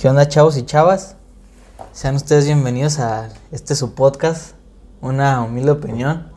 [0.00, 1.14] ¿Qué onda, chavos y chavas?
[1.92, 4.54] Sean ustedes bienvenidos a este su podcast,
[5.02, 6.32] una humilde opinión.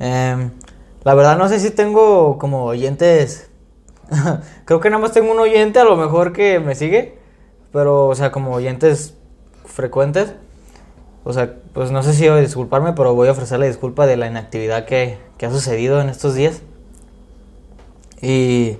[0.00, 0.50] Em,
[1.04, 3.50] la verdad no sé si tengo como oyentes,
[4.64, 7.16] creo que nada más tengo un oyente a lo mejor que me sigue,
[7.72, 9.14] pero o sea, como oyentes
[9.64, 10.34] frecuentes.
[11.22, 14.16] O sea, pues no sé si voy a disculparme, pero voy a ofrecerle disculpa de
[14.16, 16.62] la inactividad que, que ha sucedido en estos días.
[18.20, 18.78] Y,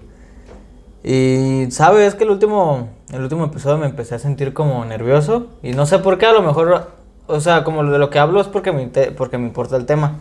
[1.04, 2.08] y, ¿sabes?
[2.08, 5.46] Es que el último, el último episodio me empecé a sentir como nervioso.
[5.62, 6.88] Y no sé por qué, a lo mejor,
[7.26, 10.18] o sea, como de lo que hablo es porque me, porque me importa el tema.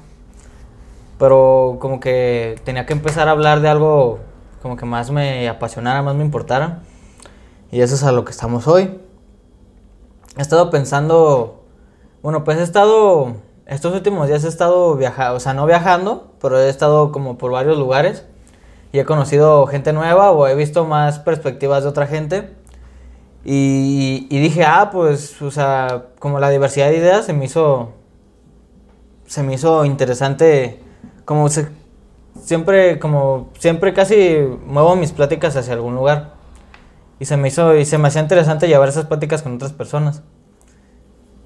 [1.18, 4.20] Pero como que tenía que empezar a hablar de algo
[4.62, 6.82] como que más me apasionara, más me importara.
[7.72, 9.00] Y eso es a lo que estamos hoy.
[10.38, 11.64] He estado pensando,
[12.22, 16.60] bueno, pues he estado, estos últimos días he estado viajando, o sea, no viajando, pero
[16.60, 18.26] he estado como por varios lugares
[18.92, 22.54] y he conocido gente nueva o he visto más perspectivas de otra gente.
[23.48, 27.94] Y, dije, ah, pues, o sea, como la diversidad de ideas se me hizo,
[29.28, 30.80] se me hizo interesante,
[31.26, 31.68] como se,
[32.42, 36.34] siempre, como, siempre casi muevo mis pláticas hacia algún lugar.
[37.20, 40.24] Y se me hizo, y se me hacía interesante llevar esas pláticas con otras personas.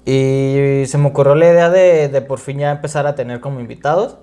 [0.06, 3.60] Y se me ocurrió la idea de, de por fin ya empezar a tener como
[3.60, 4.16] invitados.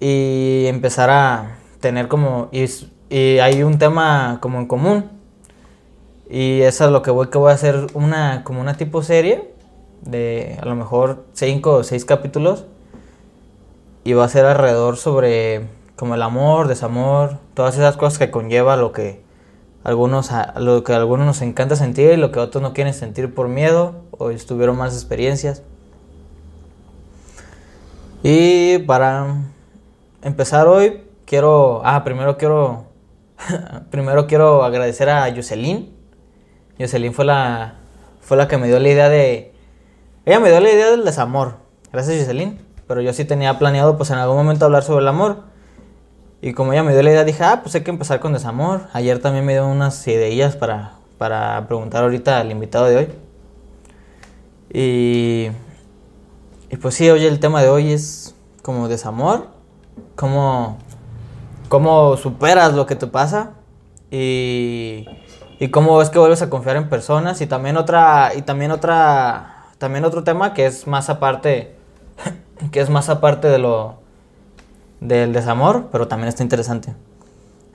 [0.00, 2.66] Y empezar a tener como, y,
[3.08, 5.17] y hay un tema como en común.
[6.30, 9.54] Y eso es lo que voy, que voy a hacer una, como una tipo serie
[10.02, 12.66] de a lo mejor cinco o seis capítulos.
[14.04, 18.76] Y va a ser alrededor sobre como el amor, desamor, todas esas cosas que conlleva
[18.76, 19.22] lo que
[19.84, 23.34] algunos, lo que a algunos nos encanta sentir y lo que otros no quieren sentir
[23.34, 25.62] por miedo o estuvieron más experiencias.
[28.22, 29.36] Y para
[30.22, 32.84] empezar hoy, quiero, ah, primero quiero,
[33.90, 35.97] primero quiero agradecer a Jocelyn.
[36.78, 37.74] Jocelyn fue la,
[38.20, 39.52] fue la que me dio la idea de,
[40.24, 41.56] ella me dio la idea del desamor.
[41.92, 42.58] Gracias Jocelyn.
[42.86, 45.42] Pero yo sí tenía planeado pues en algún momento hablar sobre el amor.
[46.40, 48.88] Y como ella me dio la idea, dije, ah, pues hay que empezar con desamor.
[48.92, 53.08] Ayer también me dio unas ideas para, para preguntar ahorita al invitado de hoy.
[54.72, 55.48] Y,
[56.70, 59.48] y pues sí, oye, el tema de hoy es como desamor.
[60.14, 60.78] Cómo,
[61.68, 63.52] cómo superas lo que te pasa.
[64.10, 65.06] Y,
[65.58, 67.40] y cómo es que vuelves a confiar en personas.
[67.40, 71.74] Y también otra, y también otra, también otro tema que es más aparte,
[72.72, 73.96] que es más aparte de lo
[75.00, 76.94] del desamor, pero también está interesante.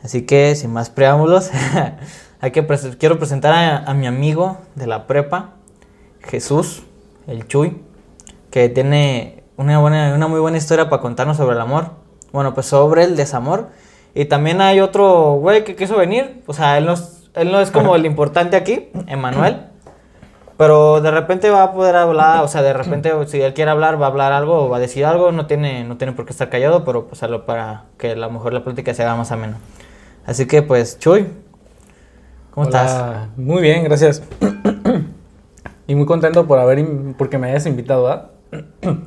[0.03, 1.49] Así que, sin más preámbulos,
[2.41, 5.51] hay quiero presentar a, a, mi amigo de la prepa,
[6.21, 6.83] Jesús,
[7.25, 7.81] el Chuy,
[8.51, 11.91] que tiene una, buena, una muy buena historia para contarnos sobre el amor.
[12.31, 13.69] Bueno, pues sobre el desamor.
[14.15, 16.43] Y también hay otro güey que quiso venir.
[16.47, 16.95] O sea, él no,
[17.35, 19.67] él no es como el importante aquí, Emanuel.
[20.57, 23.99] Pero de repente va a poder hablar, o sea, de repente si él quiere hablar,
[23.99, 26.31] va a hablar algo o va a decir algo, no tiene, no tiene por qué
[26.31, 29.31] estar callado, pero pues algo para que a lo mejor la plática se haga más
[29.31, 29.57] amena.
[30.25, 31.27] Así que pues, Chuy,
[32.51, 32.85] ¿cómo Hola.
[32.85, 33.27] estás?
[33.35, 34.21] Muy bien, gracias.
[35.87, 36.85] y muy contento por haber,
[37.17, 38.29] porque me hayas invitado, ¿verdad?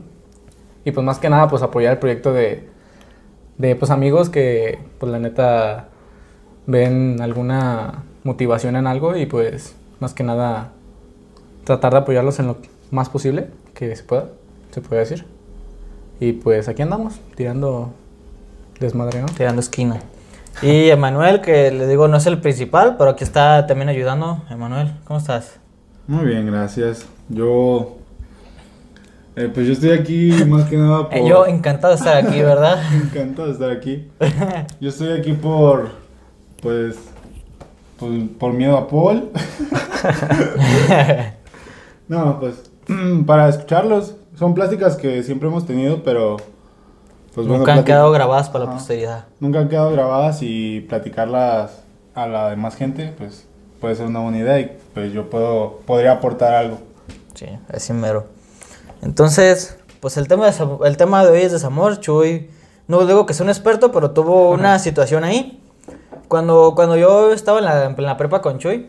[0.84, 2.68] y pues más que nada, pues apoyar el proyecto de,
[3.56, 5.88] de pues amigos que pues la neta
[6.66, 10.72] ven alguna motivación en algo y pues más que nada
[11.64, 12.56] tratar de apoyarlos en lo
[12.90, 14.26] más posible que se pueda,
[14.72, 15.24] se puede decir.
[16.20, 17.92] Y pues aquí andamos, tirando
[18.80, 19.26] desmadre, ¿no?
[19.26, 20.00] Tirando esquina.
[20.62, 24.42] Y Emanuel, que le digo no es el principal, pero aquí está también ayudando.
[24.50, 25.58] Emanuel, ¿cómo estás?
[26.06, 27.06] Muy bien, gracias.
[27.28, 27.96] Yo...
[29.36, 31.18] Eh, pues yo estoy aquí más que nada por...
[31.18, 32.80] Eh, yo encantado de estar aquí, ¿verdad?
[32.94, 34.08] encantado de estar aquí.
[34.80, 35.90] Yo estoy aquí por...
[36.62, 36.96] Pues...
[37.98, 39.30] Por, por miedo a Paul.
[42.08, 42.70] No, pues
[43.26, 44.14] para escucharlos.
[44.38, 46.36] Son plásticas que siempre hemos tenido, pero...
[47.34, 49.26] Pues, Nunca bueno, han quedado grabadas para la posteridad.
[49.40, 51.82] Nunca han quedado grabadas y platicarlas
[52.14, 53.46] a la demás gente, pues
[53.78, 56.78] puede ser una buena idea y pues yo puedo, podría aportar algo.
[57.34, 58.24] Sí, así mero.
[59.02, 62.00] Entonces, pues el tema, de, el tema de hoy es desamor.
[62.00, 62.48] Chuy,
[62.88, 65.62] no digo que sea un experto, pero tuvo una situación ahí.
[66.28, 68.88] Cuando, cuando yo estaba en la, en la prepa con Chuy,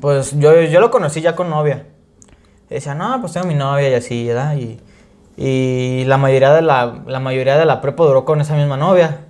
[0.00, 1.86] pues yo, yo lo conocí ya con novia.
[2.70, 4.56] Y decía, no, pues tengo mi novia y así, ¿verdad?
[4.56, 4.80] Y,
[5.36, 9.20] y la mayoría de la, la mayoría de la prepa duró con esa misma novia.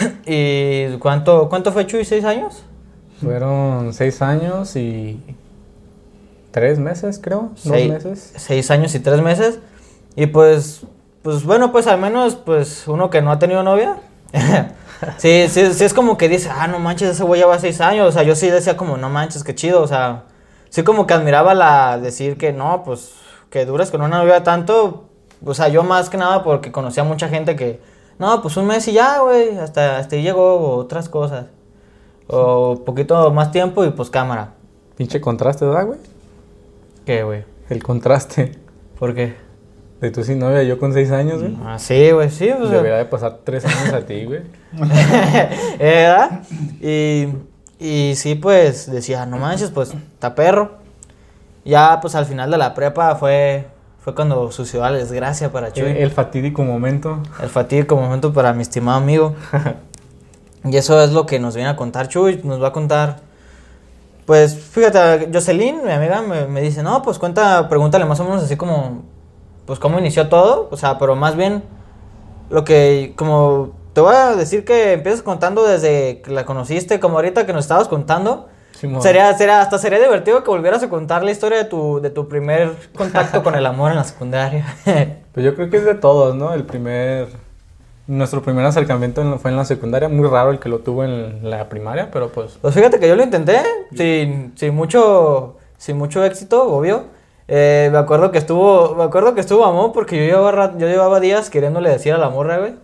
[0.26, 2.04] ¿Y cuánto, cuánto fue Chuy?
[2.04, 2.64] ¿Seis años?
[3.20, 5.22] Fueron seis años y
[6.50, 7.50] tres meses, creo.
[7.54, 8.32] Seis, dos meses.
[8.36, 9.60] Seis años y tres meses.
[10.16, 10.82] Y pues,
[11.22, 13.96] pues bueno, pues al menos, pues uno que no ha tenido novia.
[15.18, 18.08] Sí, sí, sí es como que dice, ah, no manches, ese güey lleva seis años.
[18.08, 19.82] O sea, yo sí decía como, no manches, qué chido.
[19.82, 20.24] O sea,
[20.70, 23.12] sí como que admiraba la decir que no, pues,
[23.50, 25.08] que duras con una novia tanto.
[25.44, 27.80] O sea, yo más que nada porque conocía a mucha gente que,
[28.18, 31.46] no, pues un mes y ya, güey, hasta, hasta ahí llegó otras cosas.
[32.26, 34.54] O poquito más tiempo y pues cámara.
[34.96, 35.98] Pinche contraste, ¿verdad, güey?
[37.04, 37.44] ¿Qué, güey?
[37.68, 38.52] El contraste
[38.98, 39.34] ¿Por qué?
[40.00, 41.56] de tú sin novia, yo con seis años, güey.
[41.64, 42.50] Ah, sí, güey, sí.
[42.50, 44.42] O sea, Debería de pasar tres años a ti, güey.
[45.78, 46.42] ¿Verdad?
[46.80, 47.28] Y,
[47.78, 50.78] y sí, pues decía, no manches, pues está perro.
[51.64, 53.68] Ya, pues al final de la prepa fue,
[54.00, 55.90] fue cuando sucedió la desgracia para Chuy.
[55.90, 57.22] El, el fatídico momento.
[57.42, 59.34] El fatídico momento para mi estimado amigo.
[60.64, 62.40] Y eso es lo que nos viene a contar Chuy.
[62.42, 63.18] Nos va a contar.
[64.24, 68.42] Pues fíjate, Jocelyn, mi amiga, me, me dice: No, pues cuenta, pregúntale más o menos
[68.42, 69.02] así como.
[69.66, 70.68] Pues cómo inició todo.
[70.70, 71.62] O sea, pero más bien.
[72.48, 73.12] Lo que.
[73.16, 73.72] Como.
[73.94, 77.64] Te voy a decir que empiezas contando desde que la conociste, como ahorita que nos
[77.64, 78.48] estabas contando.
[78.72, 79.00] Simón.
[79.00, 82.28] Sería, sería, hasta sería divertido que volvieras a contar la historia de tu, de tu
[82.28, 84.66] primer contacto con el amor en la secundaria.
[85.34, 86.52] Pues yo creo que es de todos, ¿no?
[86.54, 87.26] El primer.
[88.06, 90.08] Nuestro primer acercamiento en- fue en la secundaria.
[90.08, 92.56] Muy raro el que lo tuvo en la primaria, pero pues.
[92.62, 93.60] Pues fíjate que yo lo intenté,
[93.96, 97.04] sin, sin mucho, sin mucho éxito, obvio.
[97.48, 101.18] Eh, me acuerdo que estuvo, me acuerdo que estuvo amor porque yo llevaba, yo llevaba
[101.18, 102.74] días queriéndole decir a la morra, güey.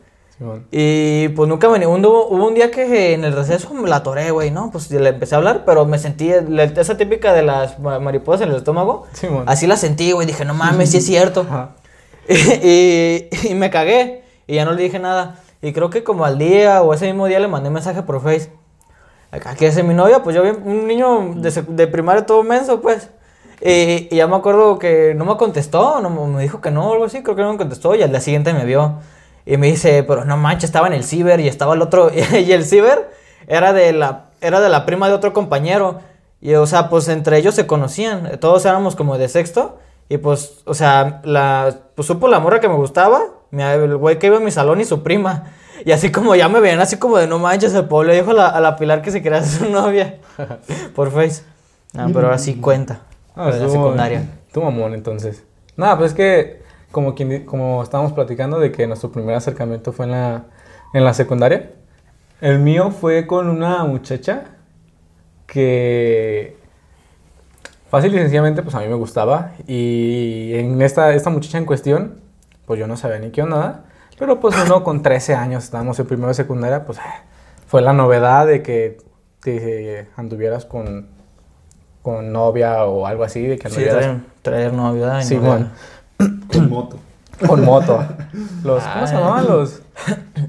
[0.70, 4.30] Y pues nunca me hubo, hubo un día que en el receso me la atoré,
[4.30, 4.70] güey, ¿no?
[4.70, 8.42] Pues le empecé a hablar, pero me sentí, la- esa típica de las ma- mariposas
[8.42, 9.44] en el estómago, Simón.
[9.46, 11.42] así la sentí, güey, dije, no mames, sí es cierto.
[11.42, 11.70] Ajá.
[12.28, 15.40] y, y me cagué y ya no le dije nada.
[15.62, 18.50] Y creo que como al día o ese mismo día le mandé mensaje por Face.
[19.32, 22.80] Acá que es mi novia, pues yo vi un niño de, de primaria todo menso,
[22.80, 23.10] pues.
[23.60, 27.04] Y, y ya me acuerdo que no me contestó, no, me dijo que no algo
[27.04, 27.94] así, creo que no me contestó.
[27.94, 28.94] Y al día siguiente me vio
[29.50, 32.12] y me dice, pero no manches, estaba en el ciber y estaba el otro.
[32.32, 33.10] y el ciber
[33.48, 35.98] era de la, era de la prima de otro compañero.
[36.40, 39.78] Y o sea, pues entre ellos se conocían, todos éramos como de sexto.
[40.08, 44.28] Y pues, o sea, la, pues supo la morra que me gustaba, el güey que
[44.28, 45.44] iba en mi salón y su prima.
[45.82, 48.34] Y así como ya me veían así como de no manches, el pueblo dijo a
[48.34, 50.18] la, a la Pilar que se quería hacer su novia.
[50.94, 51.42] Por Face.
[51.96, 53.00] Ah, pero ahora sí cuenta.
[53.34, 54.26] Ah, de la secundaria.
[54.46, 55.42] estuvo mamón, entonces.
[55.78, 56.59] Nada, pues es que,
[56.90, 60.44] como, quien, como estábamos platicando de que nuestro primer acercamiento fue en la,
[60.92, 61.72] en la secundaria,
[62.40, 64.44] el mío fue con una muchacha
[65.46, 66.56] que
[67.90, 72.20] fácil y sencillamente pues a mí me gustaba y en esta, esta muchacha en cuestión
[72.66, 73.84] pues yo no sabía ni qué onda,
[74.18, 77.02] pero pues uno con 13 años estábamos en primero de secundaria pues eh,
[77.66, 78.98] fue la novedad de que
[79.40, 81.08] te anduvieras con,
[82.02, 85.20] con novia o algo así, de que Sí, anduvieras traer, traer novia.
[85.20, 85.48] Y Sí, novia.
[85.48, 85.70] bueno.
[86.52, 86.96] Con moto.
[87.46, 88.04] con moto.
[88.64, 89.20] Los, ¿Cómo se Ay.
[89.22, 89.80] llamaban los?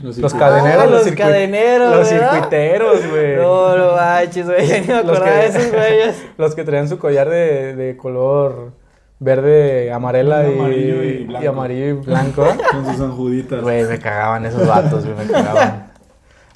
[0.01, 0.33] Los Los circuitos.
[0.33, 0.83] cadeneros.
[0.83, 2.31] Ah, los circuit- cadeneros, Los ¿verdad?
[2.33, 3.35] circuiteros, güey.
[3.37, 4.67] No, no manches, güey.
[4.67, 6.25] Ya ni me Los acordaba de que- esos güeyes.
[6.37, 8.71] Los que traían su collar de, de color
[9.19, 11.49] verde, amarela y, Amarillo y blanco.
[11.49, 12.47] amarillo y blanco.
[12.71, 13.61] Con sus anjuditas.
[13.61, 15.91] Güey, me cagaban esos vatos, güey, me cagaban.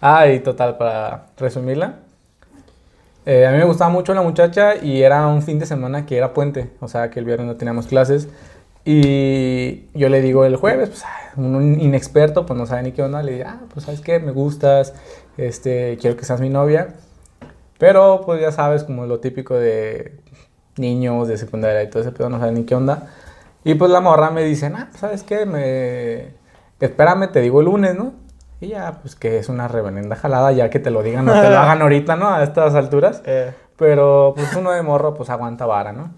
[0.01, 1.95] Ah, y total, para resumirla.
[3.25, 6.17] eh, a mí me gustaba mucho la muchacha y era un fin de semana que
[6.17, 8.27] era puente, o sea que el viernes no teníamos clases.
[8.85, 13.01] Y yo le digo el jueves, pues ah, un inexperto, pues no sabe ni qué
[13.01, 14.93] onda, le digo, ah, pues sabes qué, me gustas,
[15.37, 16.89] este, quiero que seas mi novia.
[17.79, 20.19] Pero pues ya sabes, como lo típico de
[20.77, 23.07] niños de secundaria y todo ese pedo, no saben ni qué onda.
[23.63, 25.45] Y pues la morra me dice, ah, pues, ¿sabes qué?
[25.47, 26.35] Me...
[26.79, 28.13] Espérame, te digo el lunes, ¿no?
[28.61, 31.49] Y ya, pues que es una reverenda jalada, ya que te lo digan, no te
[31.49, 32.29] lo hagan ahorita, ¿no?
[32.29, 33.23] A estas alturas.
[33.25, 36.11] Eh, Pero pues uno de morro, pues aguanta vara, ¿no?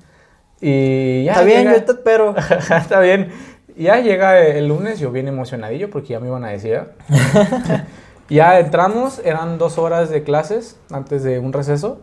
[0.62, 1.34] Y ya.
[1.34, 2.36] Está bien, llega- yo te espero.
[2.78, 3.32] Está bien.
[3.76, 6.74] Ya llega el lunes, yo bien emocionadillo porque ya me iban a decir.
[6.74, 6.86] ¿eh?
[8.30, 12.02] ya entramos, eran dos horas de clases antes de un receso,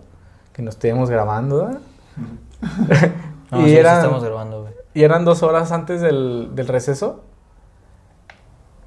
[0.53, 1.81] que nos estuvimos grabando, ¿verdad?
[3.51, 4.75] No, y, sí, sí eran, estamos grabando, güey.
[4.95, 7.23] y eran dos horas antes del, del receso.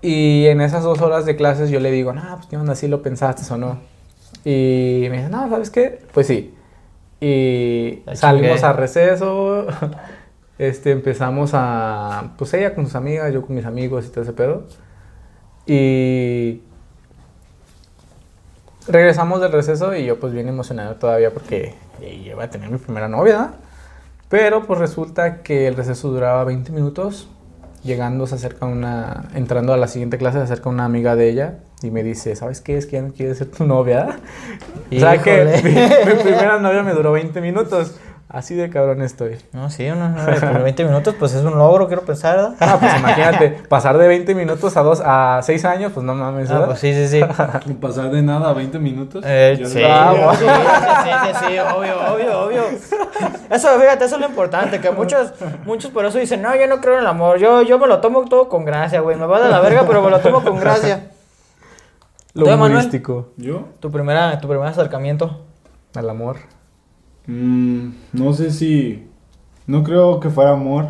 [0.01, 2.87] Y en esas dos horas de clases yo le digo, no, pues qué onda, si
[2.87, 3.77] lo pensaste o no.
[4.43, 6.01] Y me dice, no, ¿sabes qué?
[6.13, 6.53] Pues sí.
[7.19, 9.67] Y salimos a receso.
[10.59, 12.33] Este, empezamos a.
[12.35, 14.63] Pues ella con sus amigas, yo con mis amigos y todo ese pedo.
[15.67, 16.63] Y.
[18.87, 23.07] Regresamos del receso y yo, pues, bien emocionado todavía porque iba a tener mi primera
[23.07, 23.51] novia.
[24.29, 27.29] Pero, pues, resulta que el receso duraba 20 minutos.
[27.83, 29.25] Llegando, se acerca una.
[29.33, 32.61] Entrando a la siguiente clase, se acerca una amiga de ella y me dice: ¿Sabes
[32.61, 32.77] qué?
[32.77, 34.07] Es no quiere ser tu novia.
[34.95, 37.95] O sea que mi, mi primera novia me duró 20 minutos.
[38.29, 39.37] Así de cabrón estoy.
[39.53, 42.55] No, sí, unos nueve por 20 minutos, pues es un logro, quiero pensar, ¿verdad?
[42.59, 46.49] Ah, pues imagínate, pasar de 20 minutos a dos, a 6 años, pues no mames,
[46.49, 46.67] Ah, ¿verdad?
[46.67, 47.73] pues sí, sí, sí.
[47.79, 49.23] Pasar de nada a 20 minutos.
[49.25, 52.63] Eh, Ah, sí, sí, sí, sí, obvio, obvio, obvio.
[53.49, 55.31] Eso, fíjate, eso es lo importante, que muchos,
[55.65, 57.99] muchos por eso dicen, no, yo no creo en el amor, yo, yo me lo
[58.01, 60.59] tomo todo con gracia, güey, me va de la verga, pero me lo tomo con
[60.59, 61.11] gracia.
[62.33, 63.69] Lo humorístico ¿Yo?
[63.79, 65.41] Tu primera, tu primer acercamiento.
[65.95, 66.37] al amor.
[67.25, 69.07] Mm, no sé si.
[69.65, 70.89] No creo que fuera amor.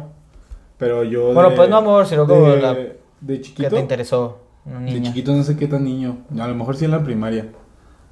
[0.77, 1.33] Pero yo.
[1.33, 3.69] Bueno, de- pues no amor, sino como de, la- de ¿Qué chiquito.
[3.69, 4.39] te interesó?
[4.65, 6.17] De chiquito no sé qué tan niño.
[6.37, 7.47] A lo mejor sí en la primaria.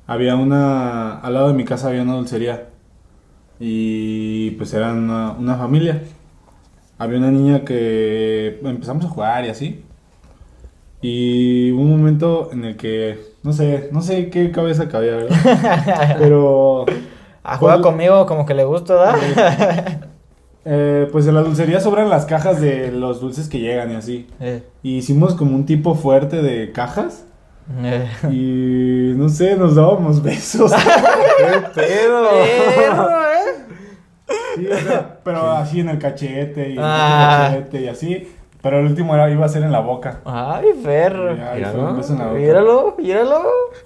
[0.07, 1.19] Había una.
[1.19, 2.69] Al lado de mi casa había una dulcería.
[3.59, 6.01] Y pues eran una, una familia.
[6.97, 9.83] Había una niña que empezamos a jugar y así.
[11.01, 13.19] Y hubo un momento en el que.
[13.43, 16.15] No sé, no sé qué cabeza cabía, ¿verdad?
[16.19, 16.85] Pero.
[17.43, 20.09] Juega Pues- conmigo como que le gusta, ¿verdad?
[20.65, 24.27] eh, pues en la dulcería sobran las cajas de los dulces que llegan y así.
[24.39, 27.25] Eh, Y hicimos como un tipo fuerte de cajas.
[27.83, 28.09] Eh.
[28.31, 30.71] Y no sé, nos dábamos besos.
[31.37, 32.29] ¡Qué pedo!
[32.43, 33.65] ¿eh?
[34.55, 37.47] Sí, o sea, pero así en el cachete y en Ah.
[37.51, 38.31] el cachete y así.
[38.61, 40.21] Pero el último era, iba a ser en la boca.
[40.25, 41.35] Ay, perro.
[42.33, 43.43] Míralo, míralo.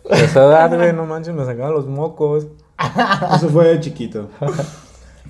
[0.09, 2.47] A esa edad, güey, no manches, me sacaban los mocos.
[3.35, 4.29] Eso fue de chiquito.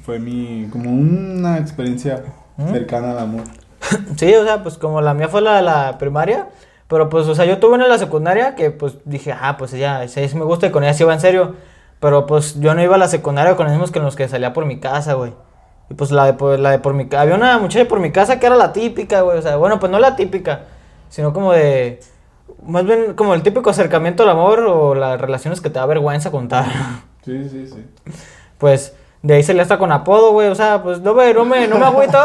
[0.03, 2.23] Fue mi, como una experiencia
[2.71, 3.43] cercana al amor.
[4.17, 6.49] Sí, o sea, pues como la mía fue la, la primaria,
[6.89, 9.71] pero pues, o sea, yo tuve una en la secundaria que pues dije, ah, pues
[9.71, 11.55] ya, esa sí me gusta y con ella sí iba en serio.
[12.01, 14.51] Pero pues yo no iba a la secundaria con los mismos que los que salía
[14.53, 15.33] por mi casa, güey.
[15.89, 18.11] Y pues la de, por- la de por mi casa, había una muchacha por mi
[18.11, 19.37] casa que era la típica, güey.
[19.37, 20.61] O sea, bueno, pues no la típica,
[21.09, 21.99] sino como de,
[22.63, 26.31] más bien como el típico acercamiento al amor o las relaciones que te da vergüenza
[26.31, 26.65] contar.
[27.25, 27.85] Sí, sí, sí.
[28.57, 30.47] Pues de ahí se le está con apodo, güey.
[30.47, 32.17] O sea, pues no me, no me, no me agüito.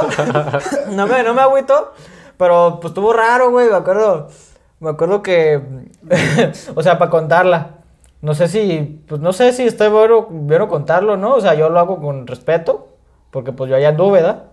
[0.93, 1.93] no me, no me agüito.
[2.39, 3.69] Pero pues estuvo raro, güey.
[3.69, 4.29] Me acuerdo.
[4.85, 5.63] Me acuerdo que.
[6.75, 7.77] o sea, para contarla.
[8.21, 9.01] No sé si.
[9.09, 11.35] Pues no sé si está bueno, bueno contarlo, ¿no?
[11.35, 12.89] O sea, yo lo hago con respeto.
[13.31, 14.45] Porque pues yo allá anduve, ¿verdad?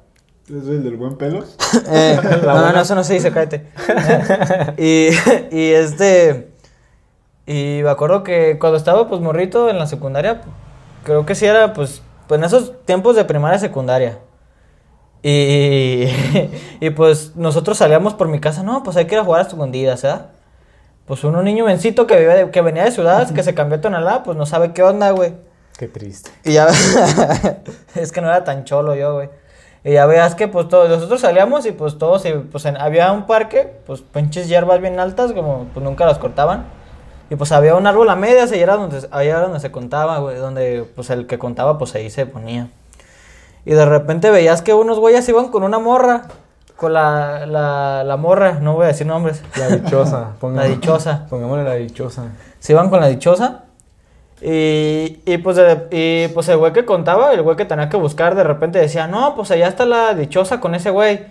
[0.45, 1.43] ¿Es el del buen pelo?
[1.89, 3.67] Eh, no, no, no, eso no se dice, cállate.
[4.77, 5.09] y,
[5.51, 6.53] y este.
[7.45, 10.43] Y me acuerdo que cuando estaba pues morrito en la secundaria,
[11.03, 14.19] creo que sí era pues, pues en esos tiempos de primaria secundaria.
[15.23, 16.07] Y,
[16.79, 19.47] y pues nosotros salíamos por mi casa, no, pues hay que ir a jugar a
[19.47, 20.27] escondidas, ¿verdad?
[21.05, 23.81] Pues uno niño vencito que, vive de- que venía de ciudad, que se cambió a
[23.81, 25.33] Tonalá, pues no sabe qué onda, güey.
[25.77, 26.31] Qué triste.
[26.45, 26.67] Y ya
[27.95, 29.29] es que no era tan cholo yo, güey.
[29.83, 33.11] Y ya veas que pues todos nosotros salíamos y pues todos y, pues en- había
[33.11, 36.65] un parque, pues pinches hierbas bien altas, como pues nunca las cortaban.
[37.29, 40.19] Y pues había un árbol a medias y era donde ahí era donde se contaba,
[40.19, 42.67] güey, donde pues el que contaba pues ahí se ponía.
[43.65, 46.23] Y de repente veías que unos güeyes iban con una morra,
[46.75, 50.31] con la, la, la morra, no voy a decir nombres, La dichosa.
[50.41, 51.27] la dichosa.
[51.29, 52.23] Pongámosle la dichosa.
[52.59, 53.65] Se iban con la dichosa.
[54.41, 55.59] Y, y, pues,
[55.91, 59.05] y pues el güey que contaba, el güey que tenía que buscar, de repente decía,
[59.05, 61.27] no, pues allá está la dichosa con ese güey.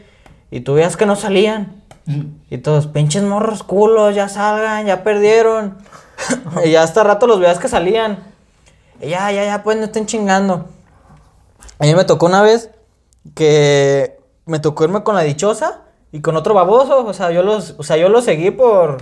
[0.52, 1.82] Y tú veías que no salían.
[2.50, 5.78] Y todos, pinches morros culos, ya salgan, ya perdieron.
[6.64, 8.18] y ya hasta rato los veías que salían.
[9.00, 10.66] Y ya, ya, ya, pues no estén chingando.
[11.78, 12.70] A mí me tocó una vez
[13.34, 17.06] que me tocó irme con la dichosa y con otro baboso.
[17.06, 18.98] O sea, yo los, o sea, yo los seguí por.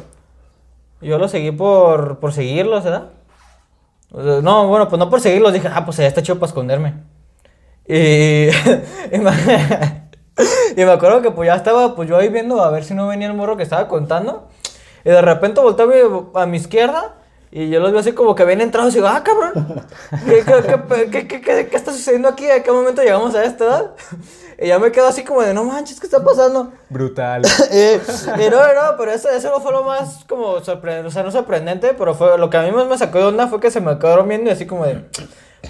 [1.01, 3.11] Yo los seguí por, por seguirlos, ¿verdad?
[4.11, 6.49] O sea, no, bueno, pues no por seguirlos, dije, ah, pues ya está chido para
[6.49, 6.95] esconderme.
[7.87, 8.49] Y,
[9.13, 13.07] y, me, acuerdo que pues ya estaba, pues yo ahí viendo a ver si no
[13.07, 14.49] venía el morro que estaba contando.
[15.05, 15.87] Y de repente volteé
[16.35, 17.18] a mi izquierda
[17.51, 19.83] y yo los veo así como que vienen entrados y digo, ah, cabrón,
[20.27, 22.49] ¿qué, qué, qué, qué, qué, qué- qué está sucediendo aquí?
[22.51, 23.91] ¿A qué momento llegamos a esta edad?
[24.61, 26.73] Y ya me quedo así como de, no manches, ¿qué está pasando?
[26.91, 27.43] Brutal.
[27.71, 28.01] Eh,
[28.39, 31.31] y no, no, pero eso, eso no fue lo más como sorprendente, o sea, no
[31.31, 33.81] sorprendente, pero fue lo que a mí más me sacó de onda fue que se
[33.81, 35.05] me quedaron viendo y así como de,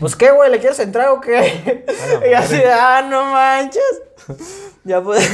[0.00, 1.84] pues qué, güey, ¿le quieres entrar o qué?
[2.30, 3.82] y así de, ah, no manches.
[4.84, 5.28] ya pues,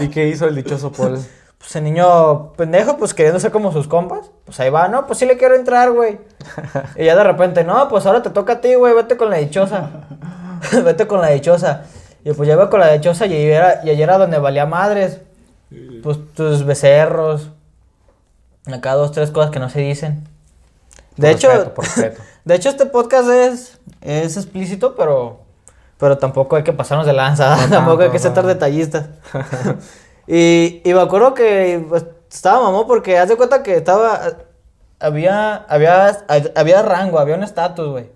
[0.00, 1.18] ¿Y qué hizo el dichoso Paul?
[1.60, 5.18] Pues el niño pendejo, pues queriendo ser como sus compas, pues ahí va, no, pues
[5.18, 6.18] sí le quiero entrar, güey.
[6.96, 9.36] y ya de repente, no, pues ahora te toca a ti, güey, vete con la
[9.36, 9.90] dichosa.
[10.84, 11.84] vete con la dichosa.
[12.24, 14.64] Y pues ya iba con la dichosa y, ahí era, y allí era donde valía
[14.64, 15.20] madres.
[16.02, 17.50] Pues tus becerros.
[18.66, 20.26] Acá dos, tres cosas que no se dicen.
[21.16, 22.22] De Por hecho, respeto, por respeto.
[22.44, 25.40] de hecho este podcast es, es explícito, pero,
[25.98, 28.42] pero tampoco hay que pasarnos de lanza, No tampoco hay que ser no.
[28.42, 29.06] detallistas.
[30.32, 34.20] Y, me acuerdo que pues, estaba mamón porque haz de cuenta que estaba,
[35.00, 38.10] había, había, había rango, había un estatus, güey.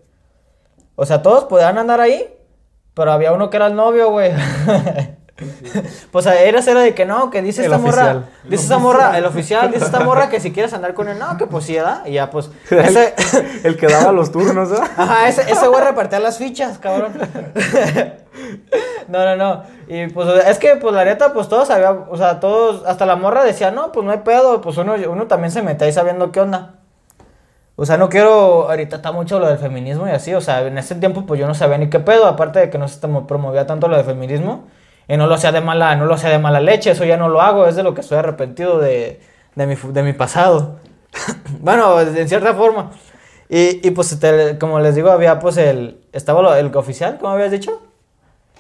[0.95, 2.33] O sea, todos podían andar ahí,
[2.95, 4.33] Pero había uno que era el novio, güey.
[6.13, 8.03] pues era era de que no, que dice El esta morra.
[8.03, 8.31] oficial.
[8.45, 11.37] Dice esta morra, el oficial, dice esta morra que si quieres andar con él, no,
[11.37, 12.07] que pues sí, ¿verdad?
[12.07, 12.51] Y ya, pues.
[12.71, 13.15] Ese,
[13.65, 14.89] El que daba los turnos, ¿verdad?
[14.97, 17.13] Ajá, ese, ese güey repartía las fichas, cabrón.
[19.09, 19.63] no, no, no.
[19.89, 23.17] Y pues es que, pues la neta, pues todos sabían, o sea, todos, hasta la
[23.17, 26.31] morra decía, no, pues no hay pedo, pues uno, uno también se mete ahí sabiendo
[26.31, 26.77] qué onda.
[27.77, 30.79] O sea, no quiero, ahorita está mucho lo del feminismo y así, o sea, en
[30.79, 33.67] ese tiempo pues yo no sabía ni qué pedo, aparte de que no se promovía
[33.67, 34.69] tanto lo del feminismo,
[35.09, 37.29] y no lo hacía de mala, no lo hacía de mala leche, eso ya no
[37.29, 39.21] lo hago, es de lo que estoy arrepentido de,
[39.55, 40.77] de, mi, de mi pasado.
[41.61, 42.91] bueno, en cierta forma.
[43.49, 47.33] Y, y pues, te- como les digo, había pues el, estaba lo- el oficial, ¿cómo
[47.35, 47.83] habías dicho?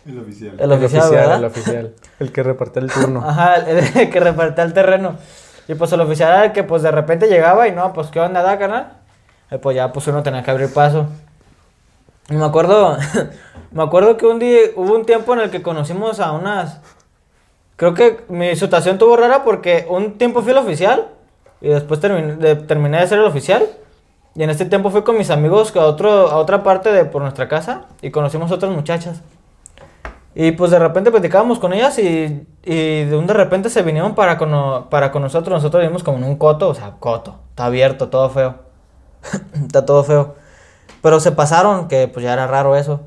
[0.06, 0.54] El oficial.
[0.58, 1.38] El oficial, ¿verdad?
[1.38, 1.94] el oficial.
[2.20, 3.22] El que repartía el turno.
[3.26, 5.16] Ajá, el, el que repartía el terreno.
[5.66, 8.20] Y pues el oficial era el que pues de repente llegaba y no, pues qué
[8.20, 8.98] onda, da, canal.
[9.50, 11.06] Y pues ya pues uno tenía que abrir paso.
[12.28, 12.96] Me acuerdo,
[13.72, 16.80] me acuerdo que un día, hubo un tiempo en el que conocimos a unas...
[17.76, 21.08] Creo que mi situación estuvo rara porque un tiempo fui el oficial
[21.60, 23.66] y después terminé de, terminé de ser el oficial.
[24.36, 27.22] Y en este tiempo fui con mis amigos a, otro, a otra parte de por
[27.22, 29.22] nuestra casa y conocimos otras muchachas.
[30.36, 34.14] Y pues de repente platicábamos con ellas y, y de un de repente se vinieron
[34.14, 35.54] para con, para con nosotros.
[35.54, 37.36] Nosotros vivimos como en un coto, o sea, coto.
[37.50, 38.54] Está abierto, todo feo.
[39.54, 40.43] está todo feo.
[41.04, 43.02] Pero se pasaron, que pues ya era raro eso.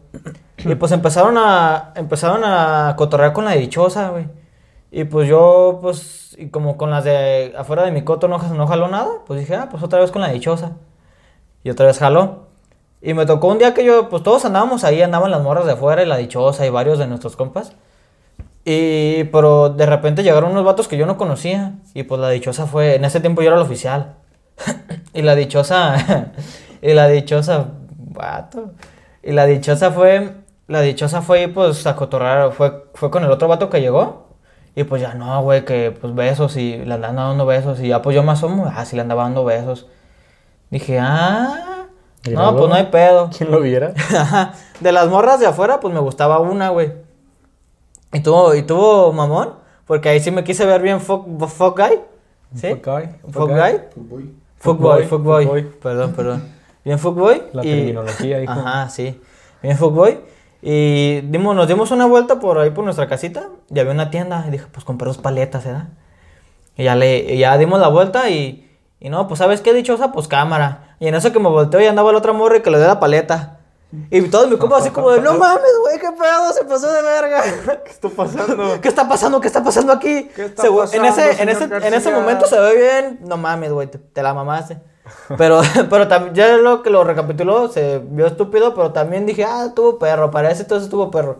[0.59, 4.27] Y pues empezaron a, empezaron a cotorrear con la dichosa, güey.
[4.91, 8.67] Y pues yo, pues, y como con las de afuera de mi coto no, no
[8.67, 10.73] jaló nada, pues dije, ah, pues otra vez con la dichosa.
[11.63, 12.43] Y otra vez jaló.
[13.01, 15.71] Y me tocó un día que yo, pues todos andábamos ahí, andaban las morras de
[15.71, 17.71] afuera y la dichosa y varios de nuestros compas.
[18.63, 21.73] Y, pero de repente llegaron unos vatos que yo no conocía.
[21.95, 24.17] Y pues la dichosa fue, en ese tiempo yo era el oficial.
[25.15, 26.33] y la dichosa,
[26.83, 27.71] y la dichosa,
[28.17, 28.71] vato.
[29.23, 30.33] Y la dichosa fue,
[30.67, 34.27] la dichosa fue pues a cotorrar, fue, fue con el otro vato que llegó.
[34.75, 37.79] Y pues ya no, güey, que pues besos y le andaban dando besos.
[37.79, 39.87] Y ya pues yo más asomo, ah, sí le andaba dando besos.
[40.69, 41.87] Dije, ah,
[42.25, 42.57] ¿Y no, luego?
[42.57, 43.29] pues no hay pedo.
[43.37, 43.93] ¿Quién lo viera?
[44.79, 46.93] De las morras de afuera, pues me gustaba una, güey.
[48.13, 49.53] Y tuvo, y tuvo mamón,
[49.85, 51.99] porque ahí sí me quise ver bien fuck, fuck guy.
[52.55, 52.69] ¿Sí?
[52.69, 53.81] Fuck guy, Fuck fuck guy.
[53.95, 54.33] Fútbol.
[54.59, 55.45] Fuck boy, fuck boy.
[55.45, 55.63] fuckboy.
[55.81, 56.56] Perdón, perdón.
[56.87, 57.43] Bien fuck boy.
[57.51, 58.49] La terminología, hijo.
[58.53, 59.19] Ajá, sí.
[59.61, 60.21] Bien fuck boy.
[60.61, 64.45] Y dimos, nos dimos una vuelta por ahí por nuestra casita y había una tienda
[64.47, 65.89] y dije, pues compré dos paletas, ¿verdad?
[66.77, 70.13] Y ya, le, y ya dimos la vuelta y, y no, pues ¿sabes qué dichosa?
[70.13, 70.95] Pues cámara.
[71.01, 72.87] Y en eso que me volteo y andaba la otra morra y que le dé
[72.87, 73.59] la paleta.
[74.09, 77.01] Y todos mis compas así como de, no mames, güey, qué pedo, se pasó de
[77.01, 77.43] verga.
[77.83, 78.79] ¿Qué está pasando?
[78.81, 79.41] ¿Qué está pasando?
[79.41, 80.29] ¿Qué está pasando aquí?
[80.33, 83.19] ¿Qué está Se- en, pasando, ese, en, ese, en ese momento se ve bien.
[83.27, 84.77] No mames, güey, te, te la mamaste.
[85.37, 89.71] Pero, pero también, ya lo que lo recapituló, se vio estúpido, pero también dije, ah,
[89.75, 91.39] tuvo perro, para ese entonces tuvo perro.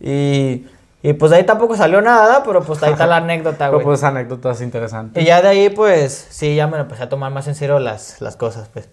[0.00, 0.66] Y,
[1.02, 3.84] y pues de ahí tampoco salió nada, pero pues ahí está la anécdota, güey.
[3.84, 5.22] pues anécdotas interesantes.
[5.22, 7.78] Y ya de ahí, pues, sí, ya me lo empecé a tomar más en serio
[7.78, 8.88] las, las cosas, pues.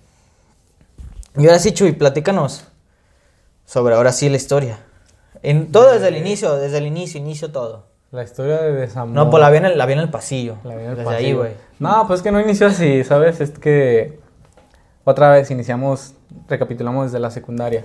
[1.37, 2.65] Y ahora sí, Chuy, platícanos
[3.65, 4.79] sobre ahora sí la historia.
[5.43, 7.88] En, todo desde el inicio, desde el inicio, inicio todo.
[8.11, 9.15] La historia de desamor.
[9.15, 10.55] No, pues la vi en el, la vi en el pasillo.
[10.63, 11.37] La vi en el desde ahí, pasillo.
[11.37, 11.51] güey.
[11.79, 13.39] No, pues que no inició así, ¿sabes?
[13.39, 14.19] Es que
[15.03, 16.15] otra vez iniciamos,
[16.47, 17.83] recapitulamos desde la secundaria.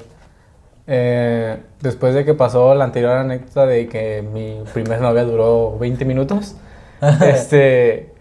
[0.87, 6.05] Eh, después de que pasó la anterior anécdota de que mi primer novia duró 20
[6.05, 6.57] minutos,
[7.23, 8.13] este,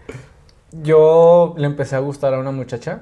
[0.72, 3.00] yo le empecé a gustar a una muchacha.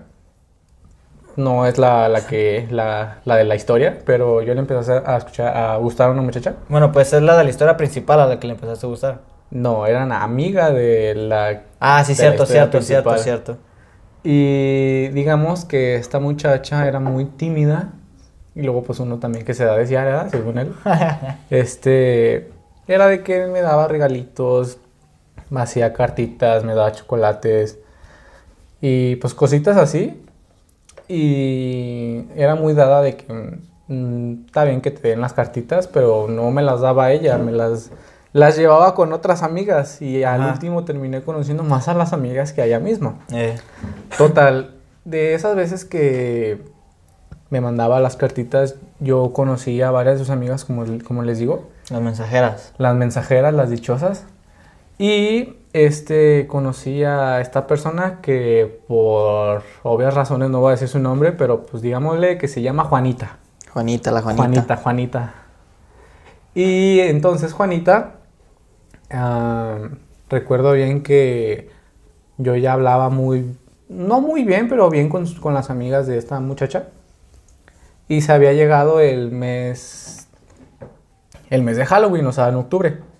[1.36, 5.16] No es la, la que, la, la de la historia, pero yo le empecé a,
[5.16, 6.54] escuchar, a gustar a una muchacha.
[6.68, 9.20] Bueno, pues es la de la historia principal a la que le empezaste a gustar.
[9.50, 13.56] No, era una amiga de la Ah, sí, de cierto, cierto, cierto, cierto.
[14.24, 17.92] Y digamos que esta muchacha era muy tímida.
[18.54, 20.28] Y luego pues uno también que se da ¿verdad?
[20.30, 20.72] Según él.
[21.50, 22.50] este,
[22.86, 24.78] era de que me daba regalitos,
[25.50, 27.78] me hacía cartitas, me daba chocolates
[28.80, 30.20] y pues cositas así.
[31.14, 36.26] Y era muy dada de que mm, está bien que te den las cartitas, pero
[36.26, 37.90] no me las daba ella, me las,
[38.32, 40.52] las llevaba con otras amigas y al Ajá.
[40.52, 43.16] último terminé conociendo más a las amigas que a ella misma.
[43.30, 43.56] Eh,
[44.16, 46.62] Total, de esas veces que
[47.50, 51.68] me mandaba las cartitas, yo conocí a varias de sus amigas, como, como les digo,
[51.90, 52.72] las mensajeras.
[52.78, 54.24] las mensajeras, las dichosas.
[54.98, 60.98] Y este conocí a esta persona que por obvias razones no voy a decir su
[60.98, 63.38] nombre, pero pues digámosle que se llama Juanita.
[63.72, 64.42] Juanita, la Juanita.
[64.42, 65.34] Juanita, Juanita.
[66.54, 68.16] Y entonces Juanita,
[69.10, 69.78] ah,
[70.28, 71.70] recuerdo bien que
[72.36, 73.56] yo ya hablaba muy,
[73.88, 76.88] no muy bien, pero bien con, con las amigas de esta muchacha.
[78.08, 80.22] Y se había llegado el mes
[81.52, 83.11] el mes de Halloween, o sea, en octubre.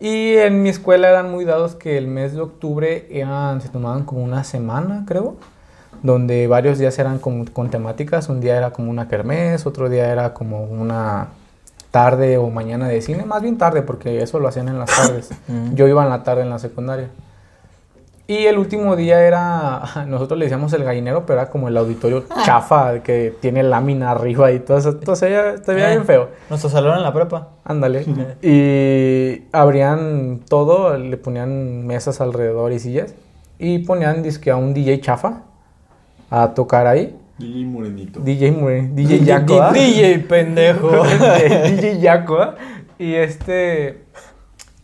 [0.00, 4.04] Y en mi escuela eran muy dados que el mes de octubre eran, se tomaban
[4.04, 5.36] como una semana, creo,
[6.02, 8.28] donde varios días eran como con temáticas.
[8.28, 11.28] Un día era como una kermés, otro día era como una
[11.90, 15.30] tarde o mañana de cine, más bien tarde, porque eso lo hacían en las tardes.
[15.48, 15.74] Mm.
[15.74, 17.08] Yo iba en la tarde en la secundaria.
[18.30, 22.24] Y el último día era, nosotros le decíamos el gallinero, pero era como el auditorio
[22.44, 24.90] chafa, que tiene lámina arriba y todo eso.
[24.90, 26.28] Entonces ya veía Eh, bien feo.
[26.50, 27.48] Nuestro salón en la prepa.
[27.64, 28.04] Ándale.
[28.42, 33.14] Y abrían todo, le ponían mesas alrededor y sillas.
[33.58, 35.42] Y ponían disque a un DJ chafa
[36.30, 37.16] a tocar ahí.
[37.38, 38.20] DJ Morenito.
[38.20, 39.62] DJ, Mure- DJ Yaco.
[39.62, 39.72] ¿ah?
[39.72, 40.90] DJ pendejo.
[41.00, 42.38] DJ Yaco.
[42.42, 42.54] ¿ah?
[42.98, 44.02] Y este.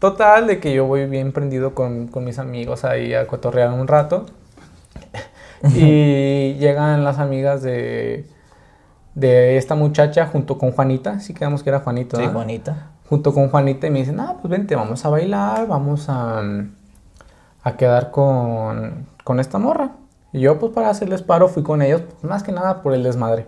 [0.04, 3.88] Total, de que yo voy bien prendido con, con mis amigos ahí a cotorrear un
[3.88, 4.26] rato.
[5.74, 8.26] Y llegan las amigas de,
[9.14, 11.20] de esta muchacha junto con Juanita.
[11.20, 12.18] Sí, quedamos que era Juanita.
[12.18, 12.26] Sí.
[12.30, 12.90] Juanita.
[13.08, 16.42] junto con Juanita y me dicen, ah, pues vente, vamos a bailar, vamos a,
[17.62, 19.92] a quedar con, con esta morra.
[20.34, 23.02] Y yo, pues para hacerles paro, fui con ellos, pues, más que nada por el
[23.02, 23.46] desmadre.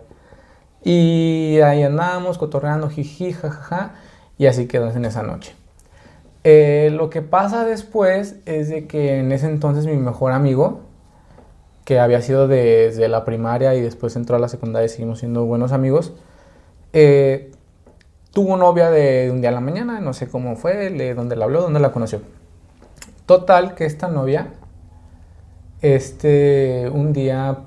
[0.82, 3.90] Y ahí andábamos cotorreando, jiji, jajaja,
[4.38, 5.54] y así quedó en esa noche.
[6.48, 10.82] Eh, lo que pasa después es de que en ese entonces mi mejor amigo,
[11.85, 15.44] que había sido desde la primaria y después entró a la secundaria y seguimos siendo
[15.44, 16.12] buenos amigos,
[16.92, 17.50] eh,
[18.32, 21.46] tuvo novia de un día a la mañana, no sé cómo fue, de dónde la
[21.46, 22.20] habló, dónde la conoció.
[23.26, 24.52] Total, que esta novia,
[25.82, 27.59] este, un día,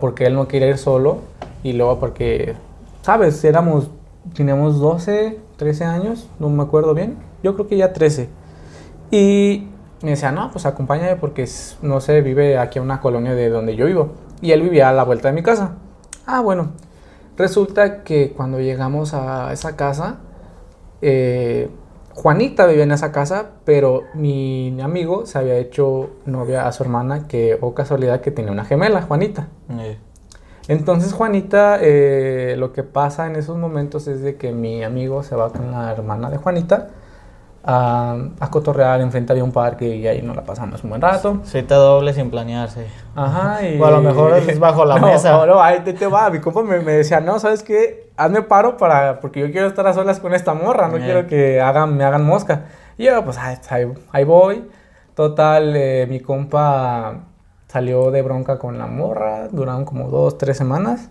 [0.00, 1.18] porque él no quería ir solo,
[1.62, 2.56] y luego porque,
[3.02, 3.44] ¿sabes?
[3.44, 3.90] Éramos,
[4.34, 8.28] teníamos 12, 13 años, no me acuerdo bien, yo creo que ya 13.
[9.10, 9.68] Y
[10.02, 11.48] me decía, no, pues acompáñame porque,
[11.82, 14.12] no sé, vive aquí a una colonia de donde yo vivo.
[14.40, 15.76] Y él vivía a la vuelta de mi casa.
[16.26, 16.72] Ah, bueno.
[17.36, 20.18] Resulta que cuando llegamos a esa casa,
[21.02, 21.68] eh,
[22.14, 27.28] Juanita vivía en esa casa, pero mi amigo se había hecho novia a su hermana,
[27.28, 29.48] que, o casualidad, que tenía una gemela, Juanita.
[29.70, 29.98] Eh,
[30.66, 35.36] Entonces Juanita, eh, lo que pasa en esos momentos es de que mi amigo se
[35.36, 36.88] va con la hermana de Juanita
[37.70, 41.40] a, a cotorrear, enfrente había un parque y ahí nos la pasamos un buen rato.
[41.44, 42.86] Cita doble sin planearse.
[43.14, 43.78] Ajá, y...
[43.78, 45.32] O a lo mejor es bajo la No, mesa.
[45.32, 46.30] No, no, ahí te, te va.
[46.30, 48.10] Mi compa me, me decía, no, ¿sabes qué?
[48.16, 49.20] Hazme paro para...
[49.20, 50.88] Porque yo quiero estar a solas con esta morra.
[50.88, 51.02] No Eh.
[51.04, 52.64] quiero que hagan, me hagan mosca.
[52.96, 54.66] Y yo, pues, ahí, ahí- ahí voy.
[55.14, 57.16] Total, eh, mi compa
[57.66, 59.48] salió de bronca con la morra.
[59.48, 61.10] Duraron como dos, tres semanas.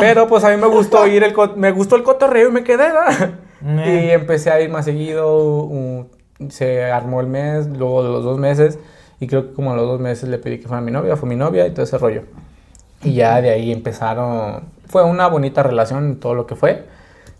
[0.00, 1.32] Pero, pues, a mí me gustó ir el...
[1.54, 3.30] Me gustó el cotorreo y me quedé, ¿verdad?
[3.66, 4.06] Eh.
[4.06, 5.64] Y empecé a ir más seguido.
[5.64, 6.06] uh,
[6.50, 8.78] se armó el mes, luego los dos meses.
[9.20, 11.28] Y creo que como a los dos meses le pedí que fuera mi novia, fue
[11.28, 12.22] mi novia y todo ese rollo.
[13.02, 14.64] Y ya de ahí empezaron.
[14.86, 16.86] Fue una bonita relación, todo lo que fue.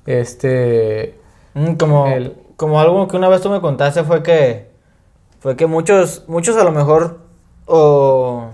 [0.07, 1.14] Este.
[1.54, 4.68] Mm, como, El- como algo que una vez tú me contaste fue que
[5.40, 7.18] fue que muchos muchos a lo mejor
[7.66, 8.46] o,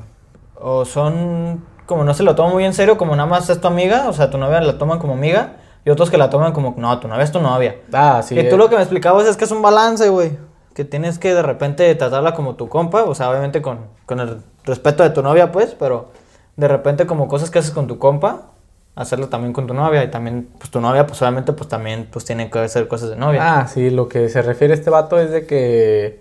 [0.61, 3.69] o son como no se lo toman muy en serio como nada más es tu
[3.69, 6.75] amiga o sea tu novia la toman como amiga y otros que la toman como
[6.77, 8.39] no tu novia es tu novia Ah, sí.
[8.39, 10.33] y tú lo que me explicabas es que es un balance güey
[10.75, 14.39] que tienes que de repente tratarla como tu compa o sea obviamente con, con el
[14.65, 16.09] respeto de tu novia pues pero
[16.57, 18.51] de repente como cosas que haces con tu compa
[18.97, 22.25] hacerlo también con tu novia y también pues tu novia pues obviamente pues también pues
[22.25, 25.19] tiene que hacer cosas de novia Ah, sí, lo que se refiere a este vato
[25.19, 26.21] es de que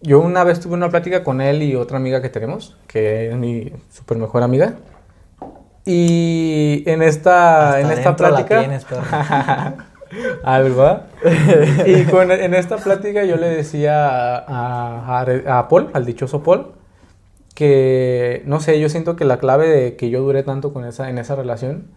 [0.00, 3.36] yo una vez tuve una plática con él y otra amiga que tenemos, que es
[3.36, 4.74] mi super mejor amiga.
[5.86, 8.58] Y en esta, Hasta en esta dentro la plática...
[8.60, 8.86] tienes.
[10.44, 11.02] Algo, ¿ah?
[11.86, 14.06] Y con- en esta plática yo le decía
[14.38, 16.72] a, a- a Paul, al dichoso Paul,
[17.54, 21.10] que, no sé, yo siento que la clave de que yo duré tanto con esa,
[21.10, 21.88] en esa relación,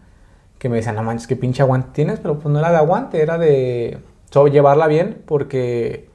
[0.60, 3.22] que me decían, no manches, qué pinche aguante tienes, pero pues no era de aguante,
[3.22, 3.98] era de
[4.30, 6.08] so- llevarla bien, porque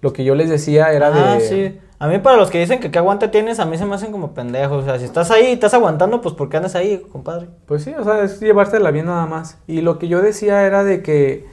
[0.00, 1.40] lo que yo les decía era Ah, de...
[1.40, 1.80] sí.
[1.98, 4.12] A mí para los que dicen que qué aguante tienes, a mí se me hacen
[4.12, 4.82] como pendejos.
[4.82, 7.48] O sea, si estás ahí y estás aguantando, pues ¿por qué andas ahí, compadre?
[7.66, 9.58] Pues sí, o sea, es llevársela bien nada más.
[9.66, 11.46] Y lo que yo decía era de que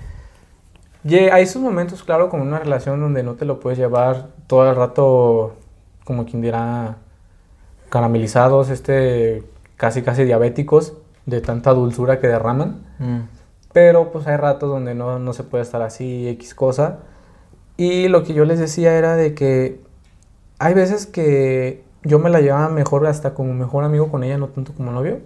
[1.03, 4.69] ye- hay esos momentos, claro, como una relación donde no te lo puedes llevar todo
[4.69, 5.55] el rato,
[6.03, 6.97] como quien dirá,
[7.89, 9.43] caramelizados, este,
[9.77, 10.93] casi casi diabéticos,
[11.25, 12.81] de tanta dulzura que derraman.
[12.99, 13.19] Mm.
[13.71, 16.99] Pero pues hay ratos donde no, no se puede estar así, X cosa.
[17.77, 19.81] Y lo que yo les decía era de que
[20.63, 24.47] hay veces que yo me la llevaba mejor hasta como mejor amigo con ella, no
[24.47, 25.19] tanto como novio.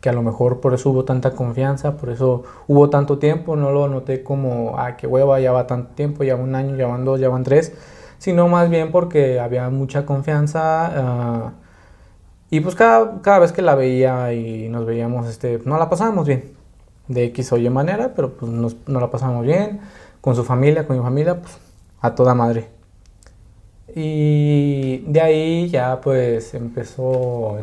[0.00, 3.70] Que a lo mejor por eso hubo tanta confianza, por eso hubo tanto tiempo, no
[3.70, 6.86] lo noté como, ah, qué hueva, ya va tanto tiempo, ya va un año, ya
[6.88, 7.74] van dos, ya van tres,
[8.18, 10.60] sino más bien porque había mucha confianza.
[10.96, 11.52] ah,
[12.50, 16.26] y pues cada, cada vez que la veía y nos veíamos, este, no la pasábamos
[16.26, 16.54] bien.
[17.08, 19.80] de X o Y manera, pero pues nos la pasamos bien,
[20.20, 21.58] con su familia, con mi familia, pues
[22.00, 22.75] a toda madre.
[23.96, 27.56] Y de ahí ya pues empezó,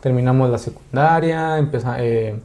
[0.00, 2.40] terminamos la secundaria, empeza- eh,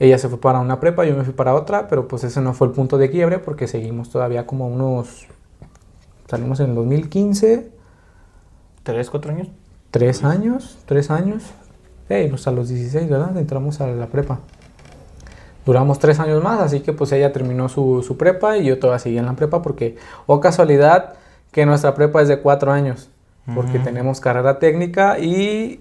[0.00, 2.54] ella se fue para una prepa, yo me fui para otra, pero pues ese no
[2.54, 5.28] fue el punto de quiebre porque seguimos todavía como unos,
[6.28, 7.70] salimos en el 2015,
[8.82, 9.48] ¿Tres, cuatro años?
[9.90, 11.44] tres años, tres años,
[12.08, 13.36] eh, pues a los 16, ¿verdad?
[13.36, 14.40] Entramos a la prepa.
[15.66, 18.98] Duramos tres años más, así que pues ella terminó su, su prepa y yo todavía
[19.00, 19.96] seguí en la prepa porque,
[20.26, 21.14] o casualidad,
[21.52, 23.10] que nuestra prepa es de cuatro años,
[23.54, 25.30] porque tenemos carrera técnica y...
[25.32, 25.80] y,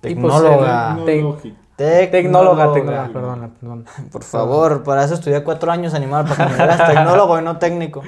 [0.00, 0.96] pues, Tecnóloga.
[0.98, 2.10] el- tec- Tecnológico.
[2.10, 3.84] tecnóloga, tecnóloga, perdón, perdón.
[4.12, 7.58] Por favor, para eso estudié cuatro años animal, para que me digas tecnólogo y no
[7.58, 8.02] técnico.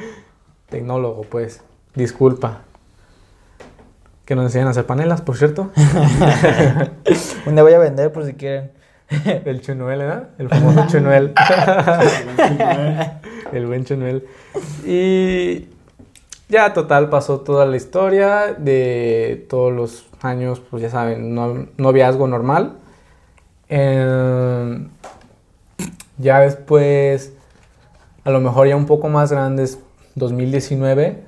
[0.69, 1.63] Tecnólogo, pues,
[1.95, 2.61] disculpa.
[4.25, 5.71] Que nos enseñan a hacer panelas, por cierto.
[7.47, 8.71] Un día voy a vender por si quieren.
[9.25, 10.29] El chunuel, ¿verdad?
[10.39, 11.35] El famoso chunuel.
[13.53, 14.27] El buen Chunuel.
[14.87, 15.69] Y
[16.53, 22.29] ya total pasó toda la historia de todos los años, pues ya saben, no- noviazgo
[22.29, 22.75] normal.
[23.71, 24.87] Eh,
[26.19, 27.33] ya después,
[28.25, 29.81] a lo mejor ya un poco más grandes,
[30.15, 31.23] 2019,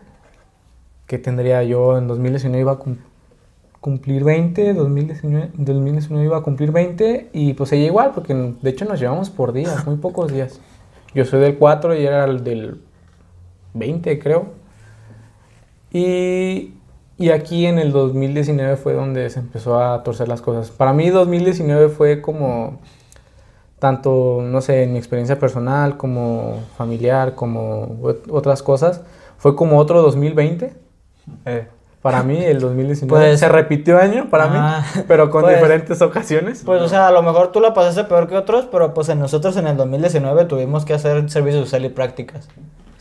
[1.07, 2.99] que tendría yo en 2019 iba a cum-
[3.81, 8.85] cumplir 20, 2019, 2019 iba a cumplir 20 y pues ella igual, porque de hecho
[8.85, 10.61] nos llevamos por días, muy pocos días.
[11.15, 12.81] Yo soy del 4 y era el del
[13.73, 14.64] 20, creo.
[15.95, 16.75] Y,
[17.17, 20.71] y aquí en el 2019 fue donde se empezó a torcer las cosas.
[20.73, 22.81] Para mí 2019 fue como
[23.79, 29.03] tanto, no sé, en mi experiencia personal, como familiar, como ot- otras cosas,
[29.39, 30.75] fue como otro 2020.
[31.45, 31.69] Eh,
[32.03, 36.03] Para mí el 2019 Pues- se repitió año para Ah, mí, pero con pues- diferentes
[36.03, 36.63] ocasiones.
[36.67, 39.21] Pues, o sea, a lo mejor tú la pasaste peor que otros, pero pues en
[39.21, 42.49] nosotros en el 2019 tuvimos que hacer servicio social y prácticas.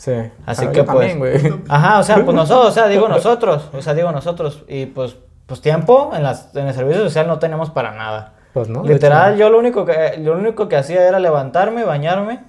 [0.04, 0.12] Sí.
[0.46, 1.62] Así que, también, pues, güey.
[1.70, 4.64] Ajá, o sea, pues nosotros, o sea, digo nosotros, o sea, digo nosotros.
[4.68, 8.34] Y pues, pues tiempo en, las, en el servicio social no tenemos para nada.
[8.54, 8.84] Pues no.
[8.84, 12.42] Literal, yo lo único que lo único que hacía era levantarme, bañarme,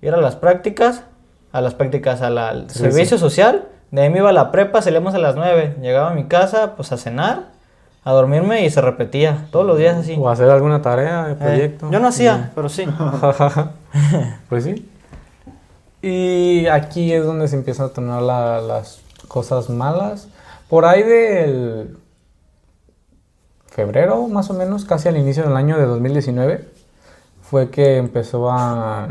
[0.00, 1.04] ir a las prácticas,
[1.52, 2.90] a las prácticas al, al Servicio.
[2.90, 6.14] servicio social, de ahí me iba a la prepa, salíamos a las 9, llegaba a
[6.14, 7.48] mi casa, pues a cenar,
[8.02, 10.16] a dormirme y se repetía, todos los días así.
[10.18, 11.90] O hacer alguna tarea, Eh, proyecto.
[11.90, 12.86] yo no hacía, pero sí.
[14.48, 14.90] pues sí.
[16.02, 20.28] Y aquí es donde se empiezan a tornar la- las cosas malas.
[20.68, 21.96] Por ahí del
[23.66, 26.68] febrero, más o menos, casi al inicio del año de 2019,
[27.42, 29.08] fue que empezó a,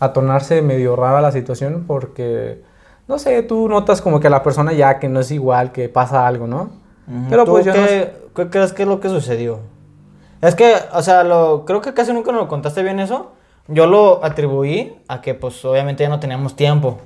[0.00, 2.62] a tornarse medio rara la situación porque,
[3.08, 6.26] no sé, tú notas como que la persona ya que no es igual, que pasa
[6.26, 6.70] algo, ¿no?
[7.30, 7.86] Pero ¿Tú pues yo no
[8.34, 9.60] qué crees que es lo que sucedió?
[10.42, 13.30] Es que, o sea, lo, creo que casi nunca nos lo contaste bien eso.
[13.68, 16.98] Yo lo atribuí a que, pues, obviamente ya no teníamos tiempo.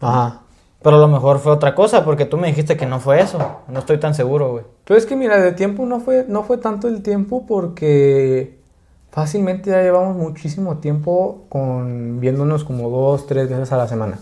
[0.00, 0.42] Ajá.
[0.82, 3.38] Pero a lo mejor fue otra cosa, porque tú me dijiste que no fue eso.
[3.66, 4.64] No estoy tan seguro, güey.
[4.84, 8.58] Pero es que mira, de tiempo no fue, no fue tanto el tiempo porque
[9.10, 14.18] fácilmente ya llevamos muchísimo tiempo con viéndonos como dos, tres veces a la semana.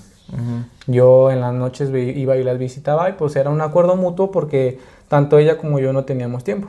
[0.87, 4.79] Yo en las noches iba y las visitaba y pues era un acuerdo mutuo porque
[5.09, 6.69] tanto ella como yo no teníamos tiempo.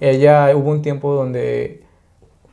[0.00, 1.84] Ella hubo un tiempo donde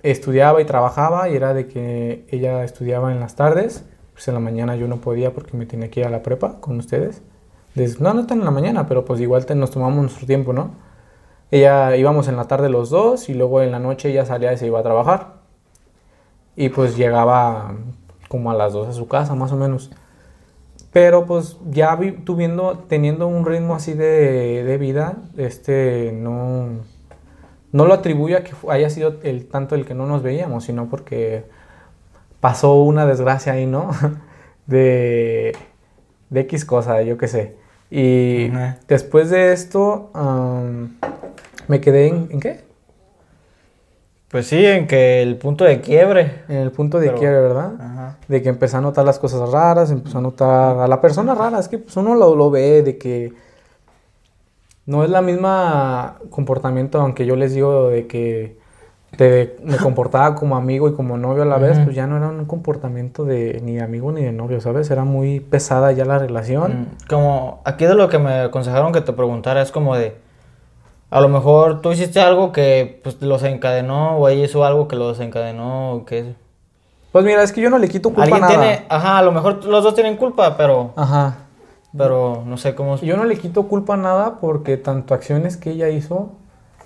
[0.03, 3.83] estudiaba y trabajaba y era de que ella estudiaba en las tardes,
[4.13, 6.59] pues en la mañana yo no podía porque me tenía que ir a la prepa
[6.59, 7.21] con ustedes.
[7.75, 10.53] Des- no, no tan en la mañana, pero pues igual te- nos tomamos nuestro tiempo,
[10.53, 10.71] ¿no?
[11.51, 14.57] Ella íbamos en la tarde los dos y luego en la noche ella salía y
[14.57, 15.35] se iba a trabajar.
[16.55, 17.75] Y pues llegaba
[18.29, 19.91] como a las dos a su casa, más o menos.
[20.91, 22.17] Pero pues ya vi-
[22.87, 26.69] teniendo un ritmo así de, de vida, este, no,
[27.77, 30.87] no lo atribuyo a que haya sido el tanto el que no nos veíamos, sino
[30.89, 31.45] porque
[32.39, 33.91] pasó una desgracia ahí, ¿no?
[34.67, 35.55] De,
[36.29, 37.55] de X cosa, yo qué sé.
[37.89, 38.49] Y
[38.89, 40.11] después de esto,
[41.69, 42.65] me quedé en, ¿en qué?
[44.29, 46.41] Pues sí, en que el punto de quiebre.
[46.49, 47.71] En el punto de Pero- quiebre, ¿verdad?
[47.79, 48.17] Ajá.
[48.27, 51.59] de que empecé a notar las cosas raras, empezó a notar a la persona rara,
[51.59, 53.31] es que pues, uno lo, lo ve de que
[54.87, 58.57] no es la misma comportamiento, aunque yo les digo de que
[59.15, 62.27] te- me comportaba como amigo y como novio a la vez, pues ya no era
[62.29, 64.89] un comportamiento de ni de amigo ni de novio, ¿sabes?
[64.89, 66.81] Era muy pesada ya la relación.
[66.81, 70.15] Mm, Como aquí de lo que me aconsejaron que te preguntara es como de
[71.09, 74.95] a lo mejor tú hiciste algo que pues lo desencadenó o ella hizo algo que
[74.97, 76.35] lo desencadenó o que
[77.11, 78.47] Pues mira, es que yo no le quito culpa a nada.
[78.47, 81.46] tiene, ajá, a lo mejor los dos tienen culpa, pero Ajá.
[81.97, 85.71] Pero no sé cómo Yo no le quito culpa a nada porque tanto acciones que
[85.71, 86.29] ella hizo,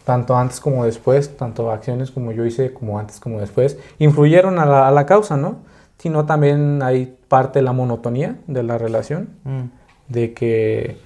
[0.05, 4.65] tanto antes como después, tanto acciones como yo hice, como antes como después, influyeron a
[4.65, 5.57] la, a la causa, ¿no?
[5.97, 9.61] Sino también hay parte de la monotonía de la relación, Mm.
[10.07, 10.97] de que,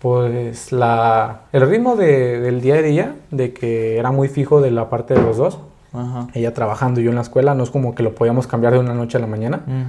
[0.00, 4.70] pues, la, el ritmo de- del día a día, de que era muy fijo de
[4.70, 5.58] la parte de los dos,
[5.92, 6.28] Ajá.
[6.34, 8.78] ella trabajando y yo en la escuela, no es como que lo podíamos cambiar de
[8.80, 9.62] una noche a la mañana.
[9.66, 9.82] Mm.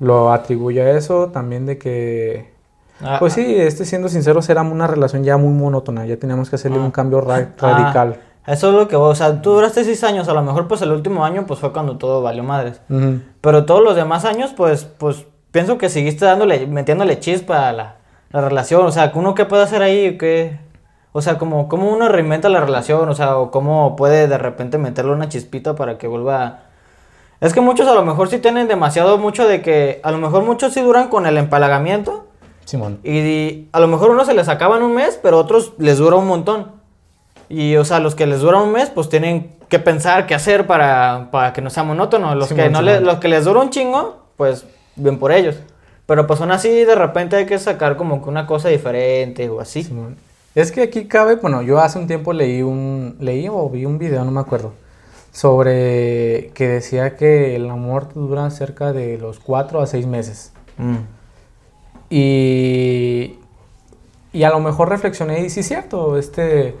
[0.00, 2.50] Lo atribuye a eso, también de que
[3.02, 6.56] Ah, pues sí, este siendo sincero, era una relación ya muy monótona, ya teníamos que
[6.56, 6.82] hacerle Ah.
[6.84, 8.16] un cambio ra- Ah, radical.
[8.46, 10.90] Eso es lo que, o sea, tú duraste seis años, a lo mejor pues el
[10.92, 12.80] último año pues fue cuando todo valió madres.
[13.40, 17.96] Pero todos los demás años pues, pues pienso que seguiste dándole, metiéndole chispa a la,
[18.32, 20.58] la relación, o sea, uno qué puede hacer ahí, qué,
[21.12, 24.76] o sea, como, cómo uno reinventa la relación, o sea, o cómo puede de repente
[24.78, 26.60] meterle una chispita para que vuelva...
[27.40, 30.44] Es que muchos a lo mejor sí tienen demasiado mucho de que, a lo mejor
[30.44, 32.26] muchos sí duran con el empalagamiento.
[32.66, 33.00] Simón.
[33.02, 36.16] Y a lo mejor unos se les acaba en un mes, pero otros les dura
[36.16, 36.72] un montón.
[37.48, 40.66] Y, o sea, los que les dura un mes, pues tienen que pensar qué hacer
[40.66, 42.34] para, para que no sea monótono.
[42.34, 45.56] Los, Simón, que no le- los que les dura un chingo, pues bien por ellos.
[46.06, 49.60] Pero pues aún así, de repente hay que sacar como que una cosa diferente o
[49.60, 49.82] así.
[49.82, 50.16] Simón.
[50.54, 53.98] Es que aquí cabe, bueno, yo hace un tiempo leí un, leí o vi un
[53.98, 54.72] video, no me acuerdo,
[55.32, 60.52] sobre que decía que el amor dura cerca de los 4 a 6 meses.
[60.78, 60.96] Mm.
[62.10, 63.38] Y,
[64.32, 66.76] y a lo mejor reflexioné y sí es cierto, este,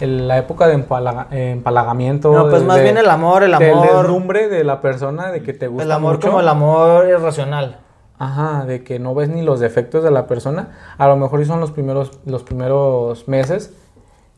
[0.00, 2.32] el- la época de empalaga- empalagamiento.
[2.32, 3.86] No, pues de- más de- bien el amor, el amor.
[3.86, 6.28] deslumbre de la persona, de que te gusta El amor mucho.
[6.28, 7.80] como el amor irracional.
[8.18, 10.68] Ajá, de que no ves ni los defectos de la persona.
[10.98, 13.74] A lo mejor son los primeros, los primeros meses.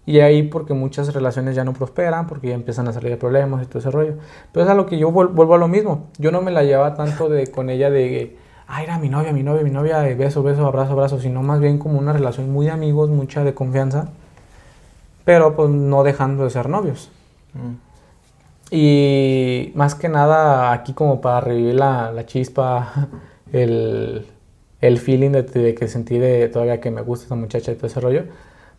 [0.07, 3.67] Y ahí porque muchas relaciones ya no prosperan, porque ya empiezan a salir problemas y
[3.67, 4.15] todo ese rollo.
[4.53, 6.07] Pero es a lo que yo vuel- vuelvo a lo mismo.
[6.19, 8.37] Yo no me la llevaba tanto de con ella de,
[8.69, 11.59] ah, era mi novia, mi novia, mi novia, de beso, beso, abrazo, abrazo, sino más
[11.59, 14.11] bien como una relación muy de amigos, mucha de confianza,
[15.25, 17.11] pero pues no dejando de ser novios.
[17.55, 17.75] Mm.
[18.71, 23.09] Y más que nada aquí como para revivir la, la chispa,
[23.53, 24.27] el,
[24.81, 27.87] el feeling de, de que sentí de todavía que me gusta esa muchacha y todo
[27.89, 28.23] ese rollo.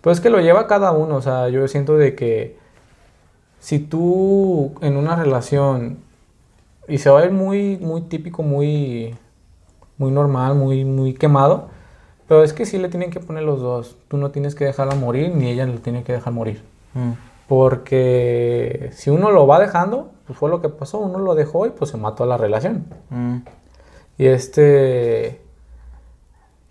[0.07, 2.55] Pues es que lo lleva cada uno, o sea, yo siento de que
[3.59, 5.97] si tú en una relación,
[6.87, 9.13] y se va a ver muy, muy típico, muy,
[9.97, 11.67] muy normal, muy, muy quemado,
[12.25, 13.97] pero es que sí le tienen que poner los dos.
[14.07, 16.63] Tú no tienes que dejarla morir, ni ella le tiene que dejar morir.
[16.93, 17.11] Mm.
[17.49, 21.71] Porque si uno lo va dejando, pues fue lo que pasó, uno lo dejó y
[21.71, 22.85] pues se mató a la relación.
[23.09, 23.39] Mm.
[24.19, 25.41] Y este,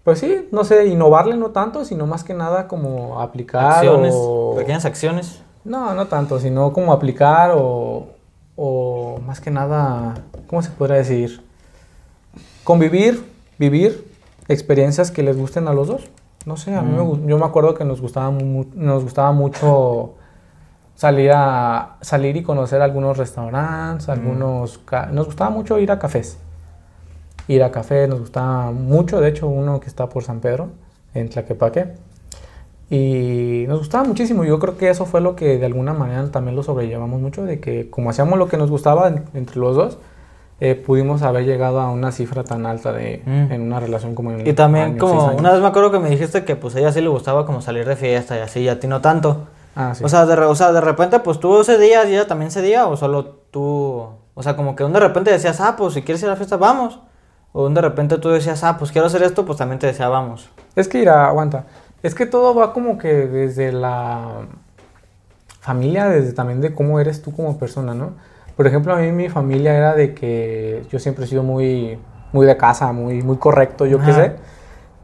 [0.06, 4.54] pues sí, no sé, innovarle no tanto, sino más que nada como aplicar Acciones, o...
[4.56, 5.42] pequeñas acciones.
[5.64, 8.06] No, no tanto, sino como aplicar o,
[8.54, 10.14] o más que nada,
[10.46, 11.42] ¿cómo se podría decir?
[12.62, 13.24] Convivir,
[13.58, 14.08] vivir
[14.48, 16.02] experiencias que les gusten a los dos.
[16.44, 17.26] No sé, a mí me, Mm.
[17.26, 20.14] yo me acuerdo que nos gustaba, mu- nos gustaba mucho
[20.94, 24.78] salir, a, salir y conocer algunos restaurantes, algunos...
[24.78, 26.38] ca- Nos gustaba mucho ir a cafés.
[27.48, 30.68] Ir a cafés nos gustaba mucho, de hecho uno que está por San Pedro,
[31.14, 31.86] en Tlaquepaque.
[32.88, 34.44] Y nos gustaba muchísimo.
[34.44, 37.58] Yo creo que eso fue lo que de alguna manera también lo sobrellevamos mucho, de
[37.60, 39.98] que como hacíamos lo que nos gustaba en- entre los dos,
[40.60, 43.52] eh, pudimos haber llegado a una cifra tan alta de, Mm.
[43.52, 46.08] en una relación como en Y también años, como, una vez me acuerdo que me
[46.10, 48.68] dijiste que pues a ella sí le gustaba como salir de fiesta y así, y
[48.68, 49.48] a ti no tanto.
[49.74, 50.02] Ah, sí.
[50.04, 52.62] O, sea, de, o sea, de repente pues tú ese día y ella también ese
[52.62, 56.22] día, o solo tú, o sea, como que de repente decías, ah, pues si quieres
[56.22, 57.00] ir a la fiesta, vamos.
[57.58, 60.50] O de repente tú decías, ah, pues quiero hacer esto, pues también te decía, vamos.
[60.74, 61.64] Es que, mira, aguanta.
[62.02, 64.42] Es que todo va como que desde la
[65.60, 68.12] familia, desde también de cómo eres tú como persona, ¿no?
[68.58, 71.98] Por ejemplo, a mí mi familia era de que yo siempre he sido muy,
[72.30, 74.36] muy de casa, muy, muy correcto, yo qué sé.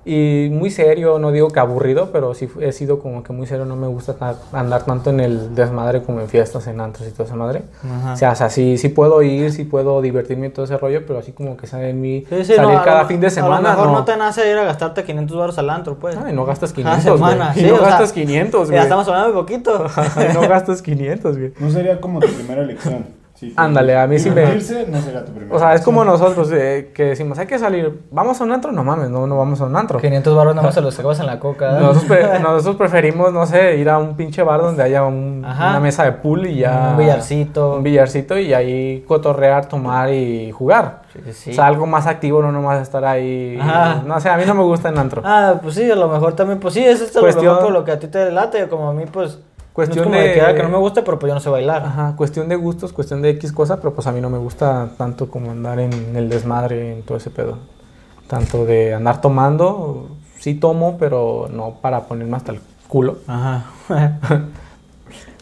[0.04, 3.64] Y muy serio, no digo que aburrido, pero sí he sido como que muy serio,
[3.66, 7.12] no me gusta ta- andar tanto en el desmadre como en fiestas, en antros y
[7.12, 7.62] toda esa madre.
[7.84, 8.14] Ajá.
[8.14, 11.06] O sea, o sea, sí, sí puedo ir, sí puedo divertirme y todo ese rollo,
[11.06, 13.30] pero así como que sale en mí Sí, sí, salir no, cada lo- fin de
[13.30, 13.56] semana.
[13.58, 14.04] A lo mejor no, no.
[14.04, 16.16] te nace ir a gastarte 500 baros al antro, pues.
[16.16, 17.32] Ay, no gastas Cada 500, güey.
[17.32, 18.74] semana, Y sí, no o sea, gastas 500, güey.
[18.76, 19.86] Ya estamos hablando de poquito.
[20.16, 21.52] Ay, no gastas 500, güey.
[21.60, 23.21] No sería como tu primera elección.
[23.42, 26.04] Sí, Ándale, a mí sí me- Divertirse no sería tu primera O sea, es como
[26.04, 29.36] nosotros eh, que decimos, hay que salir, vamos a un antro, no mames, no, no
[29.36, 29.98] vamos a un antro.
[29.98, 31.76] 500 baros nada más se los sacabas en la coca.
[31.76, 31.80] ¿eh?
[31.80, 35.70] Nosotros, pre- nosotros preferimos, no sé, ir a un pinche bar donde haya un- Ajá.
[35.70, 36.90] una mesa de pool y ya...
[36.92, 37.74] Un billarcito.
[37.74, 41.02] Un billarcito y ahí cotorrear, tomar y jugar.
[41.12, 41.50] Sí, sí.
[41.50, 43.58] O sea, algo más activo, no nomás estar ahí...
[43.60, 44.02] Ajá.
[44.06, 45.20] No sé, a mí no me gusta en antro.
[45.24, 47.72] Ah, pues sí, a lo mejor también, pues sí, eso es lo Cuestión- mejor por
[47.72, 49.40] lo que a ti te late, como a mí, pues.
[49.72, 51.40] Cuestión no es como de- que, ah, que no me gusta, pero pues yo no
[51.40, 51.82] sé bailar.
[51.84, 54.90] Ajá, cuestión de gustos, cuestión de X cosa, pero pues a mí no me gusta
[54.98, 57.58] tanto como andar en el desmadre, en todo ese pedo.
[58.26, 60.08] Tanto de andar tomando,
[60.38, 63.18] sí tomo, pero no para ponerme hasta el culo.
[63.26, 63.64] Ajá.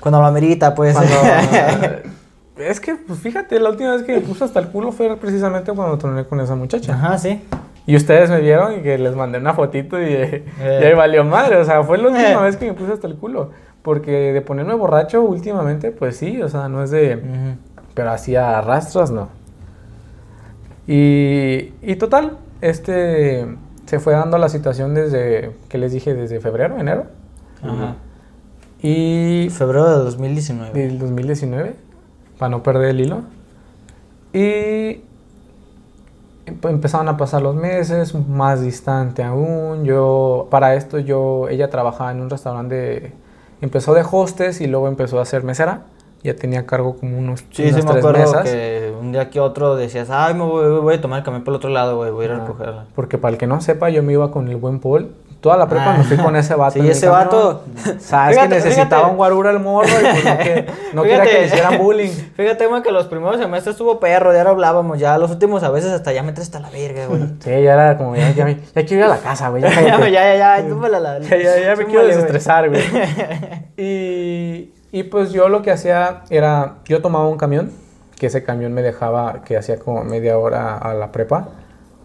[0.00, 0.94] Cuando lo amerita, pues.
[0.96, 1.14] Cuando-
[2.58, 5.72] es que, pues fíjate, la última vez que me puse hasta el culo fue precisamente
[5.72, 6.94] cuando troné con esa muchacha.
[6.94, 7.42] Ajá, sí.
[7.86, 10.80] Y ustedes me vieron y que les mandé una fotito y, eh, Eh.
[10.82, 11.56] y ahí valió madre.
[11.56, 12.42] O sea, fue la última Eh.
[12.42, 13.50] vez que me puse hasta el culo.
[13.82, 17.16] Porque de ponerme borracho últimamente, pues sí, o sea, no es de...
[17.16, 17.56] Ujú.
[17.94, 19.28] Pero así a rastras, no.
[20.86, 23.46] Y, y total, este
[23.86, 27.06] se fue dando la situación desde, que les dije, desde febrero, enero.
[27.62, 27.96] Ajá.
[28.82, 30.72] Y Febrero de 2019.
[30.80, 31.74] del 2019,
[32.38, 33.22] para no perder el hilo.
[34.32, 35.02] Y
[36.46, 39.84] empe- empezaron a pasar los meses, más distante aún.
[39.84, 43.12] Yo, para esto, yo, ella trabajaba en un restaurante, de-
[43.60, 45.82] empezó de hostes y luego empezó a ser mesera.
[46.22, 48.42] Ya tenía a cargo como unos, Sí, unas sí me tres acuerdo mesas.
[48.44, 51.52] que un día que otro decías, ay, me voy, voy a tomar el camión por
[51.52, 52.84] el otro lado, güey, voy a ir a Ah, recogerla.
[52.94, 55.14] Porque para el que no sepa, yo me iba con el buen Paul.
[55.40, 55.96] Toda la prepa Ah.
[55.98, 56.74] me fui con ese vato.
[56.78, 57.62] Sí, ese vato-
[57.98, 59.10] Sabes Fíjate, que necesitaba fíjate.
[59.10, 62.10] un guarura el morro y pues no, que, no quería que le hicieran bullying.
[62.36, 65.70] Fíjate, güey, que los primeros semestres estuvo perro, ya lo hablábamos, ya los últimos a
[65.70, 67.22] veces hasta ya me traes hasta la verga, güey.
[67.40, 69.62] Sí, ya era como, ya, ya, me- ya quiero ir a la casa, güey.
[69.62, 71.18] Ya, ya, ya, ya, ya, túmala la.
[71.20, 72.82] Ya, ya, ya me quiero desestresar, güey.
[73.76, 77.72] Y, y pues yo lo que hacía era, yo tomaba un camión,
[78.18, 81.48] que ese camión me dejaba, que hacía como media hora a la prepa.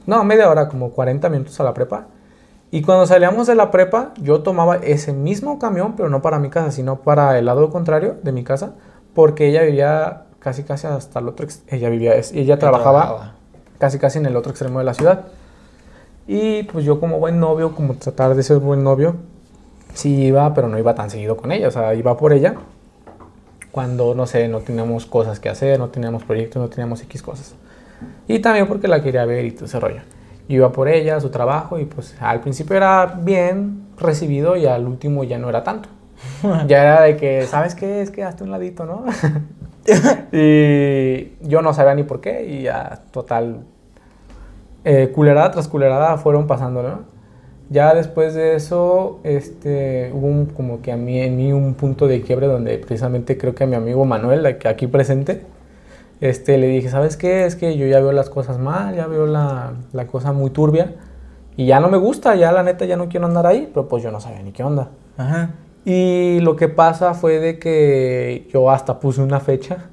[0.06, 2.06] No, media hora, como 40 minutos a la prepa.
[2.76, 6.50] Y cuando salíamos de la prepa, yo tomaba ese mismo camión, pero no para mi
[6.50, 8.74] casa, sino para el lado contrario de mi casa,
[9.14, 13.36] porque ella vivía casi casi hasta el otro, ella vivía, ella trabajaba
[13.80, 15.28] casi casi en el otro extremo de la ciudad.
[16.28, 19.16] Y pues yo como buen novio, como tratar de ser buen novio,
[19.94, 22.56] sí iba, pero no iba tan seguido con ella, o sea, iba por ella
[23.72, 27.56] cuando, no sé, no teníamos cosas que hacer, no teníamos proyectos, no teníamos X cosas.
[28.28, 30.02] Y también porque la quería ver y todo ese rollo.
[30.48, 34.88] Yo iba por ella, su trabajo, y pues al principio era bien recibido y al
[34.88, 35.90] último ya no era tanto.
[36.68, 38.02] ya era de que, ¿sabes qué?
[38.02, 39.06] Es que hazte un ladito, ¿no?
[40.32, 43.60] y yo no sabía ni por qué y ya total
[44.84, 47.00] eh, culerada tras culerada fueron pasando, ¿no?
[47.70, 52.08] Ya después de eso, este, hubo un- como que a mí, en mí un punto
[52.08, 55.42] de quiebre donde precisamente creo que a mi amigo Manuel, aquí presente,
[56.22, 57.46] este, le dije, ¿sabes qué?
[57.46, 60.96] Es que yo ya veo las cosas mal, ya veo la, la cosa muy turbia
[61.58, 64.04] y ya no me gusta, ya la neta ya no quiero andar ahí, pero pues
[64.04, 64.90] yo no sabía ni qué onda.
[65.18, 65.52] Ajá.
[65.86, 69.90] Y lo que pasa fue de que yo hasta puse una fecha,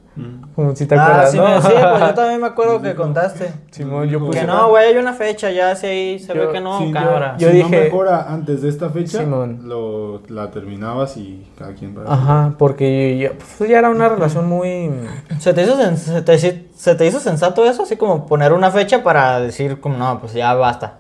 [0.55, 1.45] como si te Ah, acuerdas, sí, ¿no?
[1.49, 3.53] me- sí, pues yo también me acuerdo que contaste.
[3.71, 6.61] Simón, yo puse Que no, güey, hay una fecha, ya ahí, se Yo- ve que
[6.61, 7.37] no, Sí, yo- cabra.
[7.39, 9.61] yo si dije- no mejora antes de esta fecha, Simón.
[9.65, 14.49] lo, la terminabas y cada quien para Ajá, porque ya, pues, ya era una relación
[14.49, 14.91] muy...
[15.39, 17.85] ¿Se te, hizo sen- se, te, se te hizo sensato eso?
[17.85, 20.99] Así como poner una fecha para decir, como, no, pues ya basta.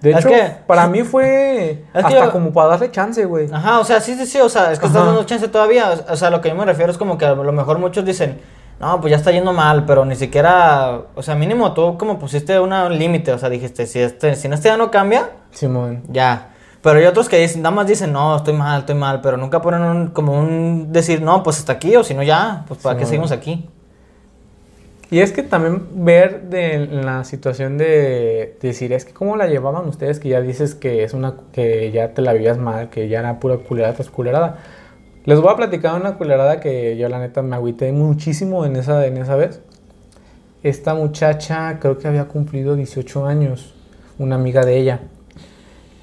[0.00, 3.48] De Es hecho, que- para mí fue hasta yo- como para darle chance, güey.
[3.52, 5.06] Ajá, o sea, sí, sí, sí, o sea, es que estás Ajá.
[5.10, 5.90] dando chance todavía.
[6.10, 8.38] O sea, lo que yo me refiero es como que a lo mejor muchos dicen,
[8.78, 12.60] no, pues ya está yendo mal, pero ni siquiera, o sea, mínimo tú como pusiste
[12.60, 16.02] una- un límite, o sea, dijiste, si este, si este ya no cambia, Simón.
[16.08, 16.50] ya.
[16.82, 19.60] Pero hay otros que dicen, nada más dicen, no, estoy mal, estoy mal, pero nunca
[19.62, 22.96] ponen un, como un decir, no, pues hasta aquí, o si no ya, pues para
[22.96, 23.08] qué no.
[23.08, 23.68] seguimos aquí.
[25.10, 29.86] Y es que también ver de la situación de, decir, es que cómo la llevaban
[29.88, 33.20] ustedes, que ya dices que es una que ya te la vivías mal, que ya
[33.20, 34.58] era pura culerada tras culerada.
[35.24, 39.06] Les voy a platicar una culerada que yo la neta me agüité muchísimo en esa,
[39.06, 39.60] en esa vez.
[40.64, 43.74] Esta muchacha creo que había cumplido 18 años,
[44.18, 45.00] una amiga de ella.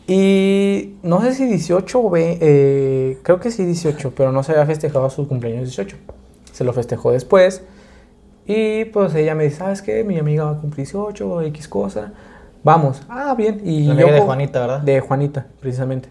[0.08, 4.54] Y no sé si 18 o 20, eh, creo que sí 18, pero no se
[4.54, 5.98] había festejado su cumpleaños 18.
[6.54, 7.64] Se lo festejó después.
[8.46, 10.04] Y pues ella me dice, ¿sabes qué?
[10.04, 12.12] Mi amiga va a cumplir 18 o X cosa.
[12.64, 13.02] Vamos.
[13.10, 13.62] Ah, bien.
[13.64, 14.80] Y La yo amiga de Juanita, ¿verdad?
[14.82, 16.10] De Juanita, precisamente.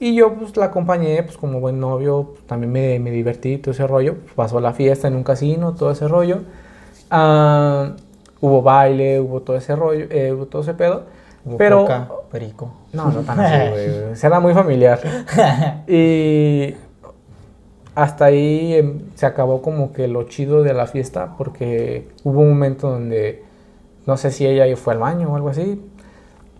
[0.00, 3.72] Y yo pues la acompañé, pues como buen novio, pues, también me, me divertí, todo
[3.72, 4.14] ese rollo.
[4.14, 6.42] Pues, pasó la fiesta en un casino, todo ese rollo.
[7.10, 7.92] Ah,
[8.40, 11.04] hubo baile, hubo todo ese rollo, eh, hubo todo ese pedo.
[11.44, 11.82] Hubo pero...
[11.82, 12.70] coca, perico.
[12.92, 13.88] No, no tan así, güey.
[14.16, 15.00] Será muy familiar.
[15.88, 16.74] Y
[17.98, 22.50] hasta ahí em, se acabó como que lo chido de la fiesta porque hubo un
[22.50, 23.42] momento donde
[24.06, 25.82] no sé si ella fue al baño o algo así.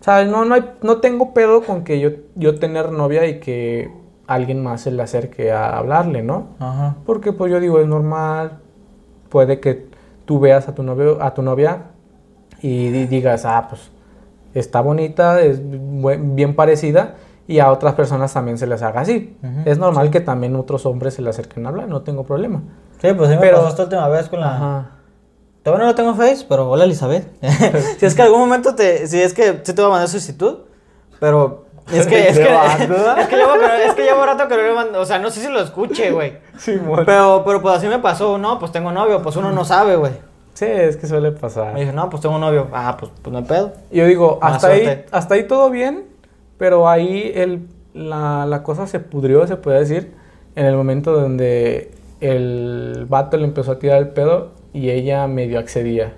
[0.01, 3.41] O sea, no, no, hay- no tengo pedo con que yo, yo tener novia y
[3.41, 3.91] que
[4.27, 6.49] alguien más se le acerque a hablarle, ¿no?
[6.59, 6.97] Ajá.
[7.07, 8.59] Porque pues yo digo, es normal,
[9.29, 9.87] puede que
[10.25, 11.85] tú veas a tu novio, a tu novia
[12.63, 13.91] y di- digas, ah, pues
[14.55, 17.15] está bonita, es bien parecida
[17.49, 19.37] y a otras personas también se les haga así.
[19.43, 22.63] Ujú, es normal que también otros hombres se le acerquen a hablar, no tengo problema.
[23.01, 24.55] Sí, pues sí me Pero- pasó esta última vez con la...
[24.55, 24.91] Ajá.
[25.65, 27.27] Todavía no lo tengo en Face, pero hola Elizabeth.
[27.99, 29.07] si es que algún momento te.
[29.07, 30.59] Si es que sí te voy a mandar solicitud,
[31.21, 32.49] pero Es que, es ¿De que,
[33.21, 33.55] es que llevo,
[33.87, 36.11] es que llevo rato que no le mando, o sea, no sé si lo escuche,
[36.11, 36.39] güey.
[36.59, 37.03] Simón.
[37.05, 40.13] Pero, pero pues así me pasó, no, pues tengo novio, pues uno no sabe, güey.
[40.55, 41.75] Sí, es que suele pasar.
[41.75, 42.69] Me dije, no, pues tengo novio.
[42.73, 43.73] Ah, pues, pues no hay pedo.
[43.91, 46.08] Yo digo, hasta ahí, hasta ahí todo bien,
[46.59, 50.13] pero ahí el, la, la cosa se pudrió, se puede decir,
[50.55, 55.59] en el momento donde el vato le empezó a tirar el pedo y ella medio
[55.59, 56.15] accedía.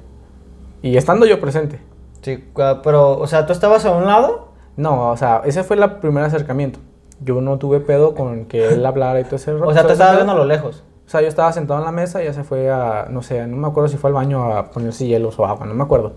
[0.82, 1.80] Y estando yo presente.
[2.22, 2.44] Sí,
[2.82, 4.48] pero, o sea, ¿tú estabas a un lado?
[4.76, 6.78] No, o sea, ese fue el primer acercamiento.
[7.22, 10.16] Yo no tuve pedo con que él hablara y todo ese O sea, ese estabas
[10.16, 10.84] viendo a lo lejos.
[11.06, 13.46] O sea, yo estaba sentado en la mesa y ella se fue a, no sé,
[13.46, 16.14] no me acuerdo si fue al baño a ponerse hielos o agua, no me acuerdo.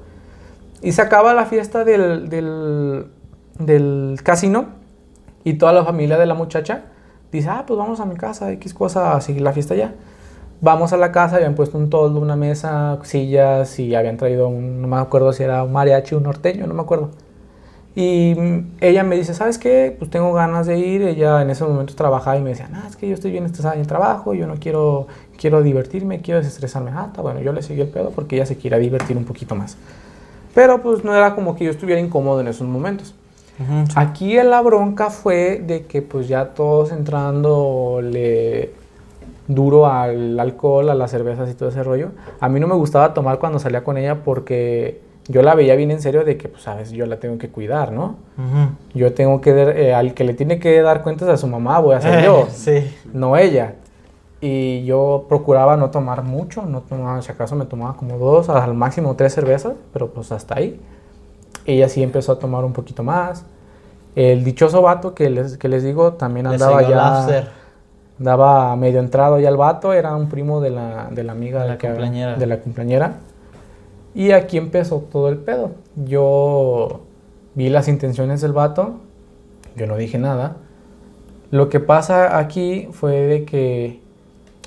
[0.81, 3.07] Y se acaba la fiesta del, del,
[3.59, 4.67] del casino
[5.43, 6.85] y toda la familia de la muchacha
[7.31, 9.93] dice, ah, pues vamos a mi casa, X cosa, a seguir la fiesta ya.
[10.61, 14.81] Vamos a la casa, habían puesto un toldo, una mesa, sillas y habían traído un,
[14.81, 17.09] no me acuerdo si era un mariachi un norteño, no me acuerdo.
[17.95, 18.35] Y
[18.81, 19.95] ella me dice, ¿sabes qué?
[19.97, 21.03] Pues tengo ganas de ir.
[21.03, 23.75] Ella en ese momento trabajaba y me decía, no, es que yo estoy bien estresada
[23.75, 26.91] en el trabajo, yo no quiero, quiero divertirme, quiero desestresarme.
[26.93, 29.53] Ah, está bueno, yo le seguí el pedo porque ella se quiere divertir un poquito
[29.53, 29.77] más.
[30.55, 33.13] Pero pues no era como que yo estuviera incómodo en esos momentos.
[33.95, 38.71] Aquí la bronca fue de que pues ya todos entrándole
[39.47, 42.09] duro al alcohol, a las cervezas y todo ese rollo.
[42.39, 45.91] A mí no me gustaba tomar cuando salía con ella porque yo la veía bien
[45.91, 48.15] en serio de que, pues, sabes, yo la tengo que cuidar, ¿no?
[48.93, 51.95] Yo tengo que, eh, al que le tiene que dar cuentas a su mamá, voy
[51.95, 52.91] a ser yo, Sí.
[53.13, 53.75] no ella.
[54.41, 58.73] Y yo procuraba no tomar mucho, no tomaba, si acaso me tomaba como dos, al
[58.73, 60.79] máximo tres cervezas, pero pues hasta ahí.
[61.65, 63.45] Ella sí empezó a tomar un poquito más.
[64.15, 67.49] El dichoso vato que les, que les digo también andaba ya, after.
[68.19, 71.67] daba medio entrado ya el vato, era un primo de la, de la amiga De
[71.69, 71.87] la que-
[72.37, 73.13] de la cumpleañera.
[74.13, 75.71] Y aquí empezó todo el pedo.
[76.05, 76.99] Yo
[77.55, 78.95] vi las intenciones del vato,
[79.75, 80.57] yo no dije nada.
[81.49, 83.99] Lo que pasa aquí fue de que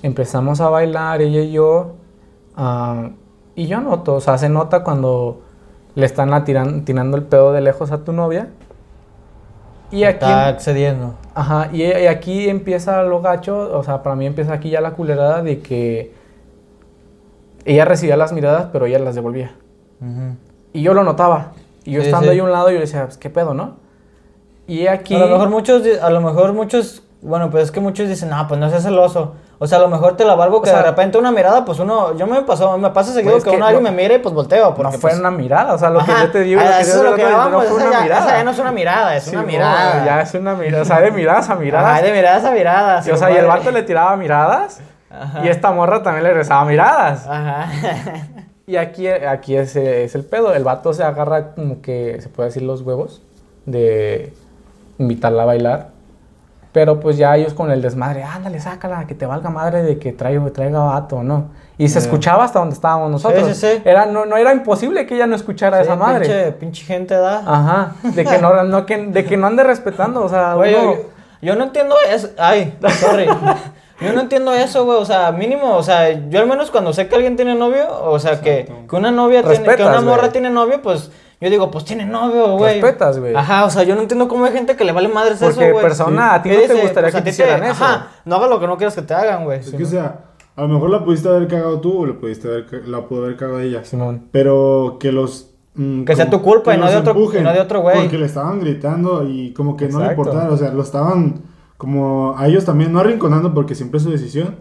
[0.03, 1.93] empezamos a bailar ella y yo,
[2.57, 3.11] ah,
[3.55, 5.43] y yo noto, o sea, se nota cuando
[5.97, 8.49] le están atiran- tirando el pedo de lejos a tu novia.
[9.91, 11.15] Y aquí, Está accediendo.
[11.35, 14.93] ajá, y, y aquí empieza lo gacho, o sea, para mí empieza aquí ya la
[14.93, 16.13] culerada de que
[17.65, 19.53] ella recibía las miradas, pero ella las devolvía.
[20.73, 21.53] Y yo lo notaba.
[21.85, 22.33] Y yo Sí, estando sí.
[22.33, 23.77] ahí a un lado, yo decía, pues, ¿qué pedo, no?
[24.67, 25.15] Y aquí...
[25.15, 28.47] A lo mejor muchos, a lo mejor muchos, bueno, pues es que muchos dicen, no,
[28.49, 29.35] pues no seas celoso.
[29.59, 31.79] O sea, a lo mejor te la valgo que sea- de repente una mirada, pues
[31.79, 34.17] uno, yo me pasó, me pasa seguido Pues es que, que uno alguien me mire
[34.17, 34.75] y pues volteo.
[34.75, 36.85] Porque, no fue pues, una mirada, o sea, lo que yo te digo, lo que
[36.85, 38.27] yo te no fue esa una ya, mirada.
[38.27, 40.05] esa ya no es una mirada, es Sí, una mirada.
[40.05, 41.91] Ya es una mirada, o sea, de miradas a miradas.
[41.91, 43.07] Ajá, de miradas a miradas.
[43.07, 44.81] Y, o sea, y el vato le tiraba miradas.
[45.11, 45.41] Ajá.
[45.45, 47.27] Y esta morra también le rezaba miradas.
[47.27, 47.69] Ajá.
[48.67, 50.53] Y aquí, aquí es, es el pedo.
[50.53, 53.23] El vato se agarra como que, se puede decir, los huevos
[53.65, 54.35] de
[54.99, 55.89] invitarla a bailar.
[56.77, 60.13] Pero pues ya ellos con el desmadre, ándale, sácala, que te valga madre de que
[60.13, 61.47] traiga, traiga vato, ¿no?
[61.79, 63.49] Y se escuchaba hasta donde estábamos nosotros.
[63.49, 63.83] Sí, sí, sí.
[63.83, 66.27] Era, no, no era imposible que ella no escuchara a esa madre.
[66.27, 67.39] Pinche, pinche gente da.
[67.47, 70.93] Ajá, de que no, no, que, de que no ande respetando, o sea, Güey, uno-
[70.97, 71.01] yo,
[71.41, 72.29] yo no entiendo eso.
[72.37, 73.27] Ay, sorry.
[73.99, 74.99] Yo no entiendo eso, güey.
[74.99, 78.19] O sea, mínimo, o sea, yo al menos cuando sé que alguien tiene novio, o
[78.19, 81.11] sea, que, que una novia tiene, que Respetas, una morra tiene novio, pues
[81.41, 82.81] yo digo, pues tiene novio, güey.
[82.81, 83.35] Respetas, güey.
[83.35, 85.73] Ajá, o sea, yo no entiendo cómo hay gente que le vale madres eso, Porque
[85.73, 85.83] güey.
[85.85, 87.85] persona, a ti no te gustaría pues, que te hicieran eso.
[87.85, 89.61] Ajá, no hagas lo que no quieras que te hagan, güey.
[89.61, 90.21] Es que, o sea,
[90.57, 93.37] a lo mejor la pudiste haber cagado tú o le pudiste haber, la pudo haber
[93.37, 93.85] cagado ella.
[93.85, 94.29] Simón.
[94.33, 95.51] Pero que los...
[95.75, 97.83] mm, Que sea como- tu culpa que y no de otro- y no de otro
[97.83, 98.01] güey.
[98.01, 100.51] Porque le estaban gritando y como que no le importaba.
[100.51, 101.43] O sea, lo estaban
[101.77, 104.57] como a ellos también, no arrinconando porque siempre es su decisión.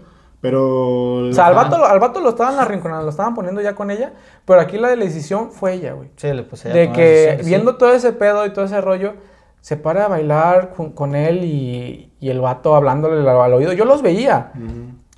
[0.46, 1.28] Pero...
[1.30, 4.14] O sea, al vato, al vato lo estaban arrinconando, lo estaban poniendo ya con ella,
[4.46, 6.10] pero aquí la decisión fue ella, güey.
[6.16, 9.14] Sí, le puse De que viendo todo ese pedo y todo ese rollo,
[9.62, 13.74] se para a bailar con, con él y, y el vato hablándole al, al oído.
[13.74, 14.52] Yo los veía.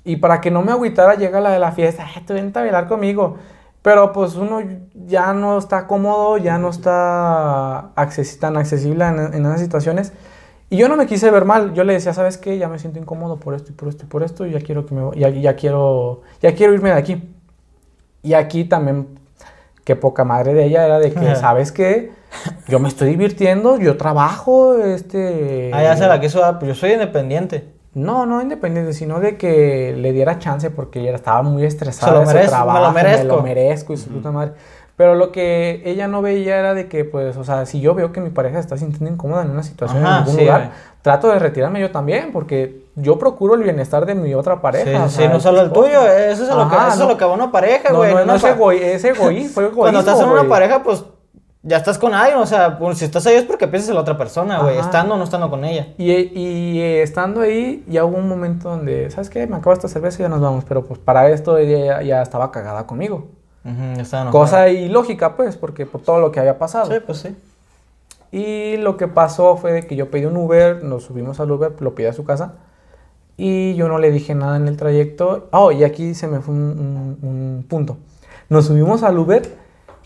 [0.04, 2.62] Y para que no me agüitara, llega la de la fiesta, "Ay, tú vente a
[2.62, 3.36] bailar conmigo.
[3.82, 4.60] Pero pues uno
[5.06, 10.12] ya no está cómodo, ya no está acces- tan accesible en, en esas situaciones.
[10.70, 11.72] Y yo no me quise ver mal.
[11.74, 12.58] Yo le decía, ¿sabes qué?
[12.58, 14.46] Ya me siento incómodo por esto y por esto y por esto.
[14.46, 17.34] Y ya quiero que me ya, ya quiero ya quiero irme de aquí.
[18.22, 19.08] Y aquí también
[19.84, 22.12] qué poca madre de ella era de que, ¿sabes qué?
[22.66, 26.92] Yo me estoy divirtiendo, yo trabajo, este Ah, ya se la quiso dar, yo soy
[26.92, 27.72] independiente.
[27.94, 32.18] no, no independiente, sino de que le diera chance porque ella estaba muy estresada Se
[32.18, 33.36] lo de me lo merezco.
[33.36, 34.52] lo merezco y su puta madre.
[34.98, 38.12] Pero lo que ella no veía era de que, pues, o sea, si yo veo
[38.12, 40.70] que mi pareja está sintiendo incómoda en una situación Ajá, en algún sí, lugar,
[41.02, 45.04] trato de retirarme yo también, porque yo procuro el bienestar de mi otra pareja.
[45.08, 47.02] Sí, sí, sea, no solo el tuyo, eso es, lo que, Ajá, eso no.
[47.04, 48.10] es lo que va una pareja, No, güey.
[48.12, 51.04] no, no una es, egoi- es egoísmo, fue egoísmo, Cuando estás en una pareja, pues
[51.62, 54.00] ya estás con alguien, o sea, pues, si estás ahí es porque piensas en la
[54.00, 54.86] otra persona, güey, Ajá.
[54.86, 55.88] estando o no estando con ella.
[55.96, 59.46] Y, y, eh, estando ahí, ya hubo un momento donde, ¿sabes qué?
[59.46, 60.64] Me acabo esta cerveza y ya nos vamos.
[60.66, 63.28] Pero pues para esto ella ya, ya estaba cagada conmigo.
[63.64, 64.30] Estaba enojada.
[64.30, 66.90] Cosa ilógica, pues, porque por todo lo que había pasado.
[66.90, 67.36] Sí, pues sí.
[68.30, 71.72] Y lo que pasó fue de que yo pedí un Uber, nos subimos al Uber,
[71.80, 72.54] lo pedí a su casa.
[73.36, 75.48] Y yo no le dije nada en el trayecto.
[75.52, 76.60] Oh, y aquí se me fue un,
[77.22, 77.96] un- un punto.
[78.48, 79.42] Nos subimos al Uber.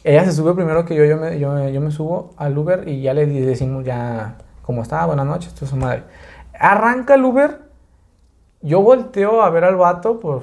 [0.05, 1.05] Ella se sube primero que yo.
[1.05, 5.07] Yo me, yo, yo me subo al Uber y ya le decimos ya cómo está,
[5.07, 6.03] buenas noches, es su madre.
[6.59, 7.61] Arranca el Uber.
[8.61, 10.43] Yo volteo a ver al vato, pues,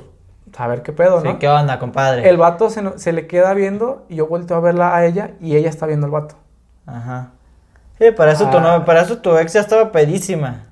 [0.57, 1.31] a ver qué pedo, ¿no?
[1.31, 2.27] Sí, ¿qué onda, compadre?
[2.29, 5.55] El vato se, se le queda viendo y yo volteo a verla a ella y
[5.55, 6.35] ella está viendo al vato.
[6.85, 7.29] Ajá.
[7.99, 8.77] Sí, para eso, tu, Ah.
[8.79, 10.65] no- para eso tu ex ya estaba pedísima.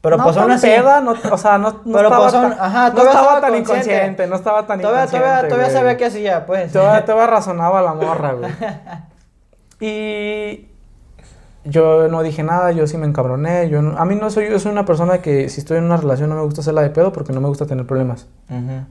[0.00, 0.66] Pero no pues aún tan así.
[0.68, 3.40] peda, no, o sea, no, no Pero estaba, pues tan, ajá, no todavía estaba estaba
[3.40, 3.84] tan consciente.
[3.90, 5.26] inconsciente, no estaba tan Todavía, inconsciente.
[5.28, 6.72] todavía, todavía sabía qué hacía, pues.
[6.72, 8.50] Todavía, todavía razonaba la morra, güey.
[9.80, 10.68] Y
[11.70, 13.68] yo no dije nada, yo sí me encabroné.
[13.68, 15.96] Yo no- a mí no soy, yo soy una persona que si estoy en una
[15.98, 18.26] relación no me gusta hacerla de pedo porque no me gusta tener problemas.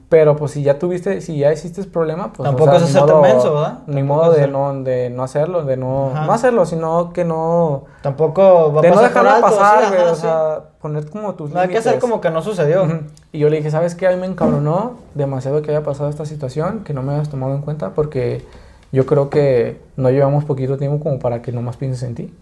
[0.08, 3.14] Pero pues si ya tuviste, si ya hiciste problema, pues Tampoco o es ni hacerte
[3.14, 3.78] menso, ¿verdad?
[3.86, 6.26] Ni Tampoco modo es de ser- no, de no hacerlo, de no, Ajá.
[6.26, 9.94] no hacerlo, sino que no, Tampoco va a de no pasar por dejarlo pasar, sí,
[9.96, 10.20] ajá, o sí.
[10.20, 12.86] sea, poner como tus No hay que hacer como que no sucedió.
[13.32, 14.06] Y yo le dije, ¿sabes qué?
[14.06, 17.54] A mí me encabronó demasiado que haya pasado esta situación, que no me hayas tomado
[17.54, 18.44] en cuenta, porque
[18.92, 22.34] yo creo que no llevamos poquito tiempo como para que nomás pienses en ti.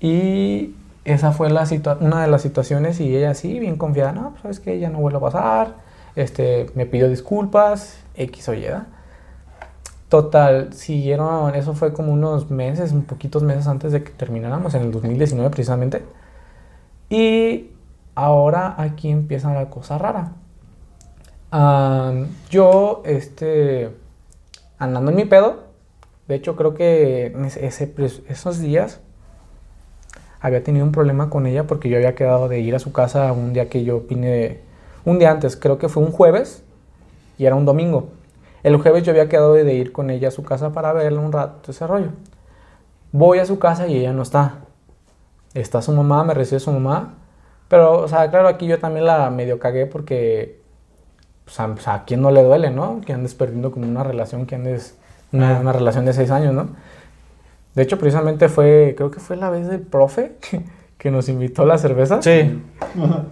[0.00, 4.60] Y esa fue una de las situaciones y ella sí, bien confiada, no, pues, sabes
[4.60, 5.74] que ya no vuelve a pasar,
[6.16, 8.66] este, me pidió disculpas, X o Y.
[10.08, 14.82] Total, siguieron, eso fue como unos meses, un poquitos meses antes de que termináramos, en
[14.82, 16.04] el 2019 precisamente.
[17.10, 17.70] Y
[18.14, 20.32] ahora aquí empieza la cosa rara.
[21.50, 23.90] Am, yo, este,
[24.78, 25.63] andando en mi pedo,
[26.28, 27.34] de hecho creo que
[28.28, 29.00] esos días
[30.40, 33.32] había tenido un problema con ella porque yo había quedado de ir a su casa
[33.32, 34.60] un día que yo vine,
[35.04, 36.62] un día antes, creo que fue un jueves
[37.38, 38.08] y era un domingo.
[38.62, 41.32] El jueves yo había quedado de ir con ella a su casa para verla un
[41.32, 42.08] rato, ese rollo.
[43.12, 44.60] Voy a su casa y ella no está.
[45.52, 47.14] Está su mamá, me recibe su mamá.
[47.68, 50.60] Pero, o sea, claro, aquí yo también la medio cagué porque,
[51.44, 53.00] pues, a, pues, a quién no le duele, ¿no?
[53.02, 54.98] Que andes perdiendo como una relación, que andes,
[55.34, 56.68] una, una relación de seis años, ¿no?
[57.74, 60.62] De hecho, precisamente fue, creo que fue la vez del profe que,
[60.96, 62.22] que nos invitó a la cerveza.
[62.22, 62.62] Sí,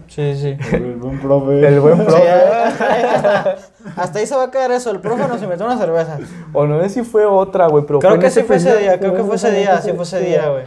[0.07, 0.57] sí, sí.
[0.73, 1.65] El buen profe.
[1.65, 2.29] El buen Sí, profe.
[2.29, 3.55] hasta,
[3.95, 4.91] hasta ahí se va a quedar eso.
[4.91, 6.19] El profe nos invitó una cerveza.
[6.51, 8.99] O no sé si fue otra, güey, pero Creo fue que sí fue ese día,
[8.99, 10.63] creo que fue ese día, sí fue ese día, güey.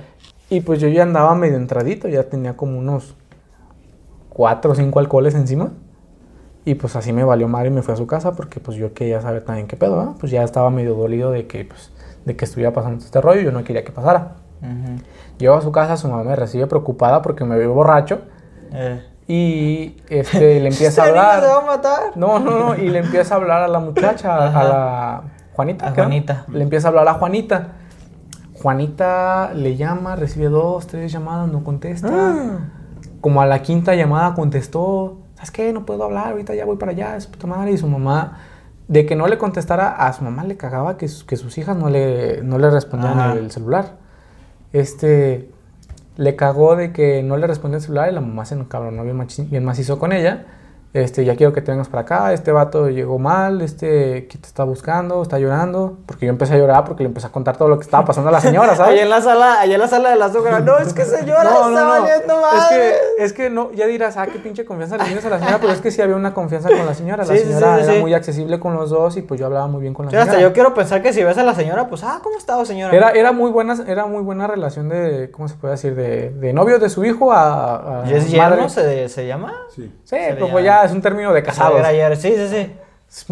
[0.49, 3.15] Y pues yo ya andaba medio entradito, ya tenía como unos
[4.31, 5.73] cuatro o cinco alcoholes encima.
[6.67, 8.93] Y pues así me valió madre y me fui a su casa porque pues yo
[8.93, 10.13] quería saber también qué pedo, ¿verdad?
[10.21, 11.93] Pues ya estaba medio dolido de que, pues,
[12.25, 14.33] de que estuviera pasando este rollo y yo no quería que pasara.
[14.61, 15.01] Ujú.
[15.39, 18.21] Llego a su casa, su mamá me recibe preocupada porque me veo borracho
[18.73, 19.01] Eh.
[19.29, 21.67] y este, le empieza a ¿Este niño se va a hablar.
[21.67, 22.01] matar?
[22.17, 25.23] No, no, no, y le empieza a hablar a la muchacha, a la
[25.55, 25.87] Juanita.
[25.89, 25.95] A.
[25.95, 26.45] Juanita.
[26.53, 27.69] Le empieza a hablar a Juanita.
[28.55, 32.09] Juanita le llama, recibe dos, tres llamadas, no contesta.
[32.11, 32.59] Ah.
[33.21, 35.73] Como a la quinta llamada contestó, ¿sabes qué?
[35.73, 37.71] No puedo hablar, ahorita ya voy para allá, es puta madre.
[37.73, 38.39] Y su mamá,
[38.89, 41.77] de que no le contestara, a su mamá le cagaba que, sus- que sus hijas
[41.77, 43.33] no le, no le respondían Ajá.
[43.35, 43.93] el celular.
[44.73, 45.51] Este,
[46.17, 49.27] le cagó de que no le respondía el celular y la mamá se encabronó bien,
[49.51, 50.47] bien macizo con ella.
[50.97, 54.47] Este, ya quiero que te vengas para acá, este vato llegó mal, este, que te
[54.47, 55.99] está buscando, está llorando.
[56.07, 58.31] Porque yo empecé a llorar porque le empecé a contar todo lo que estaba pasando
[58.31, 59.03] a la señora, Ahí ¿sabes?
[59.03, 60.61] en la sala, ahí en la sala de la suegra.
[60.61, 61.89] No, es que señora No, no, está no.
[62.03, 62.77] valiendo Es madre.
[63.19, 65.59] que, es que no, ya dirás, ah, qué pinche confianza le tienes a la señora,
[65.61, 67.25] pero es que sí había una confianza con la señora.
[67.25, 68.01] La Sí, señora sí, sí, era sí.
[68.01, 70.33] muy accesible con los dos y pues yo hablaba muy bien con la Sí, hasta
[70.33, 70.49] señora.
[70.49, 72.95] yo quiero pensar que si ves a la señora, pues, ah, ¿cómo está, señora?
[72.97, 75.95] Era, era muy buena, era muy buena relación de, ¿cómo se puede decir?
[75.95, 78.57] De, de novio de su hijo a, a ¿Y es madre.
[78.57, 79.53] yerno se, se llama?
[79.75, 79.93] Sí.
[80.05, 81.83] Sí, pues, pues ya es un término de casados.
[81.85, 82.73] Ayer, sí, sí, sí.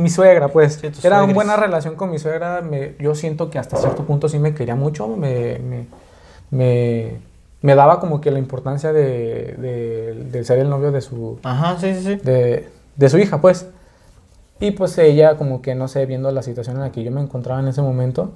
[0.01, 0.75] Mi suegra, pues.
[0.75, 2.61] Sí, Era una buena relación con mi suegra.
[2.63, 5.09] me- yo siento que hasta cierto punto sí me quería mucho.
[5.09, 5.87] Me, me,
[6.51, 7.19] me,
[7.63, 11.77] me daba como que la importancia de, de- de ser el novio de su, Ajá,
[11.81, 12.15] sí, sí, sí.
[12.17, 13.67] de, de su hija, pues.
[14.61, 17.21] Y pues ella, como que no sé, viendo la situación en la que yo me
[17.21, 18.31] encontraba en ese momento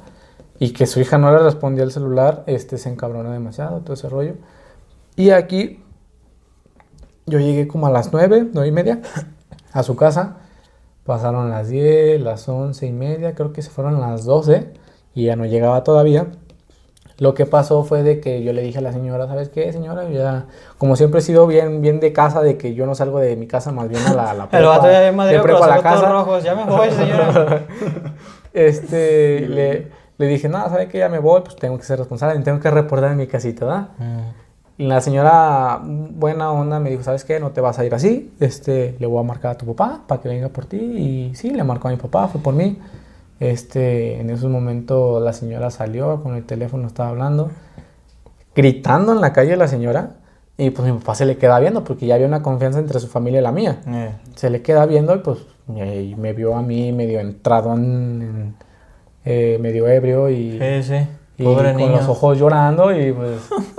[0.58, 4.08] y que su hija no le respondía al celular, este se encabronó demasiado, todo ese
[4.08, 4.34] rollo.
[5.14, 5.82] Y aquí
[7.29, 9.01] yo llegué como a las 9, 9 y media
[9.72, 10.37] a su casa.
[11.05, 14.72] Pasaron las 10, las 11 y media, creo que se fueron las 12
[15.14, 16.26] y ya no llegaba todavía.
[17.18, 20.09] Lo que pasó fue de que yo le dije a la señora, ¿sabes qué, señora?
[20.09, 23.35] Ya, como siempre he sido bien, bien de casa, de que yo no salgo de
[23.35, 26.09] mi casa, más bien a la, a la El vato ya prepa a la casa.
[26.12, 26.45] rojos.
[26.45, 27.66] Ya me voy, señora.
[28.53, 32.39] Este, le, Le dije, no, ¿sabe que Ya me voy, pues tengo que ser responsable,
[32.41, 33.89] tengo que reportar en mi casita, ¿verdad?
[33.99, 34.47] Mm.
[34.79, 37.41] La señora, buena onda, me dijo, ¿sabes qué?
[37.41, 38.33] No te vas a ir así.
[38.39, 40.76] Este, le voy a marcar a tu papá para que venga por ti.
[40.76, 42.79] Y sí, le marcó a mi papá, fue por mí.
[43.41, 47.51] Este, en ese momento la señora salió con el teléfono, estaba hablando,
[48.55, 50.11] gritando en la calle la señora.
[50.57, 53.09] Y pues mi papá se le queda viendo porque ya había una confianza entre su
[53.09, 53.81] familia y la mía.
[53.87, 54.12] Eh.
[54.37, 58.55] Se le queda viendo y pues me, me vio a mí medio entrado en,
[59.24, 61.09] eh, medio ebrio y, Sí, sí.
[61.41, 61.97] Y Pobre con niño.
[61.99, 63.30] los ojos llorando y pues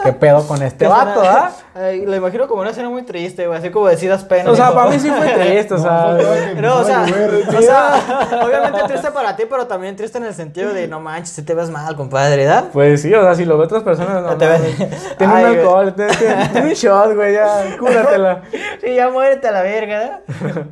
[0.02, 1.92] qué pedo con este Qué vato, escena- ¿ah?
[2.06, 3.60] Lo imagino como una escena muy triste, güey.
[3.60, 4.50] Así como decidas pena.
[4.50, 6.18] O sea, para mí sí fue triste, o sea.
[6.56, 10.88] No, o sea, o obviamente triste para ti, pero también triste en el sentido de
[10.88, 12.66] no manches, si te ves mal, compadre, ¿verdad?
[12.72, 15.18] Pues sí, o sea, si lo ve otras personas, no Te ve- mames.
[15.18, 15.58] Tiene un güey.
[15.60, 18.42] alcohol, tiene, un shot, güey, ya, cúratela.
[18.82, 20.66] Sí, ya muérete a la verga, ¿verdad?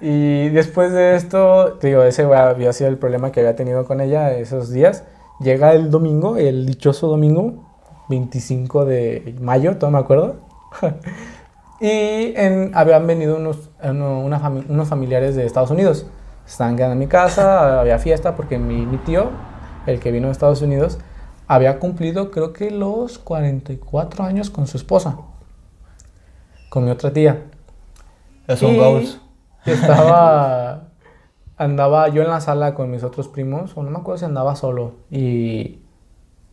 [0.00, 4.00] Y después de esto, te digo, ese había sido el problema que había tenido con
[4.00, 5.04] ella esos días.
[5.40, 7.54] Llega el domingo, el dichoso domingo,
[8.08, 10.36] 25 de mayo, todo me acuerdo.
[11.80, 16.06] y en- habían venido unos, unos familiares de Estados Unidos.
[16.46, 19.30] Estaban quedando en mi casa, había fiesta porque mi, mi tío,
[19.86, 20.98] el que vino de Estados Unidos,
[21.46, 25.16] había cumplido creo que los 44 años con su esposa,
[26.68, 27.44] con mi otra tía.
[28.46, 28.80] Es un Y.
[29.66, 30.84] Estaba.
[31.60, 34.56] Andaba yo en la sala con mis otros primos, o no me acuerdo si andaba
[34.56, 34.92] solo.
[35.10, 35.80] Y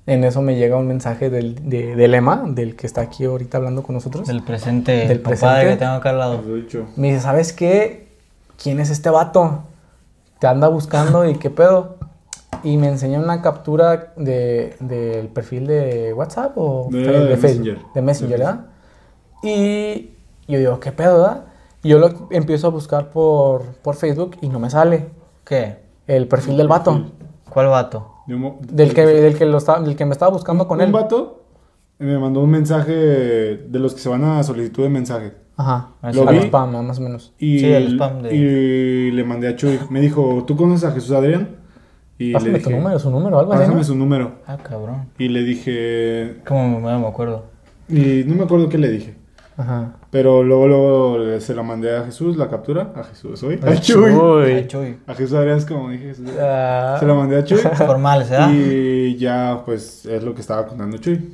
[0.05, 3.57] en eso me llega un mensaje del, de, del Emma, del que está aquí ahorita
[3.57, 4.27] hablando con nosotros.
[4.27, 5.69] Del presente, Del compadre presente.
[5.69, 6.41] que tengo acá al lado.
[6.97, 8.09] Me dice, ¿sabes qué?
[8.61, 9.63] ¿Quién es este vato?
[10.39, 11.95] Te anda buscando y qué pedo.
[12.63, 17.77] Y me enseña una captura de- del perfil de WhatsApp o De- de Facebook, Messenger.
[17.93, 18.65] de Messenger, De ¿verdad?
[19.43, 20.11] Y
[20.47, 21.43] yo digo, ¿qué pedo, verdad?
[21.87, 25.05] Y yo lo empiezo a buscar por, por Facebook y no me sale
[25.45, 25.77] ¿Qué?
[26.05, 27.01] el perfil del vato.
[27.49, 28.11] ¿Cuál vato?
[28.27, 30.91] Un Del que, del, que lo estaba, del que me estaba buscando con un él.
[30.91, 31.45] vato
[31.99, 35.31] me mandó un mensaje de los que se van a solicitud de mensaje.
[35.55, 35.91] Ajá.
[36.13, 36.39] Lo Lo vi.
[36.39, 36.45] vi.
[36.47, 37.33] spam, más o menos.
[37.39, 39.79] Y, Sí, el spam de- y le mandé a Chuy.
[39.89, 41.55] Me dijo, ¿tú conoces a Jesús Adrián?
[42.17, 43.61] Y Pásame le tu número, su número, algo así.
[43.61, 43.83] Pásame ¿no?
[43.85, 44.31] su número.
[44.45, 45.07] Ah, cabrón.
[45.17, 46.41] Y le dije...
[46.45, 47.45] ¿Cómo me, me acuerdo?
[47.87, 49.15] Y no me acuerdo qué le dije.
[49.55, 49.93] Ajá.
[50.09, 52.93] Pero luego, luego se la mandé a Jesús, la captura.
[52.95, 53.59] A Jesús, hoy.
[53.61, 54.13] Ay, A Chuy.
[54.13, 54.51] Chuy.
[54.51, 54.97] Ay, Chuy.
[55.05, 56.29] A Jesús Adrián es como dije Jesús.
[56.39, 56.95] Ah.
[56.99, 57.57] Se la mandé a Chuy.
[57.75, 58.51] Formales, ¿verdad?
[58.53, 61.33] y ya, pues, es lo que estaba contando Chuy.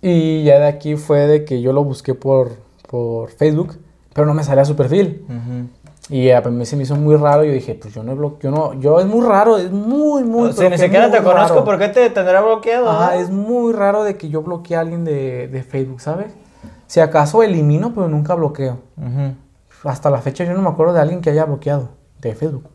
[0.00, 2.52] Y ya de aquí fue de que yo lo busqué por,
[2.88, 3.76] por Facebook,
[4.12, 5.24] pero no me salía su perfil.
[6.10, 7.44] Y a mí se me hizo muy raro.
[7.44, 10.22] Yo dije, pues yo no he bloqueado, yo no, yo es muy raro, es muy,
[10.24, 11.64] muy O sea, ni que siquiera te conozco, raro.
[11.64, 12.90] ¿por qué te tendrá bloqueado?
[12.90, 13.16] Ajá, ah?
[13.16, 16.34] es muy raro de que yo bloquee a alguien de, de Facebook, ¿sabes?
[16.94, 18.78] Si acaso elimino, pero nunca bloqueo.
[19.82, 21.88] Hasta la fecha yo no me acuerdo de alguien que haya bloqueado
[22.20, 22.68] de Facebook.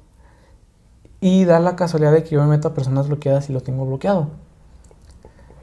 [1.22, 3.86] Y da la casualidad de que yo me meto a personas bloqueadas y lo tengo
[3.86, 4.28] bloqueado.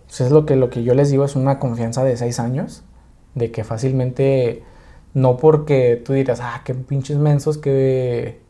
[0.07, 2.83] Pues es lo que, lo que yo les digo, es una confianza de seis años.
[3.35, 4.65] De que fácilmente,
[5.13, 8.41] no porque tú dirás, ah, qué pinches mensos, qué,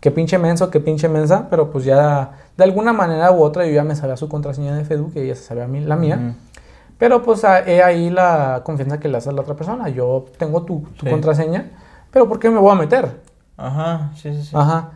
[0.00, 3.72] qué pinche menso, qué pinche mensa, pero pues ya de alguna manera u otra yo
[3.72, 6.34] ya me sabía su contraseña de Facebook y ella se sabía la mía.
[6.98, 9.88] Pero pues he ahí la confianza que le hace a la otra persona.
[9.88, 11.10] Yo tengo tu, tu Sí.
[11.10, 11.70] contraseña,
[12.10, 13.20] pero ¿por qué me voy a meter?
[13.56, 14.50] Ajá, sí, sí, sí.
[14.54, 14.90] Ajá.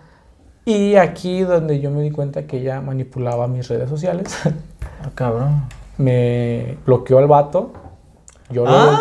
[0.64, 4.36] Y aquí donde yo me di cuenta que ella manipulaba mis redes sociales,
[5.02, 5.62] Ah, cabrón.
[5.96, 7.72] me bloqueó al vato.
[8.50, 8.98] Yo lo- ¡Ah!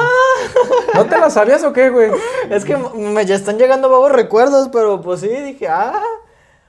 [0.96, 2.10] ¿No te la sabías o qué, güey?
[2.50, 6.02] Es que me ya están llegando vagos recuerdos, pero pues sí, dije, ah.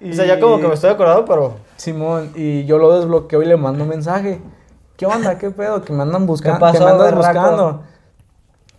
[0.00, 1.54] O sea, ya como que me estoy acordado, pero.
[1.76, 4.40] Simón, y yo lo desbloqueo y le mando un mensaje.
[4.98, 5.38] ¿Qué onda?
[5.38, 5.80] ¿Qué pedo?
[5.82, 6.56] Que me andan buscando.
[6.58, 7.38] ¿Qué pasó, que me andas berraco?
[7.40, 7.82] buscando.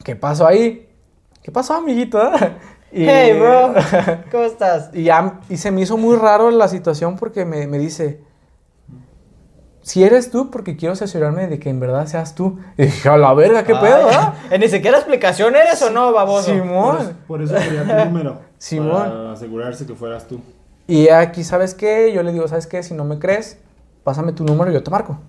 [0.04, 0.90] ¿Qué pasó ahí?
[1.42, 2.22] ¿Qué pasó, amiguito?
[2.92, 3.74] Y- Hey, bro.
[4.32, 4.90] ¿Cómo estás?
[4.94, 8.22] Y, ya, y se me hizo muy raro la situación porque me, me dice,
[9.84, 12.60] si eres tú, porque quiero asegurarme de que en verdad seas tú.
[12.78, 14.34] Y dije, a la verga, qué pedo, Ay, ¿ah?
[14.52, 16.48] eh, Ni siquiera explicación eres o no, baboso.
[16.52, 16.98] Por Simón.
[17.00, 18.40] eso, por eso quería tu número.
[18.58, 18.92] Simón.
[19.10, 20.42] Para asegurarse que fueras tú.
[20.88, 22.12] Y aquí, ¿sabes qué?
[22.12, 22.82] Yo le digo, ¿sabes qué?
[22.84, 23.60] Si no me crees,
[24.04, 25.20] pásame tu número y yo te marco.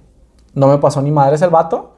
[0.55, 1.95] No me pasó ni madres el vato,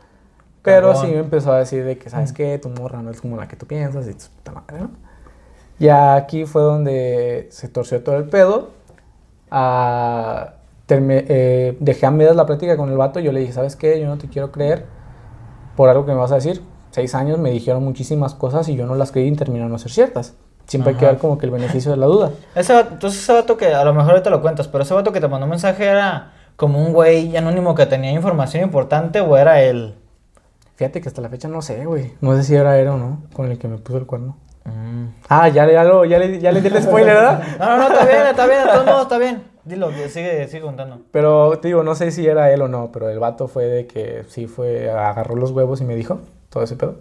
[0.62, 1.06] pero Cabrón.
[1.06, 2.58] sí me empezó a decir de que, ¿sabes qué?
[2.58, 4.90] Tu morra no es como la que tú piensas y tu puta madre, ¿no?
[5.78, 8.70] Y aquí fue donde se torció todo el pedo.
[9.50, 10.54] Ah,
[10.88, 14.00] eh, dejé a medias la plática con el vato y yo le dije, ¿sabes qué?
[14.00, 14.84] Yo no te quiero creer
[15.76, 16.62] por algo que me vas a decir.
[16.90, 19.90] Seis años me dijeron muchísimas cosas y yo no las creí y terminaron a ser
[19.90, 20.34] ciertas.
[20.66, 21.14] Siempre hay que Ajá.
[21.14, 22.30] dar como que el beneficio de la duda.
[22.54, 25.20] Ese entonces ese vato que a lo mejor ahorita lo cuentas, pero ese vato que
[25.20, 29.62] te mandó un mensaje era como un güey anónimo que tenía información importante o era
[29.62, 29.94] él.
[30.76, 32.12] Fíjate que hasta la fecha no sé, güey.
[32.20, 34.36] No sé si era él o no, con el que me puso el cuerno.
[34.64, 35.06] Mm.
[35.28, 37.42] Ah, ya, ya, lo, ya, le, ya le di el spoiler, ¿verdad?
[37.58, 39.42] No, no, no, está bien, está bien, de todos modos está bien.
[39.64, 41.00] Dilo, sigue, sigue contando.
[41.12, 43.86] Pero te digo, no sé si era él o no, pero el vato fue de
[43.86, 46.96] que sí fue, agarró los huevos y me dijo todo ese pedo.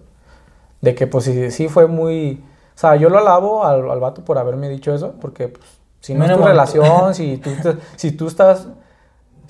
[0.81, 2.43] De que pues sí, sí fue muy...
[2.75, 5.65] O sea, yo lo alabo al, al vato por haberme dicho eso, porque pues,
[6.01, 8.67] si no es tu Mínimo- relación, si tú, te- si tú estás...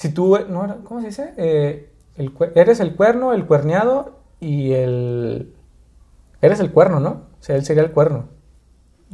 [0.02, 0.38] Si tú...
[0.50, 1.34] No, era- ¿Cómo se dice?
[1.38, 5.54] Eh, el, eres el cuerno, el cuerneado y el...
[6.42, 7.10] Eres el cuerno, ¿no?
[7.10, 8.26] O sea, él sería el cuerno.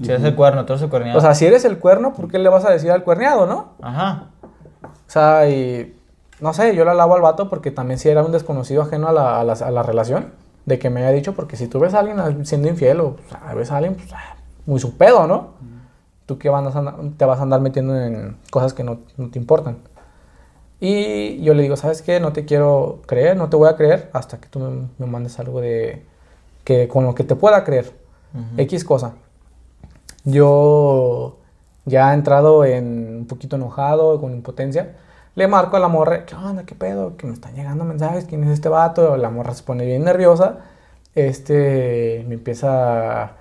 [0.01, 1.17] Si es el cuerno, tú eres el cuerneado.
[1.17, 3.73] O sea, si eres el cuerno, ¿por qué le vas a decir al cuerneado, no?
[3.81, 4.27] Ajá.
[4.83, 5.93] O sea, y
[6.39, 9.11] no sé, yo le alabo al vato porque también sí era un desconocido ajeno a
[9.11, 10.31] la, a la, a la relación.
[10.65, 13.17] De que me haya dicho, porque si tú ves a alguien siendo infiel o o
[13.29, 14.35] sea, ves a alguien, pues, ah,
[14.65, 15.49] muy su pedo, ¿no?
[16.25, 19.29] Tú que vas a andar- te vas a andar metiendo en cosas que no, no
[19.29, 19.77] te importan.
[20.79, 22.19] Y yo le digo, ¿sabes qué?
[22.19, 25.39] No te quiero creer, no te voy a creer hasta que tú me, me mandes
[25.39, 26.05] algo de
[26.63, 27.93] que con lo que te pueda creer.
[28.57, 29.13] X cosa.
[30.25, 31.37] Yo
[31.85, 34.97] ya he entrado en un poquito enojado, con impotencia.
[35.35, 36.65] Le marco a la morra, ¿qué onda?
[36.65, 37.15] ¿Qué pedo?
[37.15, 39.15] Que me están llegando mensajes, ¿quién es este vato?
[39.15, 40.57] La morra se pone bien nerviosa.
[41.15, 43.36] Este, me empieza...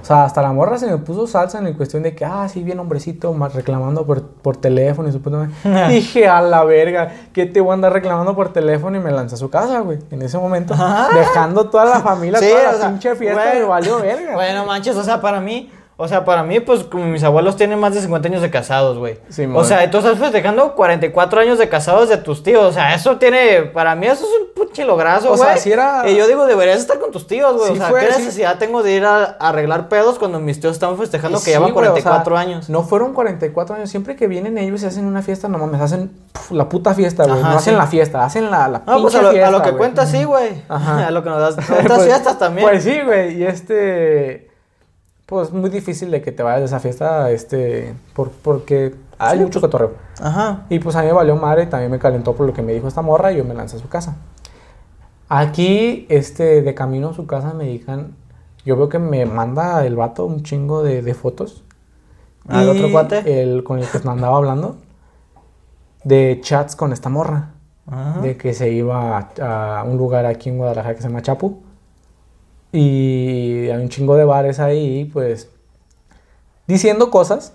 [0.00, 2.48] O sea, hasta la morra se me puso salsa en la cuestión de que, ah,
[2.48, 5.88] sí, bien hombrecito, más reclamando por, por teléfono y su puta madre.
[5.92, 8.96] Dije, a la verga, ¿qué te voy a andar reclamando por teléfono?
[8.96, 10.74] Y me lanzé a su casa, güey, en ese momento.
[11.14, 13.60] Dejando toda la familia, Sí, toda la sea, pinche fiesta, güey.
[13.60, 14.34] me valió verga.
[14.34, 17.78] Bueno, manches, o sea, para mí, o sea, para mí, pues como mis abuelos tienen
[17.78, 19.18] más de 50 años de casados, güey.
[19.30, 22.64] Sí, o sea, y tú estás festejando 44 años de casados de tus tíos.
[22.64, 25.48] O sea, eso tiene, para mí eso es un pinche lograzo, O güey.
[25.48, 27.68] sea, sí era- Y yo digo, deberías estar con tus tíos, güey.
[27.68, 28.18] Sí o sea, fue, ¿qué sí.
[28.20, 31.50] necesidad tengo de ir a, a arreglar pedos cuando mis tíos están festejando que Sí,
[31.52, 32.68] llevan güey, o sea, 44 años?
[32.68, 33.88] No fueron 44 años.
[33.88, 37.24] Siempre que vienen ellos y hacen una fiesta, no mames, hacen puf, la puta fiesta,
[37.24, 37.40] güey.
[37.42, 39.70] No hacen la fiesta, hacen la, la No, pues a lo, a fiesta, lo que
[39.70, 39.78] güey.
[39.78, 40.62] cuentas, sí, güey.
[40.68, 41.06] Ajá.
[41.06, 42.68] A lo que nos das otras Pues- fiestas también.
[42.68, 43.38] Pues sí, güey.
[43.38, 44.50] Y este.
[45.26, 47.94] Pues muy difícil de que te vayas de esa fiesta, este.
[48.14, 49.94] Por, porque hay Sí, mucho cotorreo.
[50.20, 50.66] Ajá.
[50.68, 52.86] Y pues a mí me valió madre también me calentó por lo que me dijo
[52.86, 54.16] esta morra y yo me lancé a su casa.
[55.28, 58.14] Aquí, este, de camino a su casa me digan,
[58.64, 61.64] yo veo que me manda el vato un chingo de, de fotos.
[62.48, 63.42] ¿Al otro cuate?
[63.42, 64.76] El con el que me andaba hablando.
[66.04, 67.50] De chats con esta morra.
[67.88, 68.20] Ajá.
[68.20, 71.65] De que se iba a, a un lugar aquí en Guadalajara que se llama Chapu.
[72.76, 75.48] Y hay un chingo de bares ahí, pues.
[76.66, 77.54] Diciendo cosas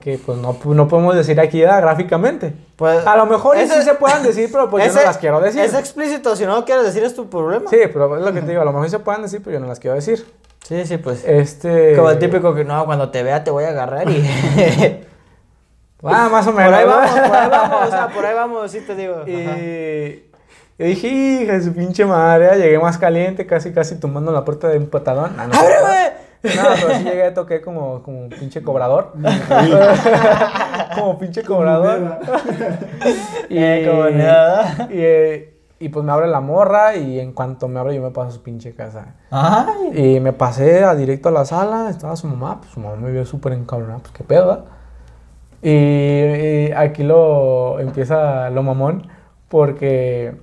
[0.00, 2.54] que pues no, no podemos decir aquí gráficamente.
[2.76, 5.06] Pues, A lo mejor y ese- sí se puedan decir, pero pues yo Ese- no
[5.06, 5.60] las quiero decir.
[5.60, 7.68] Es explícito, si no lo quieres decir es tu problema.
[7.70, 9.54] Sí, pero es lo que te digo, a lo mejor sí se puedan decir, pero
[9.54, 10.24] yo no las quiero decir.
[10.66, 11.24] Sí, sí, pues.
[11.24, 11.94] Este...
[11.96, 14.24] Como el típico que no, cuando te vea te voy a agarrar y.
[16.04, 16.74] Ah, más o por menos.
[16.74, 16.92] ahí ¿no?
[16.92, 19.14] vamos, por ahí vamos, o sea, por ahí vamos, sí te digo.
[19.16, 19.56] Ajá.
[20.78, 24.68] Y dije, hija de su pinche madre, llegué más caliente, casi casi tumbando la puerta
[24.68, 25.36] de un patadón.
[25.36, 26.28] No, ¡Ábreme!
[26.44, 29.12] No, pero sí llegué, toqué como, como pinche cobrador.
[30.94, 32.18] como pinche cobrador.
[33.48, 34.86] y, Eh, como nada.
[34.90, 38.10] y, eh, y pues me abre la morra y en cuanto me abre yo me
[38.10, 39.14] paso a su pinche casa.
[39.32, 40.14] Ay.
[40.14, 43.10] Y me pasé a directo a la sala, estaba su mamá, pues su mamá me
[43.10, 44.66] vio súper encabronada, pues qué pedo,
[45.62, 49.08] y aquí lo empieza lo mamón,
[49.48, 50.36] porque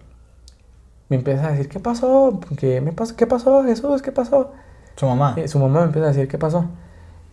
[1.09, 2.39] me empieza a decir, ¿qué pasó?
[2.57, 3.15] ¿Qué, me pasó?
[3.15, 4.01] ¿Qué pasó, Jesús?
[4.01, 4.51] ¿Qué pasó?
[4.95, 5.35] Su mamá.
[5.43, 6.65] Y su mamá me empieza a decir, ¿qué pasó?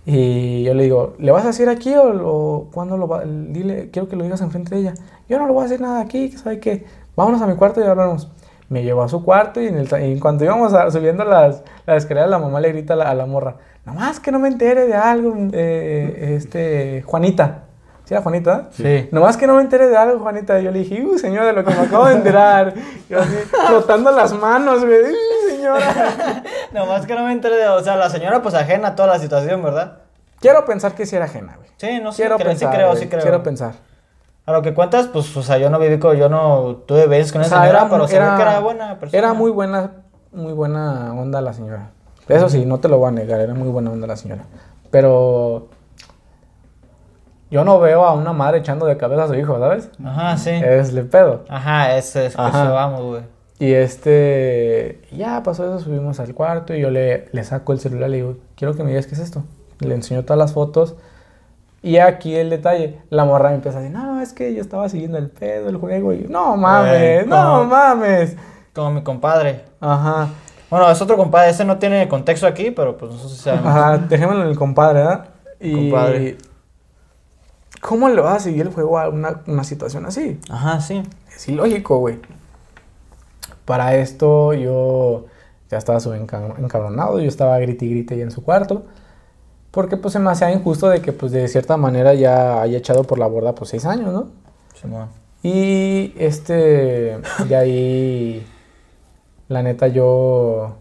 [0.04, 3.22] Y yo le digo, ¿le vas a decir aquí o, o cuándo lo va?
[3.24, 4.94] Dile, quiero que lo digas enfrente de ella.
[5.28, 6.84] Yo no le voy a decir nada aquí, que sabe qué.
[7.16, 8.30] Vámonos a mi cuarto y hablamos.
[8.68, 11.62] Me llevó a su cuarto y en, el, y en cuanto íbamos a- subiendo las,
[11.86, 14.48] las escaleras, la mamá le grita a la, a la morra, nomás que no me
[14.48, 17.64] entere de algo, eh, este, Juanita.
[18.12, 18.68] ¿Sí era Juanita?
[18.72, 19.08] Sí.
[19.10, 20.60] Nomás que no me entere de algo, Juanita.
[20.60, 22.74] Yo le dije, uh, señora, de lo que me acabo de enterar.
[23.08, 23.34] Yo así,
[23.68, 25.00] frotando las manos, güey.
[25.00, 26.42] "Uh, señora.
[26.74, 27.68] Nomás que no me entere de.
[27.68, 30.00] O sea, la señora, pues ajena a toda la situación, ¿verdad?
[30.40, 31.70] Quiero pensar que sí era ajena, güey.
[31.78, 32.20] Sí, no sé.
[32.22, 32.70] Quiero creo, pensar.
[32.70, 33.22] sí creo, sí creo.
[33.22, 33.72] Quiero pensar.
[34.44, 36.14] A lo que cuentas, pues, o sea, yo no viví con.
[36.18, 38.98] Yo no tuve veces con O esa sea, señora, era, pero era- que era buena
[38.98, 39.18] persona.
[39.18, 39.90] Era muy buena,
[40.32, 41.92] muy buena onda la señora.
[42.28, 44.42] Eso sí, no te lo voy a negar, era muy buena onda la señora.
[44.90, 45.68] Pero
[47.52, 49.90] yo no veo a una madre echando de cabeza a su hijo, ¿sabes?
[50.04, 50.50] Ajá, sí.
[50.50, 51.44] Es el pedo.
[51.48, 52.64] Ajá, ese es que Ajá.
[52.64, 53.22] eso vamos, güey.
[53.58, 58.08] Y este, ya pasó eso, subimos al cuarto y yo le, le saco el celular
[58.08, 59.44] y le digo, quiero que me digas qué es esto.
[59.80, 60.96] Le enseño todas las fotos.
[61.82, 64.88] Y aquí el detalle, la morra me empieza a decir, no, es que yo estaba
[64.88, 66.12] siguiendo el pedo, el juego.
[66.12, 67.64] Y yo, no mames, no no.
[67.66, 68.36] mames.
[68.74, 69.60] Como mi compadre.
[69.80, 70.28] Ajá.
[70.70, 73.66] Bueno, es otro compadre, ese no tiene contexto aquí, pero pues nosotros sí sabemos.
[73.66, 75.24] Ajá, dejémoslo en el compadre, ¿verdad?
[75.60, 76.38] Y Compadre.
[77.82, 80.40] ¿Cómo le vas a seguir el juego a una, una situación así?
[80.48, 81.02] Ajá, sí.
[81.36, 82.18] Es ilógico, güey.
[83.64, 85.26] Para esto yo
[85.70, 88.84] ya estaba súper enca- encabronado, yo estaba grite y grite ahí en su cuarto.
[89.72, 93.04] Porque pues se me hacía injusto de que pues de cierta manera ya haya echado
[93.04, 94.28] por la borda pues seis años, ¿no?
[94.80, 95.08] Simón.
[95.42, 97.18] Y este,
[97.48, 98.46] de ahí,
[99.48, 100.76] la neta yo,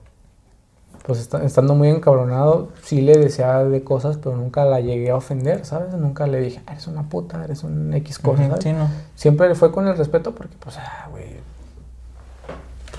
[1.06, 5.16] pues esta- estando muy encabronado, sí le deseaba de cosas, pero nunca la llegué a
[5.16, 5.94] ofender, ¿sabes?
[5.96, 8.64] Nunca le dije, "Ah, eres una puta, eres un X cosa, Ujú, ¿sabes?
[8.64, 8.88] Sí, no.
[9.16, 11.26] Siempre fue con el respeto porque, pues, ah, güey,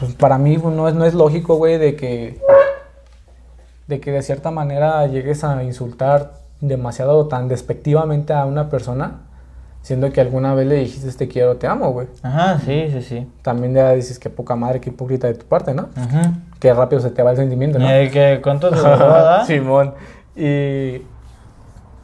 [0.00, 2.40] pues para mí no es, no es lógico, güey, de que,
[3.86, 9.20] de que de cierta manera llegues a insultar demasiado o tan despectivamente a una persona,
[9.82, 12.06] siendo que alguna vez le dijiste te quiero, te amo, güey.
[12.22, 13.26] Ajá, sí, sí, sí.
[13.42, 15.88] También ya dices que poca madre, que hipócrita de tu parte, ¿no?
[15.96, 16.32] Ujú.
[16.60, 17.90] Que rápido se te va el sentimiento, ¿no?
[17.90, 19.44] Eh, que ¿Cuánto te verdad?
[19.46, 19.94] Simón.
[20.36, 21.02] Y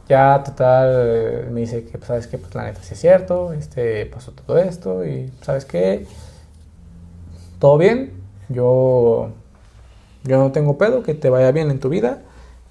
[0.09, 2.37] ya total me dice que, pues, ¿sabes qué?
[2.37, 6.05] Pues la neta sí es cierto, este, pasó todo esto y, ¿sabes qué?
[7.59, 8.13] Todo bien,
[8.49, 9.29] yo,
[10.23, 12.19] yo no tengo pedo, que te vaya bien en tu vida.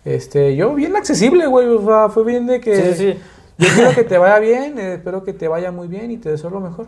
[0.04, 2.94] Este, yo bien accesible, güey, o sea, fue bien de que...
[2.94, 3.18] Sí, sí.
[3.58, 6.30] Yo quiero que te vaya bien, eh, espero que te vaya muy bien y te
[6.30, 6.86] deseo lo mejor.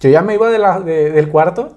[0.00, 1.76] Yo ya me iba de la- de- del cuarto.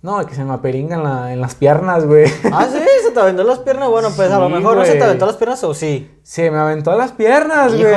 [0.00, 2.26] No, que se me aperingan la- en las piernas, güey.
[2.52, 3.88] Ah, sí, se te aventó las piernas.
[3.88, 6.10] Bueno, pues a lo mejor no se te aventó las piernas o sí.
[6.22, 7.94] Se me aventó las piernas, güey.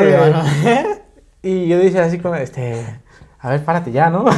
[1.44, 2.86] Y yo dije así como, este,
[3.40, 4.26] a ver, párate ya, ¿no?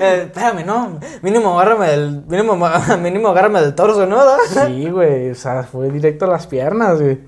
[0.00, 0.98] Eh, espérame, no.
[1.22, 2.22] Mínimo agárrame del.
[2.26, 2.56] Mínimo,
[3.02, 4.18] mínimo agárrame del torso, ¿no?
[4.66, 7.18] Sí, güey, o sea, fue directo a las piernas, güey.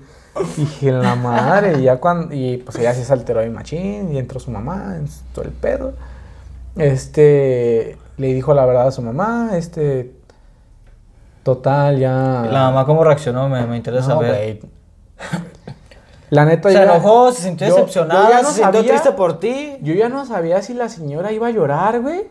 [0.57, 4.17] Dije, la madre, y ya cuando, y pues ella sí se alteró mi machín, y
[4.17, 4.95] entró su mamá,
[5.33, 5.93] todo el pedo.
[6.77, 10.13] Este, le dijo la verdad a su mamá, este,
[11.43, 12.45] total, ya...
[12.49, 13.49] La mamá, ¿cómo reaccionó?
[13.49, 14.59] Me, me interesa No, ver.
[16.29, 19.75] La neta, Se ya- enojó, se sintió yo- decepcionada, no se sintió triste por ti.
[19.81, 22.23] Yo ya no sabía si la señora iba a llorar, güey,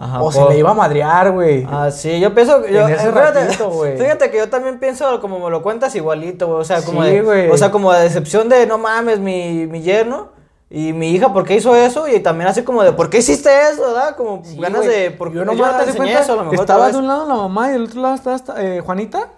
[0.00, 1.66] Ajá, o se le iba a madrear, güey.
[1.68, 3.98] Ah, sí, yo pienso que yo, En ese fíjate, ratito, güey.
[3.98, 7.10] fíjate que yo también pienso como me lo cuentas igualito, güey, o sea, como Sí,
[7.10, 7.50] de, güey.
[7.50, 10.28] o sea, como de decepción de no mames mi, mi yerno
[10.70, 13.50] y mi hija por qué hizo eso y también así como de por qué hiciste
[13.72, 14.14] eso, ¿verdad?
[14.16, 16.60] Como Sí, ganas de por yo yo no no te cuenta, eso, a lo mejor
[16.60, 19.30] estaba de un lado la mamá y del otro lado estaba esta- eh, Juanita.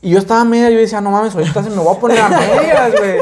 [0.00, 2.28] Y yo estaba media, yo decía, no mames, ahorita se me va a poner a
[2.30, 3.18] medias, güey.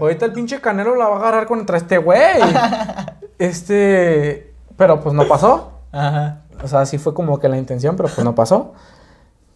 [0.00, 2.18] Ahorita el pinche canelo la va a agarrar contra este güey.
[3.38, 5.72] Este, pero pues no pasó.
[5.96, 6.42] Ajá.
[6.62, 8.72] O sea, sí fue como que la intención, pero pues no pasó.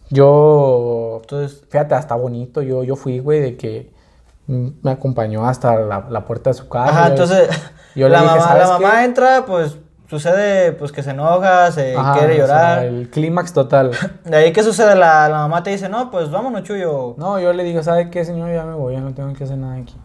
[0.09, 3.91] Yo, Entonces, fíjate, hasta bonito, yo, yo fui, güey, de que
[4.47, 6.89] me acompañó hasta la, la puerta de su casa.
[6.89, 7.49] ajá, entonces
[7.95, 9.03] Yo le la dije, mamá, ¿sabes la mamá qué?
[9.05, 9.77] entra, pues
[10.09, 12.85] sucede pues que se enoja, se Ajá, quiere o sea, llorar.
[12.85, 13.91] el clímax total.
[14.25, 17.53] De ahí qué sucede, la, la mamá te dice, "No, pues vámonos, Chuyo." No, yo
[17.53, 18.51] le digo, ¿sabe qué, señor?
[18.53, 19.95] Ya me voy, ya no tengo que hacer nada aquí.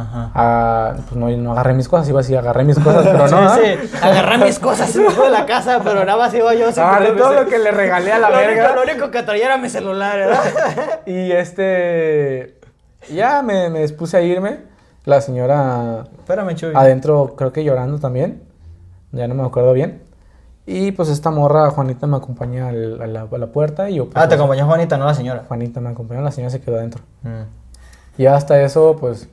[0.00, 0.30] Ajá.
[0.34, 3.36] Ah, pues no, no agarré mis cosas, iba así, agarré mis cosas, pero no.
[3.38, 3.56] ¿ah?
[3.62, 3.90] Sí.
[4.02, 6.68] Agarré mis cosas fui de la casa, pero nada más iba yo.
[6.68, 8.64] Agarré que todo lo que le regalé a la lo verga.
[8.64, 10.42] Único, lo único que traía era mi celular, ¿verdad?
[11.06, 12.58] Y este.
[13.12, 14.60] Ya me, me dispuse a irme.
[15.04, 16.72] La señora Espérame, Chuy.
[16.74, 18.42] adentro, creo que llorando también.
[19.12, 20.02] Ya no me acuerdo bien.
[20.66, 24.04] Y pues esta morra, Juanita, me acompaña a la, a la puerta y yo.
[24.10, 25.44] pues, Ah, te acompañó Juanita, no la señora.
[25.48, 27.02] Juanita me acompañó, la señora se quedó adentro.
[27.22, 28.20] Mm.
[28.20, 29.28] Y hasta eso, pues,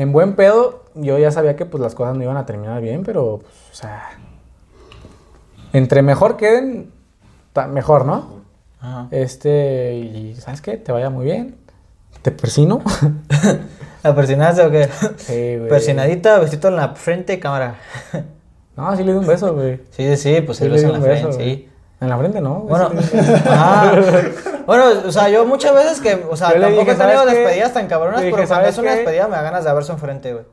[0.00, 3.02] en buen pedo, yo ya sabía que pues las cosas no iban a terminar bien,
[3.04, 4.08] pero, pues, o sea,
[5.74, 6.90] entre mejor queden,
[7.68, 8.40] mejor, ¿no?
[8.80, 9.08] Ajá.
[9.10, 10.78] Este, y ¿sabes qué?
[10.78, 11.56] Te vaya muy bien.
[12.22, 12.82] Te persino.
[14.02, 14.88] ¿La persinaste o qué?
[15.18, 15.68] sí, güey.
[15.68, 17.74] Persinadita, besito en la frente, cámara.
[18.76, 19.82] No, sí le di un beso, güey.
[19.90, 21.68] Sí, sí, pues Sí el le beso en la frente, sí.
[22.00, 22.60] En la frente, ¿no?
[22.60, 22.90] Bueno,
[23.46, 23.92] ajá.
[24.66, 27.72] bueno, o sea, yo muchas veces que, o sea, Yo tampoco dije, he tenido despedidas
[27.74, 28.96] tan cabronas, dije, pero cuando ¿sabes es una qué?
[28.96, 30.44] despedida me da ganas de verse enfrente, güey.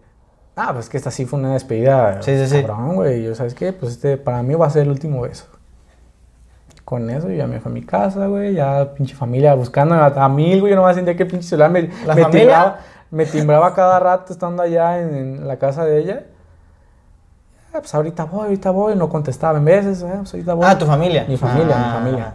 [0.57, 2.21] Ah, pues que esta sí fue una despedida.
[2.21, 2.61] Sí, sí, sí.
[2.63, 3.23] Cabrón, güey.
[3.23, 3.71] Yo, ¿sabes qué?
[3.71, 5.45] Pues este, para mí va a ser el último beso.
[6.83, 8.55] Con eso yo ya me fui a mi casa, güey.
[8.55, 10.71] Ya pinche familia buscando a, a mil, güey.
[10.71, 12.79] Yo nomás sentía que pinche celular me, ¿La me timbraba.
[13.11, 16.23] Me timbraba cada rato estando allá en, en la casa de ella.
[17.73, 18.95] Ah, pues ahorita voy, ahorita voy.
[18.95, 20.65] No contestaba en veces, eh, pues ahorita voy.
[20.67, 21.25] Ah, tu familia.
[21.27, 21.87] Mi familia, Ah.
[21.87, 22.33] mi familia.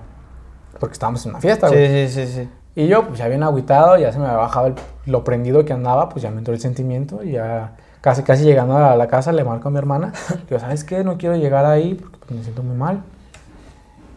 [0.79, 2.09] Porque estábamos en una fiesta, güey.
[2.09, 2.49] Sí, sí, sí, sí.
[2.75, 4.75] Y yo, pues ya bien agüitado, ya se me había bajado el-
[5.07, 8.77] lo prendido que andaba, pues ya me entró el sentimiento y ya casi, casi llegando
[8.77, 10.13] a la casa le marco a mi hermana.
[10.31, 11.05] Le digo, ¿sabes qué?
[11.05, 13.03] No quiero llegar ahí porque pues, me siento muy mal.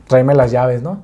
[0.07, 0.99] Tráeme las llaves, ¿no?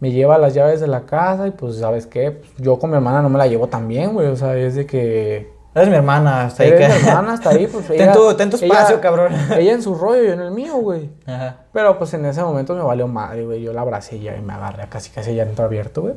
[0.00, 2.32] Me lleva las llaves de la casa y pues, ¿sabes qué?
[2.32, 4.26] Pues, yo con mi hermana no me la llevo tan bien, güey.
[4.28, 5.52] O sea, es de que...
[5.74, 7.02] Eres mi hermana, hasta ahí Eres que...
[7.02, 9.32] mi hermana, hasta ahí, pues Ten tu- ten tu espacio, cabrón.
[9.56, 11.10] Ella en su rollo, yo en el mío, güey.
[11.26, 11.56] Ajá.
[11.72, 13.62] Pero pues en ese momento me valió madre, güey.
[13.62, 16.14] Yo la abracé y ya y me agarré casi casi ya dentro abierto, güey.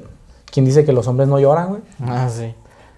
[0.51, 1.82] ¿Quién dice que los hombres no lloran, güey?
[2.06, 2.53] Ah, sí.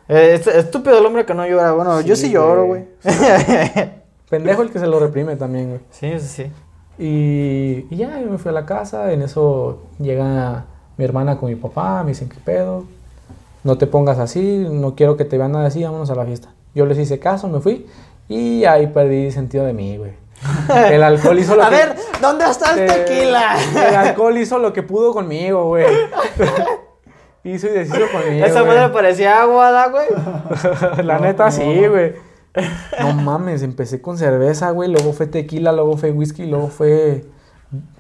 [0.10, 1.74] Eh, es- estúpido el hombre que no llora.
[1.74, 2.86] Bueno, yo sí lloro, güey.
[3.04, 3.16] güey.
[4.30, 5.82] Pendejo el que se lo reprime también, güey.
[5.92, 6.52] sí, sí, sí.
[7.00, 9.12] Y, y ya, yo me fui a la casa.
[9.14, 10.66] En eso llega
[10.98, 12.86] mi hermana con mi papá, me dicen, ¿qué pedo?
[13.68, 16.54] No te pongas así, no quiero que te vean nada así, vámonos a la fiesta.
[16.74, 17.86] Yo les hice caso, me fui
[18.30, 20.14] y ahí perdí sentido de mí, güey.
[20.90, 21.76] El alcohol hizo lo A que...
[21.76, 23.58] ver, ¿dónde está el Eh, tequila?
[23.76, 25.86] El alcohol hizo lo que pudo conmigo, güey.
[27.44, 28.78] hizo y deshizo conmigo, Esa güey.
[28.78, 30.06] madre parecía agua, ¿da, güey?
[31.06, 32.14] La neta, sí, güey.
[33.02, 34.90] No mames, empecé con cerveza, güey.
[34.90, 37.26] Luego fue tequila, luego fue whisky, luego fue.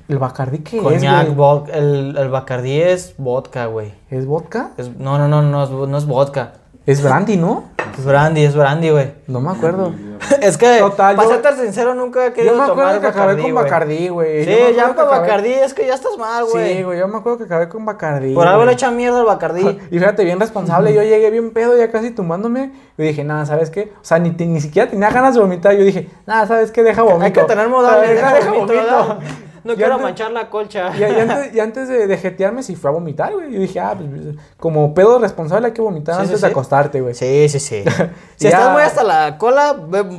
[0.07, 1.73] ¿El Bacardí qué Coñac, es, vodka.
[1.73, 3.93] El, el Bacardí es vodka, güey.
[4.09, 4.71] ¿Es vodka?
[4.77, 6.53] Es- no, no, no, no es, no es vodka.
[6.85, 7.65] Es brandy, ¿no?
[7.97, 9.11] Es brandy, es brandy, güey.
[9.27, 9.93] No me acuerdo.
[10.41, 13.07] es que, Total, para yo- serte sincero, nunca he querido Yo me tomar acuerdo que
[13.07, 13.55] acabé Bacardí, con.
[13.55, 14.45] Bacardí, güey.
[14.45, 16.77] Sí, Yo ya con acabé- Bacardí es que ya estás mal, güey.
[16.77, 16.99] Sí, güey.
[16.99, 18.33] Yo me acuerdo que acabé con Bacardí.
[18.33, 19.63] Por algo le echan mierda al Bacardí.
[19.91, 22.71] Y fíjate, bien responsable, yo llegué bien pedo, ya casi tumbándome.
[22.97, 23.91] Y dije, nada, ¿sabes qué?
[24.01, 25.75] O sea, ni, ni siquiera tenía ganas de vomitar.
[25.75, 26.83] Yo dije, nada, ¿sabes qué?
[26.83, 27.25] Deja vomito.
[27.25, 29.17] Hay que tener sea, deja, deja vomito, vomito.
[29.67, 30.91] No quiero antes- manchar la colcha.
[30.97, 33.51] Y, y antes, y antes de, de jetearme, sí fue a vomitar, güey.
[33.53, 37.01] Yo dije, ah, pues, como pedo responsable hay que vomitar Sí, sí, antes de acostarte,
[37.01, 37.13] güey.
[37.13, 37.83] Sí, sí, sí.
[38.35, 38.49] si Ya.
[38.49, 39.75] estás muy hasta la cola,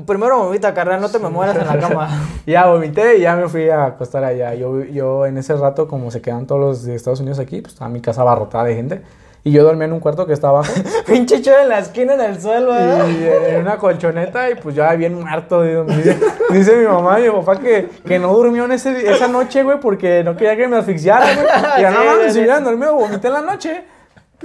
[0.06, 2.08] primero vomita, carnal, no te me mueras en la cama.
[2.46, 4.54] Ya vomité y ya me fui a acostar allá.
[4.54, 7.74] Yo, yo en ese rato, como se quedan todos los de Estados Unidos aquí, pues
[7.74, 9.02] estaba mi casa abarrotada de gente.
[9.44, 10.72] Y yo dormía en un cuarto que está abajo.
[11.06, 13.06] Pinche chavo en la esquina en el suelo, ¿verdad?
[13.08, 15.62] y en una colchoneta y pues ya bien muerto.
[15.62, 16.18] Dice,
[16.50, 19.78] dice mi mamá y mi papá que, que no durmió en ese, esa noche, güey,
[19.80, 21.46] porque no quería que me asfixiara, güey.
[21.78, 22.38] Y ya Sí, no mames, sí, si sí.
[22.40, 23.84] hubieran dormido, vomité en la noche.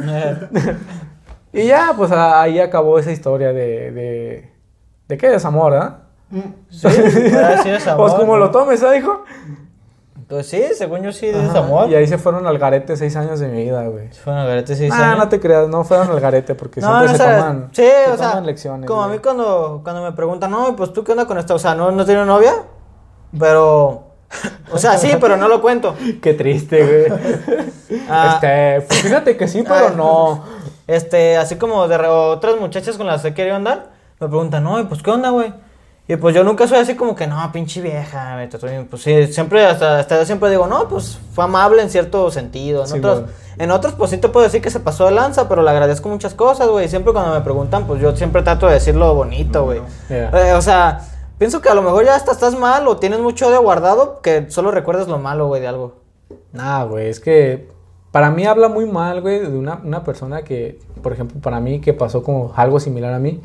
[0.02, 0.36] Eh,
[1.56, 3.92] Y ya, pues ahí acabó esa historia de.
[3.92, 4.52] ¿De,
[5.08, 5.30] ¿de qué?
[5.30, 6.00] Desamor, ¿ah?
[6.72, 8.08] Sí, sí es amor.
[8.08, 8.40] Pues como ¿no?
[8.40, 9.24] lo tomes, ¿ah, hijo?
[10.34, 11.90] Pues sí, según yo sí es Ajá, amor.
[11.90, 14.08] Y ahí se fueron al garete seis años de mi vida, güey.
[14.10, 17.18] Fue una garete sí, Ah, no te creas, no fueron al garete porque siempre se
[17.18, 17.38] sabes.
[17.38, 17.70] toman.
[17.72, 18.88] Sí, se o sea, toman lecciones.
[18.88, 21.60] como a mí cuando, cuando me preguntan, no, pues tú qué onda con esta, o
[21.60, 22.54] sea, no, no tiene novia,
[23.40, 24.08] pero,
[24.72, 25.96] o sea, sí, pero no lo cuento.
[26.22, 28.00] Qué triste, güey.
[28.10, 29.94] Ah, Este, pues, fíjate que sí, pero Ay.
[29.96, 30.44] no.
[30.88, 34.64] Este, así como de re- otras muchachas con las que he querido andar, me preguntan,
[34.64, 35.54] no, pues qué onda, güey.
[36.06, 38.88] Y pues yo nunca soy así como que, no, pinche vieja, me trató bien".
[38.88, 42.82] Pues sí, siempre, hasta, hasta yo siempre digo, no, pues fue amable en cierto sentido.
[42.82, 43.24] En, Sí, otros,
[43.58, 46.10] en otros, pues sí te puedo decir que se pasó de lanza, pero le agradezco
[46.10, 46.90] muchas cosas, güey.
[46.90, 49.82] Siempre cuando me preguntan, pues yo siempre trato de decir lo bonito, güey.
[50.10, 50.30] Yeah.
[50.50, 53.50] Eh, o sea, pienso que a lo mejor ya hasta estás mal o tienes mucho
[53.50, 56.02] de guardado que solo recuerdes lo malo, güey, de algo.
[56.52, 57.70] Nah, güey, es que
[58.12, 61.80] para mí habla muy mal, güey, de una, una persona que, por ejemplo, para mí
[61.80, 63.42] que pasó como algo similar a mí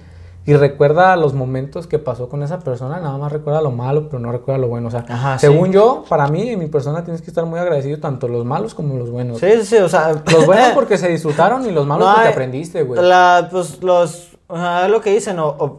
[0.50, 4.18] y recuerda los momentos que pasó con esa persona, nada más recuerda lo malo, pero
[4.18, 4.88] no recuerda lo bueno.
[4.88, 5.74] O sea, Ajá, según sí.
[5.74, 8.96] yo, para mí, en mi persona tienes que estar muy agradecido tanto los malos como
[8.96, 9.38] los buenos.
[9.40, 10.12] Sí, sí, o sea.
[10.32, 13.02] Los buenos porque se disfrutaron y los malos No, porque eh, aprendiste, güey.
[13.02, 14.38] La, pues los.
[14.46, 15.76] o sea, es lo que dicen, o, o-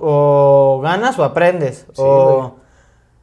[0.77, 1.85] o ganas o aprendes.
[1.93, 2.55] Sí, o,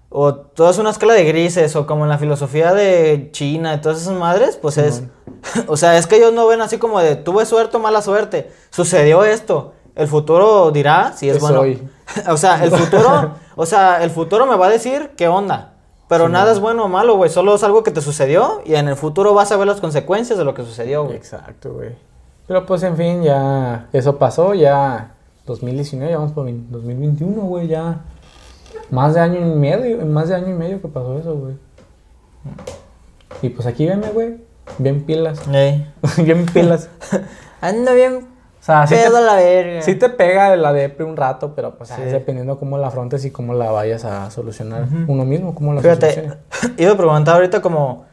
[0.09, 3.81] o todo es una escala de grises, o como en la filosofía de China y
[3.81, 5.03] todas esas madres, pues es.
[5.69, 8.51] O sea, es que ellos no ven así como de tuve suerte o mala suerte.
[8.71, 9.75] Sucedió esto.
[9.97, 11.63] El futuro dirá si es ¿Qué bueno.
[12.29, 13.33] o sea, el futuro.
[13.57, 15.73] o sea, el futuro me va a decir qué onda.
[16.09, 17.31] Pero nada es bueno o malo, güey.
[17.31, 20.39] Solo es algo que te sucedió y en el futuro vas a ver las consecuencias
[20.39, 21.17] de lo que sucedió, güey.
[21.17, 21.97] Exacto, güey.
[22.47, 25.15] Pero pues, en fin, ya eso pasó, ya
[25.47, 28.05] 2019, ya vamos por 20 2021, güey, ya
[28.91, 31.55] más de año y medio, más de año y medio que pasó eso, güey.
[33.43, 34.37] Y pues aquí venme, güey,
[34.79, 35.41] bien pilas,
[36.19, 36.89] bien pilas.
[37.61, 38.36] Anda bien
[38.67, 39.83] sea, sí pedo te, la verga.
[39.83, 42.03] sí te pega la depre un rato, pero pues Sí.
[42.03, 45.81] es dependiendo cómo la afrontes y cómo la vayas a solucionar uno mismo, cómo la
[45.81, 46.39] Fíjate, soluciones.
[46.77, 48.05] iba a preguntar ahorita como,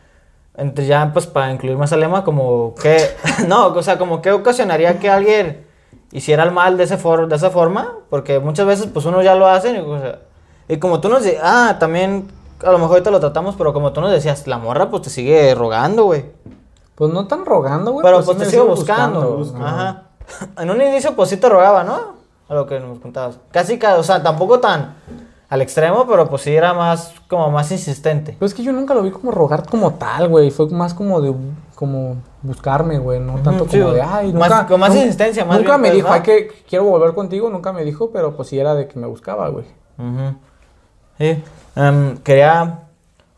[0.55, 2.97] entre ya pues para incluir más al lema, como que,
[3.47, 5.65] no, o sea, como qué ocasionaría que alguien
[6.11, 9.33] hiciera el mal de, ese for- de esa forma, porque muchas veces pues uno ya
[9.35, 10.19] lo hace y, o sea,
[10.67, 12.27] y como tú nos dices, ah, también,
[12.63, 15.09] a lo mejor ahorita lo tratamos, pero como tú nos decías, la morra pues te
[15.09, 16.25] sigue rogando, güey.
[16.95, 18.03] Pues no tan rogando, güey.
[18.03, 19.37] Pero pues me te sigue sigo buscando.
[19.37, 19.65] buscando.
[19.65, 20.03] Ajá.
[20.57, 22.13] En un inicio pues sí te rogaba, ¿no?
[22.49, 23.39] A lo que nos contabas.
[23.51, 24.95] Casi, ca- o sea, tampoco tan
[25.49, 28.35] al extremo, pero pues sí era más, como más insistente.
[28.39, 30.49] Pues es que yo nunca lo vi como rogar como tal, güey.
[30.51, 31.33] Fue más como de
[31.75, 33.19] como buscarme, güey.
[33.19, 34.67] No tanto sí, como de ay, Más- nunca.
[34.67, 36.13] con más insistencia, más Nunca bien, me pues, dijo, ¿no?
[36.15, 37.49] ay, que quiero volver contigo.
[37.49, 39.65] Nunca me dijo, pero pues sí era de que me buscaba, güey.
[39.99, 40.35] Ujú.
[41.19, 41.43] Sí.
[41.75, 42.79] Em, quería.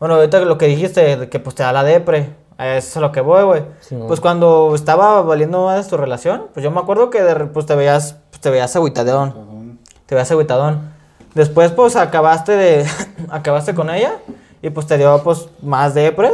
[0.00, 2.34] Bueno, ahorita lo que dijiste, de que pues te da la depre.
[2.58, 3.62] Eso es a lo que voy, güey.
[3.80, 7.66] Sí, pues cuando estaba valiendo más tu relación, pues yo me acuerdo que de pues
[7.66, 9.32] te veías, pues, te veías agüitadón.
[9.32, 9.78] Perdón.
[10.06, 10.96] Te veías agüitadón.
[11.34, 12.86] Después, pues acabaste de.
[13.30, 14.14] acabaste con ella.
[14.62, 16.30] Y pues te dio pues más depre.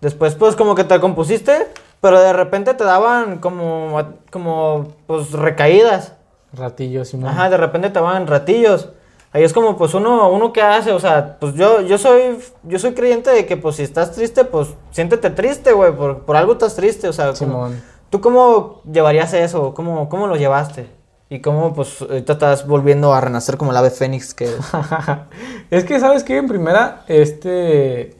[0.00, 1.68] Después, pues como que te compusiste.
[2.00, 4.02] Pero de repente te daban como.
[4.32, 4.88] como.
[5.06, 6.14] pues recaídas.
[6.52, 7.28] Ratillo, Simón.
[7.30, 8.88] Ajá, de repente te daban ratillos.
[9.32, 12.78] Ahí es como, pues, uno, uno que hace, o sea, pues yo, yo soy, yo
[12.78, 16.52] soy creyente de que, pues, si estás triste, pues, siéntete triste, güey, por, por algo
[16.52, 17.70] estás triste, o sea, como-.
[18.10, 19.74] ¿tú cómo llevarías eso?
[19.74, 20.90] ¿Cómo, cómo lo llevaste?
[21.28, 24.48] Y cómo, pues, ahorita estás volviendo a renacer como el ave fénix que...
[25.70, 26.38] es que, ¿sabes qué?
[26.38, 28.16] En primera, este.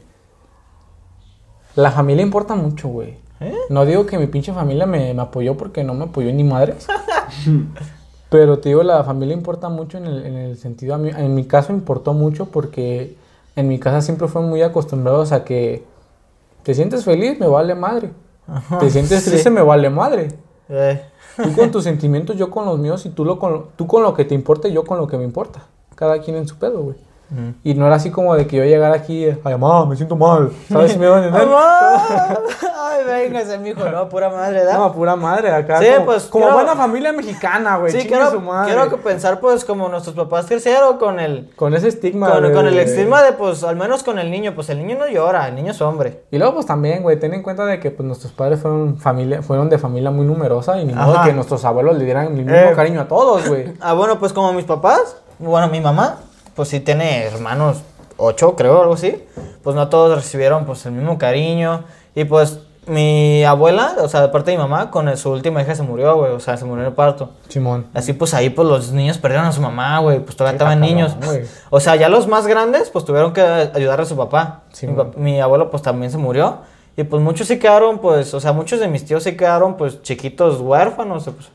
[1.75, 3.17] La familia importa mucho, güey.
[3.41, 3.55] ¿Eh?
[3.69, 6.87] No digo que mi pinche familia me, me apoyó porque no me apoyó ni madres.
[8.31, 10.95] Pero te digo, la familia importa mucho en el, en el sentido.
[10.95, 13.17] A mí, en mi caso importó mucho porque
[13.57, 15.83] en mi casa siempre fue muy acostumbrados a que
[16.63, 18.11] te sientes feliz, me vale madre.
[18.79, 19.31] Te sientes sí.
[19.31, 20.29] triste, me vale madre.
[20.69, 21.01] Eh,
[21.35, 24.13] Tú con tus sentimientos, yo con los míos, y tú, lo con, tú con lo
[24.13, 25.65] que te importa y yo con lo que me importa.
[25.95, 26.95] Cada quien en su pedo, güey.
[27.63, 30.51] Y no era así como de que yo llegara aquí, ay, mamá, me siento mal.
[30.69, 31.47] ¿Sabes si me van a entender?
[32.93, 34.77] Ay, véngase, mijo, no, pura madre, ¿verdad?
[34.77, 35.79] No, pura madre, acá.
[35.79, 37.91] Sí, como, pues, Como quiero- buena familia mexicana, güey.
[37.93, 38.73] sí, quiero, su madre.
[38.73, 41.49] quiero que pensar, pues, como nuestros papás crecieron con el...
[41.55, 42.29] Con ese estigma.
[42.31, 44.97] Con, de- con el estigma de, pues, al menos con el niño, pues el niño
[44.99, 46.23] no llora, el niño es hombre.
[46.31, 49.41] Y luego, pues también, güey, ten en cuenta de que pues, nuestros padres fueron, familia,
[49.41, 52.53] fueron de familia muy numerosa y ni modo que nuestros abuelos le dieran el mismo
[52.53, 52.73] Eh.
[52.75, 53.71] cariño a todos, güey.
[53.79, 56.17] Ah, bueno, pues como mis papás, bueno, mi mamá,
[56.55, 57.77] pues sí tiene hermanos,
[58.17, 59.23] ocho, creo, algo así.
[59.63, 61.83] Pues no todos recibieron, pues, el mismo cariño.
[62.15, 65.61] Y pues mi abuela, o sea, de parte de mi mamá, con el- su última
[65.61, 67.29] hija se murió, güey, o sea, se murió en el parto.
[67.47, 67.85] Simón.
[67.93, 71.15] Así pues ahí pues los niños perdieron a su mamá, güey, pues todavía estaban niños.
[71.69, 74.63] O sea, ya los más grandes pues tuvieron que ayudar a su papá.
[74.81, 76.57] Mi, pa- mi abuelo pues también se murió.
[76.97, 80.01] Y pues muchos sí quedaron pues, o sea, muchos de mis tíos sí quedaron pues
[80.01, 81.23] chiquitos huérfanos.
[81.25, 81.49] pues.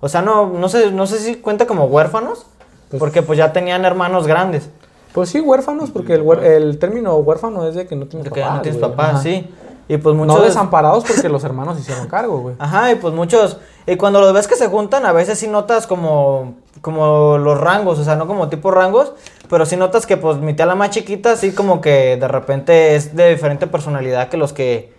[0.00, 2.44] O sea, no, no, sé, no sé si cuenta como huérfanos,
[2.90, 4.68] Pues- porque pues ya tenían hermanos grandes.
[5.12, 8.54] Pues sí, huérfanos, porque el, el término huérfano es de que no tienes papás.
[8.54, 9.48] no tienes papás, sí.
[9.88, 10.36] Y pues muchos...
[10.36, 12.56] No desamparados porque los hermanos hicieron cargo, güey.
[12.58, 15.86] Ajá, y pues muchos, y cuando los ves que se juntan, a veces sí notas
[15.86, 19.12] como, como los rangos, o sea, no como tipo rangos,
[19.48, 22.96] pero sí notas que pues mi tía la más chiquita, así como que de repente
[22.96, 24.92] es de diferente personalidad que los que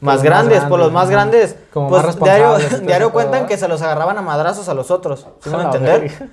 [0.00, 3.82] más grandes, pues los más grandes, Como pues más diario, responsables cuentan que se los
[3.82, 6.30] agarraban a madrazos a los otros, ¿sí me entender?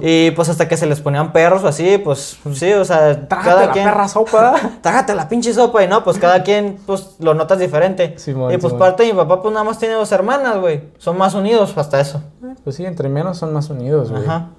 [0.00, 3.48] Y pues hasta que se les ponían perros o así, pues sí, o sea, Trágate
[3.48, 3.84] cada la quien...
[3.84, 4.54] perra sopa.
[4.82, 8.14] Trágate la pinche sopa y no, pues cada quien pues lo notas diferente.
[8.52, 10.82] Y pues parte de mi papá pues nada más tiene dos hermanas, güey.
[10.98, 12.22] Son más unidos hasta eso.
[12.62, 14.24] Pues sí, entre menos son más unidos, güey.
[14.24, 14.50] Ajá.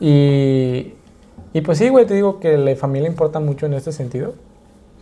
[0.00, 0.94] Y,
[1.52, 4.34] y pues sí, güey, te digo que la familia importa mucho en este sentido.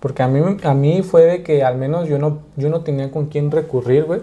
[0.00, 3.10] Porque a mí, a mí fue de que al menos yo no, yo no tenía
[3.10, 4.20] con quién recurrir, güey.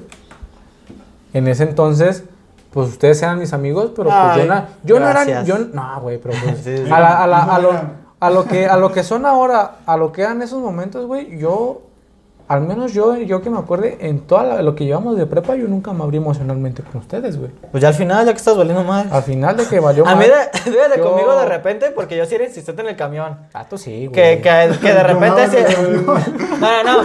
[1.33, 2.23] En ese entonces,
[2.71, 5.43] pues ustedes eran mis amigos, pero pues Ay, yo, no- yo no era...
[5.43, 6.57] Yo, no, güey, pero pues...
[6.63, 6.91] Sí, sí.
[6.91, 7.71] A, la- a la- a lo,
[8.19, 11.37] a lo que, a lo que son ahora, a lo que eran esos momentos, güey,
[11.39, 11.81] yo...
[12.49, 15.67] Al menos yo, yo que me acuerde, en todo lo que llevamos de prepa, yo
[15.67, 17.51] nunca me abrí emocionalmente con ustedes, güey.
[17.71, 19.11] Pues ya al final, ya que estás valiendo más.
[19.11, 20.23] Al final de que valió A mí,
[20.65, 23.37] de, yo- conmigo de repente, porque yo sí era insistente en el camión.
[23.53, 24.11] Ah, tú sí, güey.
[24.13, 25.65] Que, que, que de repente
[26.61, 27.01] no, no.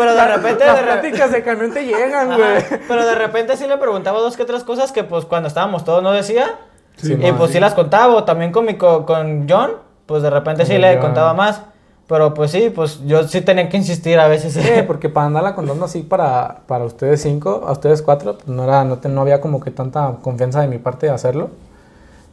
[0.00, 0.64] Pero de repente.
[0.66, 2.80] Las de pláticas de camión te llegan, güey.
[2.88, 6.02] Pero de repente sí le preguntaba dos que tres cosas que pues cuando estábamos todos
[6.02, 6.56] no decía.
[6.96, 7.54] Sí, y no, pues sí.
[7.54, 8.14] sí las contaba.
[8.14, 9.72] O también con, mi, co- con John,
[10.06, 11.62] pues de repente sí Con le contaba más.
[12.08, 14.52] Pero pues sí, pues yo sí tenía que insistir a veces.
[14.54, 18.64] Sí, porque para andarla contando así para, para ustedes cinco, a ustedes cuatro, pues no,
[18.64, 21.50] era, no, te- no había como que tanta confianza de mi parte de hacerlo.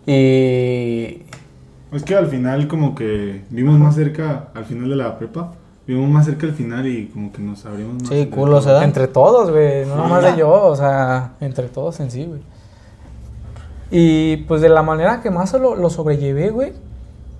[0.07, 1.23] Y...
[1.91, 5.52] Es que al final como que vimos más cerca, al final de la prepa,
[5.88, 8.09] vimos más cerca al final y como que nos abrimos más.
[8.09, 8.68] Sí, todos.
[8.68, 8.84] ¿eh?
[8.84, 10.01] Entre todos, güey, no Sí.
[10.01, 12.41] nomás de yo, o sea, entre todos en sí, güey.
[13.89, 16.73] Y pues de la manera que más lo, lo sobrellevé, güey,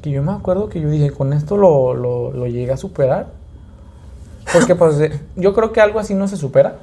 [0.02, 3.28] que yo me acuerdo que yo dije, con esto lo, lo, lo llegué a superar.
[4.54, 4.98] Porque pues
[5.36, 6.78] yo creo que algo así no se supera.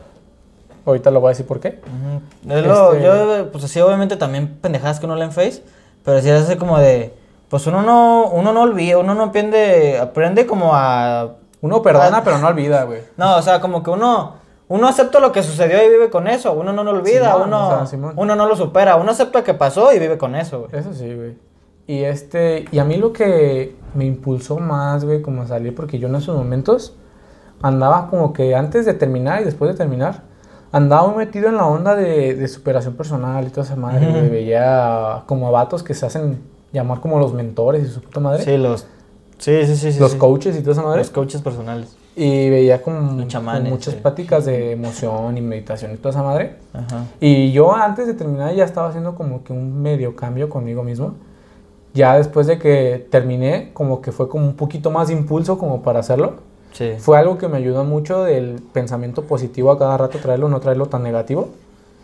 [0.84, 1.80] Ahorita lo voy a decir por qué.
[1.86, 2.52] Ujú.
[2.52, 5.62] Es lo- Este- Yo, pues así, obviamente también pendejadas que uno lee en Face,
[6.04, 7.14] pero sí es así como de,
[7.48, 12.22] pues uno no, uno no olvida, uno no aprende, aprende como a, Uno perdona, Ah.
[12.24, 13.00] pero no olvida, güey.
[13.16, 14.34] no, o sea, como que uno,
[14.68, 17.66] uno acepta lo que sucedió y vive con eso, uno no lo olvida, Simón, uno,
[17.68, 18.12] o sea, Simón.
[18.16, 20.70] uno no lo supera, uno acepta que pasó y vive con eso, güey.
[20.80, 21.36] Eso sí, güey.
[21.86, 25.98] Y este, y a mí lo que me impulsó más, güey, como a salir, porque
[25.98, 26.96] yo en esos momentos
[27.62, 30.22] andaba como que antes de terminar y después de terminar,
[30.72, 34.18] andaba muy metido en la onda de, de superación personal y toda esa madre, Ujú.
[34.18, 34.30] güey.
[34.30, 36.42] Veía como a vatos que se hacen
[36.72, 38.42] llamar como los mentores y su puta madre.
[38.44, 38.86] Sí, los,
[39.38, 40.18] sí, sí, sí, los sí.
[40.18, 40.98] coaches y toda esa madre.
[40.98, 41.96] los coaches personales.
[42.16, 44.00] Y veía como, chamanes, como muchas sí.
[44.00, 46.56] pláticas de emoción y meditación y toda esa madre.
[46.72, 47.06] Ajá.
[47.20, 51.14] Y yo antes de terminar ya estaba haciendo como que un medio cambio conmigo mismo.
[51.92, 55.82] Ya después de que terminé, como que fue como un poquito más de impulso como
[55.82, 56.34] para hacerlo.
[56.72, 56.94] Sí.
[56.98, 60.86] Fue algo que me ayudó mucho del pensamiento positivo a cada rato traerlo, no traerlo
[60.86, 61.50] tan negativo.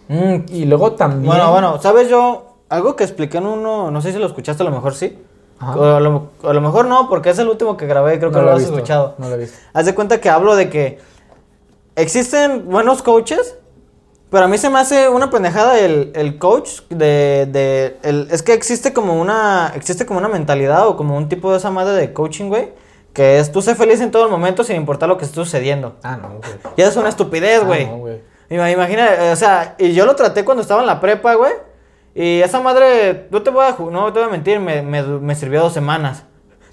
[0.08, 1.26] Mm, Y luego también...
[1.26, 2.56] Bueno, bueno, ¿sabes yo?
[2.68, 5.18] Algo que expliqué en uno, no sé si lo escuchaste, a lo mejor sí.
[5.62, 8.36] O a, lo, a lo mejor no, porque es el último que grabé, creo que
[8.38, 9.14] No lo he has visto, escuchado.
[9.18, 9.58] No lo he visto.
[9.74, 10.98] Haz de cuenta que hablo de que
[11.96, 13.56] existen buenos coaches,
[14.30, 18.42] pero a mí se me hace una pendejada el, el coach de, de el, es
[18.42, 21.94] que existe como una existe como una mentalidad o como un tipo de esa madre
[21.94, 22.72] de coaching, güey,
[23.12, 25.96] que es tú sé feliz en todo el momento sin importar lo que esté sucediendo.
[26.02, 26.40] Ah, no, güey.
[26.76, 27.86] Y eso es una estupidez, Ah, güey.
[27.86, 28.20] no, güey.
[28.48, 31.52] Ima- Imagina, o sea, y yo lo traté cuando estaba en la prepa, güey.
[32.14, 35.34] Y esa madre, no te voy a, no te voy a mentir, me, me, me
[35.34, 36.24] sirvió dos semanas.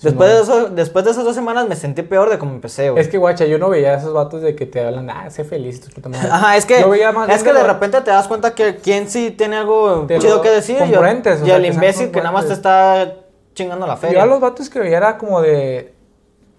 [0.01, 3.01] Después, de eso, después de esas dos semanas me sentí peor de como empecé, güey.
[3.01, 5.43] Es que, guacha, yo no veía a esos vatos de que te hablan, ah, sé
[5.43, 6.29] feliz, tu puta madre.
[6.31, 8.75] Ajá, es que, Yo veía más es que de lo- repente te das cuenta que
[8.75, 11.01] quién sí tiene algo De chido que decir yo-
[11.45, 13.15] y el imbécil que nada más te está
[13.55, 14.21] chingando la Yo feria.
[14.21, 15.95] a los vatos que veía era como de...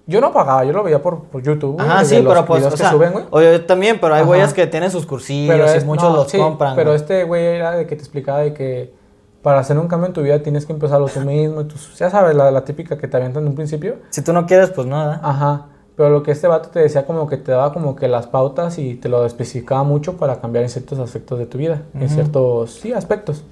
[0.08, 1.76] Yo no pagaba, yo lo veía por, por YouTube.
[1.76, 4.90] de sí, pero pues, o que sea, suben, yo también, pero hay güeyes que tienen
[4.90, 6.74] sus cursillos es- muchos no, los sí, compran.
[6.74, 6.96] Pero güey.
[7.00, 8.94] este güey era de que te explicaba de que
[9.42, 11.60] para hacer un cambio en tu vida tienes que empezarlo tú mismo.
[11.60, 13.96] Y tú, ya sabes, la, la típica que te avientan en un principio.
[14.08, 15.20] Si tú no quieres, pues nada.
[15.22, 15.66] Ajá.
[15.94, 18.78] Pero lo que este vato te decía como que te daba como que las pautas
[18.78, 21.82] y te lo especificaba mucho para cambiar en ciertos aspectos de tu vida.
[21.92, 23.44] En ciertos, sí, aspectos.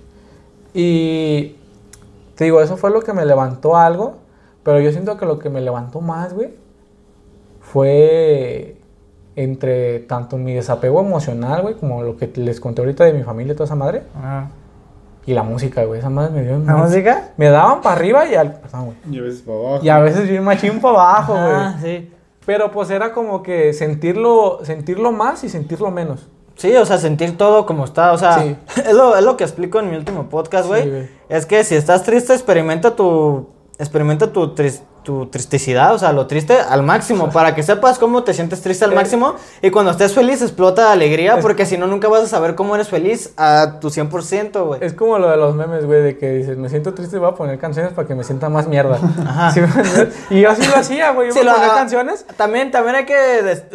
[0.73, 1.57] Y
[2.35, 4.17] te digo, eso fue lo que me levantó algo.
[4.67, 6.49] Pero yo siento que lo que me levantó más, güey,
[7.61, 8.77] fue
[9.37, 13.53] entre tanto mi desapego emocional, güey, como lo que les conté ahorita de mi familia
[13.53, 14.03] y toda esa madre.
[15.25, 16.01] Y la música, güey.
[16.01, 16.59] Esa madre me dio...
[16.59, 17.31] ¿La música?
[17.37, 18.59] Me daban para arriba y al...
[18.59, 18.97] Perdón, güey.
[19.09, 19.85] Y a veces para abajo.
[19.85, 21.55] Y a veces bien machín para abajo, güey.
[21.55, 22.13] Ah, sí.
[22.45, 26.29] Pero pues era como que sentirlo, sentirlo más y sentirlo menos.
[26.57, 28.57] Sí, o sea, sentir todo como está, o sea, Sí.
[28.85, 30.83] es, lo, es lo que explico en mi último podcast, güey.
[30.83, 31.09] Sí, güey.
[31.29, 36.27] es que si estás triste, experimenta tu, experimenta tu, tris- tu tristicidad, o sea, lo
[36.27, 38.97] triste al máximo, para que sepas cómo te sientes triste al Eh.
[38.97, 39.37] máximo.
[39.63, 42.75] Y cuando estés feliz, explota de alegría, porque si no, nunca vas a saber cómo
[42.75, 44.81] eres feliz a tu 100%, güey.
[44.83, 47.35] Es como lo de los memes, güey, de que dices, me siento triste voy a
[47.37, 48.99] poner canciones para que me sienta más mierda.
[49.29, 49.55] Ajá.
[50.31, 51.29] Y yo así lo hacía, güey.
[51.33, 52.27] Yo lo- ponía ah, canciones.
[52.37, 53.15] También, también hay que,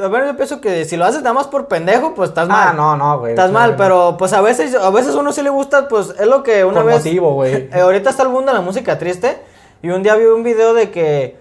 [0.03, 2.69] a ver, yo pienso que si lo haces nada más por pendejo, pues estás mal.
[2.71, 3.31] Ah, no, no, güey.
[3.31, 6.43] Estás mal, pero pues a veces, a veces uno sí le gusta, pues es lo
[6.43, 6.97] que una Con vez...
[6.97, 7.53] motivo, güey.
[7.53, 9.49] Eh, ahorita está el boom de la música triste
[9.81, 11.37] y un día vi un video de que,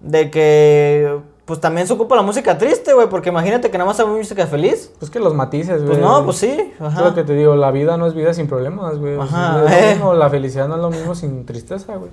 [0.00, 4.00] de que, pues también se ocupa la música triste, güey, porque imagínate que nada más
[4.00, 4.92] hay música feliz.
[4.98, 5.88] Pues que los matices, güey.
[5.88, 8.46] Pues no, pues sí, Es lo que te digo, la vida no es vida sin
[8.46, 9.18] problemas, güey.
[9.18, 9.90] Ajá, es lo eh.
[9.94, 12.10] mismo, la felicidad no es lo mismo sin tristeza, güey.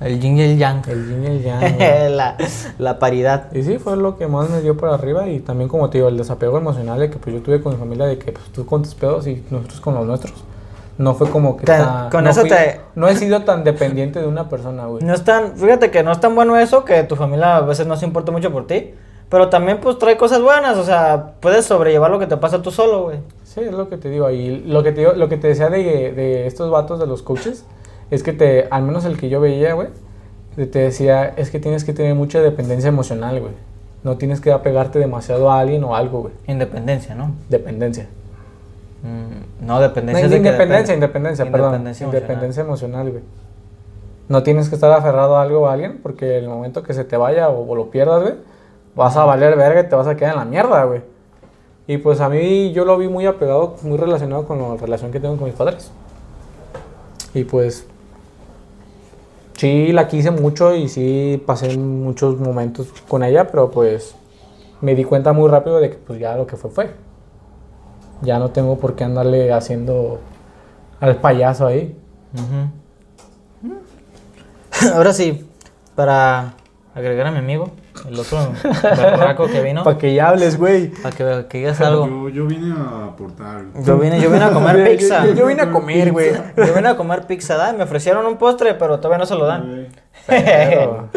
[0.00, 0.82] El yin y el yang.
[0.88, 1.78] El yin y el yang,
[2.16, 2.36] la,
[2.78, 3.52] la paridad.
[3.52, 6.08] Y sí, fue lo que más me dio para arriba y también como te digo,
[6.08, 8.64] el desapego emocional de que pues yo tuve con mi familia de que pues tú
[8.64, 10.34] con tus pedos y nosotros con los nuestros.
[10.98, 14.20] No fue como que Te- tan- con no eso te- No he sido tan dependiente
[14.20, 15.04] de una persona, güey.
[15.04, 17.86] No es tan, fíjate que no es tan bueno eso, que tu familia a veces
[17.86, 18.94] no se importa mucho por ti,
[19.28, 22.70] pero también pues trae cosas buenas, o sea, puedes sobrellevar lo que te pasa tú
[22.72, 23.18] solo, güey.
[23.44, 24.28] Sí, es lo que te digo.
[24.30, 27.22] Y lo que te, digo- lo que te decía de, de estos vatos de los
[27.22, 27.64] coaches
[28.10, 29.88] es que te, al menos el que yo veía, güey,
[30.56, 33.52] te decía, es que tienes que tener mucha dependencia emocional, güey.
[34.02, 36.34] No tienes que apegarte demasiado a alguien o algo, güey.
[36.48, 37.32] Independencia, ¿no?
[37.48, 38.08] Dependencia.
[39.02, 40.22] Mm, no, dependencia.
[40.22, 40.94] No, es de independencia, depende.
[40.94, 41.74] independencia, perdón.
[41.74, 42.22] Independencia emocional.
[42.22, 43.22] Independencia emocional, güey.
[44.28, 47.04] No tienes que estar aferrado a algo o a alguien porque el momento que se
[47.04, 48.34] te vaya o, o lo pierdas, güey,
[48.94, 51.02] vas a valer verga y te vas a quedar en la mierda, güey.
[51.86, 55.20] Y pues a mí yo lo vi muy apegado, muy relacionado con la relación que
[55.20, 55.90] tengo con mis padres.
[57.32, 57.86] Y pues
[59.56, 64.14] sí la quise mucho y sí pasé muchos momentos con ella, pero pues
[64.82, 66.90] me di cuenta muy rápido de que pues ya lo que fue fue.
[68.22, 70.20] Ya no tengo por qué andarle haciendo
[71.00, 71.96] al payaso ahí.
[74.94, 75.48] Ahora sí,
[75.94, 76.54] para
[76.94, 77.70] agregar a mi amigo,
[78.08, 80.88] el otro berraco que vino, Para que ya hables, güey.
[80.88, 82.06] para que, que digas algo.
[82.06, 83.64] Yo, yo vine a aportar.
[83.84, 85.26] Yo vine, yo vine a comer pizza.
[85.26, 86.32] Yo, yo vine a comer, güey.
[86.56, 87.72] Yo vine a comer pizza, ¿da?
[87.72, 89.88] Me ofrecieron un postre, pero todavía no se lo dan.
[90.26, 91.08] Pero-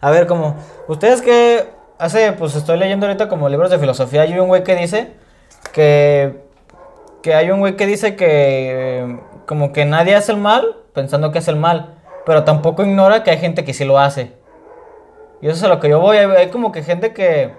[0.00, 0.56] a ver, como,
[0.88, 1.68] ustedes que
[1.98, 5.12] hace, pues estoy leyendo ahorita como libros de filosofía, hay un güey que dice
[5.72, 6.42] que,
[7.22, 11.38] que hay un güey que dice que como que nadie hace el mal pensando que
[11.38, 11.94] hace el mal,
[12.26, 14.32] pero tampoco ignora que hay gente que sí lo hace.
[15.40, 17.54] Y eso es a lo que yo voy, hay, hay como que gente que,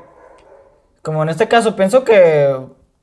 [1.02, 2.56] como en este caso, pienso que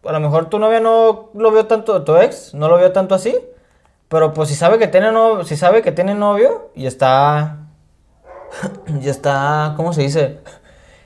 [0.05, 3.15] a lo mejor tu novia no lo vio tanto, tu ex no lo vio tanto
[3.15, 3.37] así,
[4.09, 7.59] pero pues si sabe que tiene novio, si sabe que tiene novio y está
[9.01, 10.39] y está, ¿cómo se dice?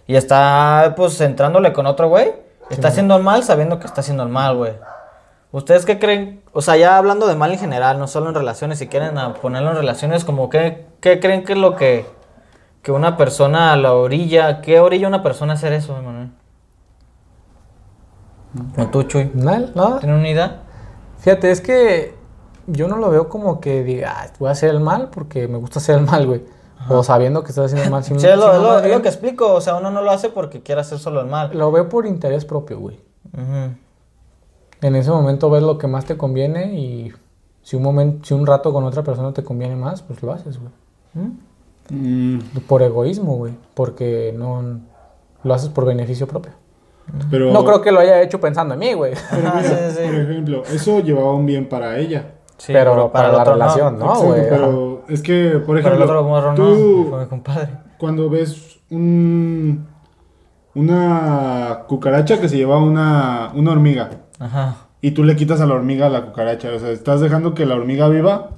[0.07, 2.33] Y está pues entrándole con otro güey,
[2.71, 4.73] está haciendo el mal sabiendo que está haciendo el mal, güey.
[5.53, 6.43] ¿Ustedes qué creen?
[6.53, 9.71] O sea, ya hablando de mal en general, no solo en relaciones, si quieren ponerlo
[9.71, 12.07] en relaciones, como que, ¿qué creen que es lo que,
[12.83, 16.31] que una persona a la orilla, qué orilla una persona a hacer eso, Emanuel?
[18.79, 19.31] ¿O tú, Chuy?
[19.35, 19.99] Nada.
[20.01, 20.61] ¿Tienen una idea?
[21.19, 22.15] Fíjate, es que
[22.67, 25.59] yo no lo veo como que diga, "Ah, voy a hacer el mal porque me
[25.59, 26.45] gusta hacer el mal, güey.
[26.89, 28.03] O sabiendo que estás haciendo mal.
[28.05, 30.03] Sí, sino- es lo, sino es lo- es lo que explico, o sea, uno no
[30.03, 31.51] lo hace porque quiere hacer solo el mal.
[31.57, 32.99] Lo veo por interés propio, güey.
[34.81, 37.13] En ese momento ves lo que más te conviene y
[37.63, 40.59] si un momento, si un rato con otra persona te conviene más, pues lo haces,
[40.59, 40.73] güey.
[41.91, 42.39] Mm,
[42.69, 43.55] Por egoísmo, güey.
[43.75, 44.81] Porque no
[45.43, 46.53] lo haces por beneficio propio.
[47.31, 49.13] pero, No creo que lo haya hecho pensando en mí, güey.
[49.31, 50.07] pero mira, sí, sí, sí.
[50.07, 52.35] por ejemplo, eso llevaba un bien para ella.
[52.57, 54.49] Sí, pero, para, la relación, ¿no, güey?
[54.49, 56.63] pero es que, por el ejemplo, otro morro tú
[57.05, 57.69] no, fue mi compadre.
[57.99, 59.87] cuando ves un,
[60.75, 64.77] una cucaracha que se lleva una, una hormiga Ajá.
[65.01, 67.67] y tú le quitas a la hormiga a la cucaracha, o sea, estás dejando que
[67.67, 68.51] la hormiga viva,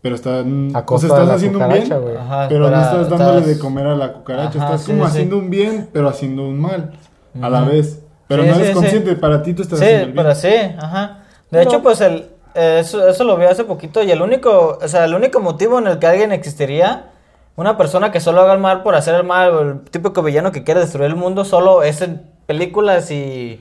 [0.00, 2.16] pero está, A o sea, de estás la haciendo un cucaracha, bien.
[2.16, 5.04] Ajá, pero no estás dándole estás- de comer a la cucaracha, Ajá, estás sí, como
[5.04, 5.10] sí.
[5.10, 6.92] haciendo un bien, pero haciendo un mal,
[7.40, 8.02] a la vez.
[8.28, 8.74] Pero Sí, no eres sí.
[8.74, 10.24] consciente, para ti tú estás Sí, haciendo el bien.
[10.24, 11.22] pero sí, ajá.
[11.50, 15.04] De hecho, pues el eso, eso lo vi hace poquito y el único, o sea,
[15.04, 17.10] el único motivo en el que alguien existiría,
[17.56, 20.64] una persona que solo haga el mal por hacer el mal, el típico villano que
[20.64, 23.60] quiere destruir el mundo, solo es en películas y,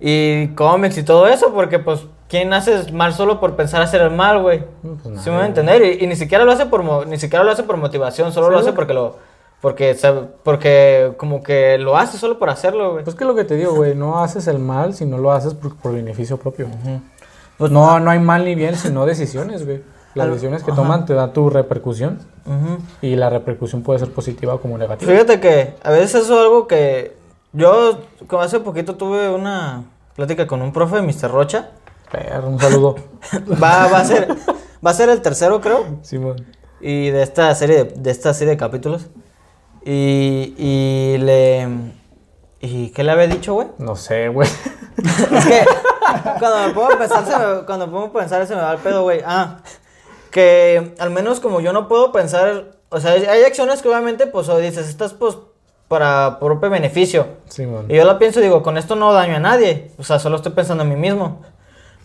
[0.00, 4.10] y cómics y todo eso, porque pues, ¿quién hace mal solo por pensar hacer el
[4.10, 4.64] mal, güey?
[4.82, 5.82] Pues ¿Sí me voy a entender?
[5.82, 8.52] Y, y ni siquiera lo hace por ni siquiera lo hace por motivación, solo Sí,
[8.52, 9.16] lo hace porque lo
[9.60, 9.96] porque
[10.42, 13.04] porque como que lo hace solo por hacerlo, güey.
[13.04, 15.54] Pues que lo que te digo, güey, no haces el mal si no lo haces
[15.54, 16.66] por, por beneficio propio.
[17.58, 19.82] Pues no, no hay mal ni bien, sino decisiones, güey.
[20.14, 20.80] Las decisiones que ajá.
[20.82, 22.18] toman te dan tu repercusión
[23.02, 25.10] y la repercusión puede ser positiva como negativa.
[25.12, 27.14] Fíjate que a veces eso es algo que
[27.52, 29.84] yo como hace poquito tuve una
[30.14, 31.30] plática con un profe Mr.
[31.30, 31.70] Rocha.
[32.10, 32.96] Perro, un saludo.
[33.62, 34.28] Va, va a ser
[34.84, 36.46] va a ser el tercero, creo, Simón.
[36.80, 39.08] y de esta serie de, de esta serie de capítulos.
[39.84, 41.68] Y, y le
[42.60, 43.68] ¿Y qué le había dicho, güey?
[43.78, 44.48] No sé, güey.
[45.32, 45.64] Es que
[46.38, 49.22] cuando me a pensar, se me, cuando a pensar se me va el pedo, güey.
[49.24, 49.58] Ah,
[50.30, 54.48] que al menos como yo no puedo pensar, o sea, hay acciones que obviamente, pues,
[54.48, 55.36] o dices, estás, pues,
[55.88, 57.26] para propio beneficio.
[57.48, 57.86] Simón.
[57.88, 59.92] Y yo la pienso y digo, con esto no daño a nadie.
[59.98, 61.42] O sea, solo estoy pensando en mí mismo.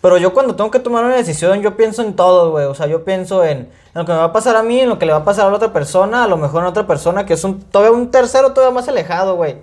[0.00, 2.66] Pero yo cuando tengo que tomar una decisión, yo pienso en todo, güey.
[2.66, 4.88] O sea, yo pienso en, en lo que me va a pasar a mí, en
[4.88, 6.86] lo que le va a pasar a la otra persona, a lo mejor a otra
[6.86, 9.56] persona que es un, todavía un tercero todavía más alejado, güey.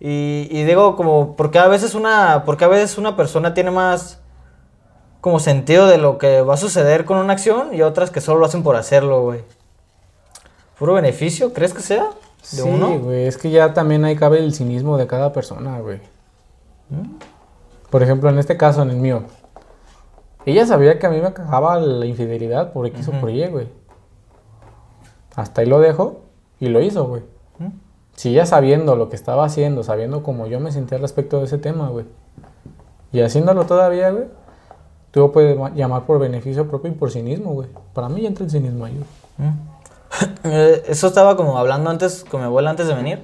[0.00, 4.18] Y, y digo, como, porque a veces una, porque a veces una persona tiene más
[5.20, 8.40] como sentido de lo que va a suceder con una acción y otras que solo
[8.40, 9.40] lo hacen por hacerlo, güey.
[10.78, 11.52] ¿Puro beneficio?
[11.52, 12.04] ¿Crees que sea?
[12.04, 12.08] ¿De
[12.42, 12.98] Sí, uno?
[12.98, 16.00] güey, es que ya también ahí cabe el cinismo de cada persona, güey.
[17.90, 19.24] Por ejemplo, en este caso, en el mío.
[20.46, 23.68] Ella sabía que a mí me cagaba la infidelidad por X o por Y, güey.
[25.36, 26.22] Hasta ahí lo dejo
[26.58, 27.22] y lo hizo, güey.
[28.20, 31.44] Si ella sabiendo lo que estaba haciendo, sabiendo cómo yo me sentía al respecto de
[31.46, 32.04] ese tema, güey.
[33.12, 34.24] Y haciéndolo todavía, güey.
[35.10, 37.70] Tú lo puedes ma- llamar por beneficio propio y por cinismo, güey.
[37.94, 38.94] Para mí ya entra el cinismo ahí,
[39.38, 39.50] güey.
[40.44, 43.22] Eh, Eso estaba como hablando antes con mi abuela antes de venir.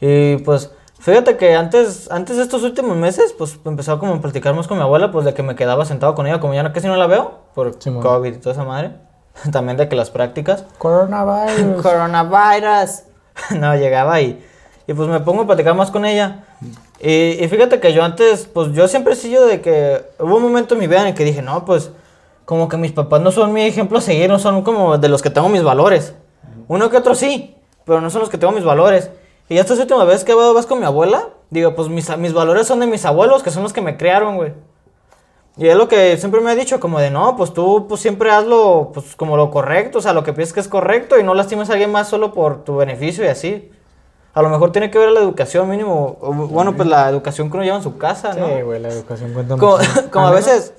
[0.00, 4.52] Y pues, fíjate que antes, antes de estos últimos meses, pues empezó como a platicar
[4.54, 6.72] más con mi abuela, pues de que me quedaba sentado con ella, como ya no,
[6.72, 8.02] casi no la veo, por Simón.
[8.02, 8.94] COVID y toda esa madre.
[9.52, 10.64] También de que las prácticas.
[10.78, 11.82] Coronavirus.
[11.82, 13.02] Coronavirus.
[13.58, 14.42] no, llegaba y,
[14.86, 16.44] y pues me pongo a platicar más con ella.
[17.00, 20.42] Y, y fíjate que yo antes, pues yo siempre he sido de que hubo un
[20.42, 21.90] momento en mi vida en el que dije, no, pues
[22.44, 25.20] como que mis papás no son mi ejemplo a seguir, no son como de los
[25.20, 26.14] que tengo mis valores.
[26.68, 27.54] Uno que otro sí,
[27.84, 29.10] pero no son los que tengo mis valores.
[29.48, 32.80] Y estas últimas veces que vas con mi abuela, digo, pues mis, mis valores son
[32.80, 34.52] de mis abuelos, que son los que me criaron, güey.
[35.58, 38.30] Y es lo que siempre me ha dicho, como de no, pues tú pues siempre
[38.30, 41.32] hazlo pues como lo correcto, o sea, lo que piensas que es correcto y no
[41.32, 43.70] lastimes a alguien más solo por tu beneficio y así.
[44.34, 47.56] A lo mejor tiene que ver la educación mínimo, o, bueno, pues la educación que
[47.56, 48.46] uno lleva en su casa, ¿no?
[48.46, 50.10] Sí, güey, la educación cuenta Como, mucho.
[50.12, 50.74] como a veces,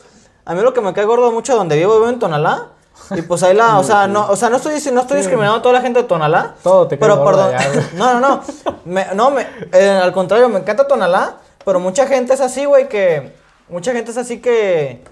[0.45, 2.67] a mí lo que me cae gordo mucho donde vivo, vivo en Tonalá.
[3.15, 5.61] Y pues ahí la, o sea, no, o sea, no estoy, no estoy discriminando a
[5.63, 6.53] toda la gente de Tonalá.
[6.61, 7.51] Todo te Pero perdón,
[7.95, 8.41] no, no, no,
[8.85, 12.87] me- no, me, eh, al contrario, me encanta Tonalá, pero mucha gente es así, güey,
[12.87, 13.33] que,
[13.69, 15.03] mucha gente es así que,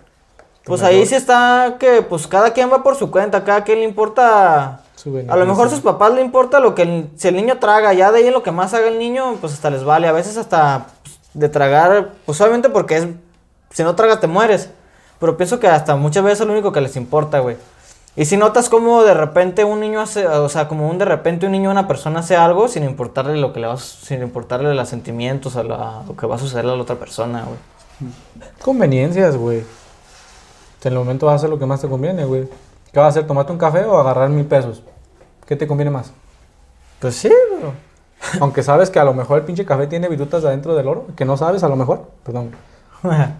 [0.64, 3.86] pues ahí sí está que, pues cada quien va por su cuenta, cada quien le
[3.86, 4.82] importa,
[5.30, 7.94] a lo mejor a sus papás le importa lo que, el- si el niño traga,
[7.94, 10.38] ya de ahí lo que más haga el niño, pues hasta les vale, a veces
[10.38, 13.08] hasta pues, de tragar, pues obviamente porque es,
[13.72, 14.70] si no tragas te mueres,
[15.20, 17.58] pero pienso que hasta muchas veces es lo único que les importa, güey.
[18.18, 21.46] Y si notas como de repente un niño hace, o sea, como un de repente
[21.46, 24.88] un niño, una persona hace algo sin importarle lo que le va, sin importarle los
[24.90, 27.58] sentimientos, a la- lo que va a suceder a la otra persona, güey.
[28.62, 29.64] Conveniencias, güey.
[30.84, 32.48] En el momento vas a hacer lo que más te conviene, güey.
[32.92, 33.28] ¿Qué vas a hacer?
[33.28, 34.84] ¿Tomarte un café o agarrar mil pesos?
[35.48, 36.12] ¿Qué te conviene más?
[37.00, 37.74] Pues sí, pero...
[38.40, 41.26] Aunque sabes que a lo mejor el pinche café tiene virutas adentro del oro, que
[41.26, 42.10] no sabes a lo mejor.
[42.24, 42.52] Perdón.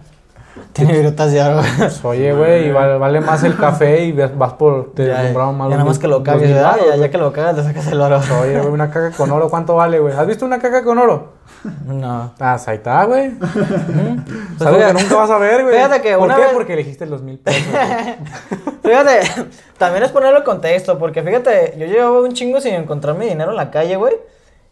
[0.72, 1.62] Tiene virutas de oro.
[1.78, 4.92] Pues, oye, güey, y vale, vale más el café y vas por.
[4.94, 7.32] Te Ya, compraron ya más nada los más que lo baros, Ya, ya que lo
[7.32, 8.20] cagas, le sacas el oro.
[8.42, 10.14] Oye, güey, una caca con oro, ¿cuánto vale, güey?
[10.14, 11.32] ¿Has visto una caca con oro?
[11.86, 12.32] No.
[12.38, 13.30] Ah, ahí está, güey.
[13.38, 15.74] Pues Es algo que nunca vas a ver, güey.
[15.74, 16.42] Fíjate que ¿Por una qué?
[16.42, 17.62] vez- Porque elegiste los mil pesos.
[18.82, 19.20] Fíjate,
[19.78, 23.50] también es ponerlo en contexto, porque fíjate, yo llevaba un chingo sin encontrar mi dinero
[23.50, 24.14] en la calle, güey.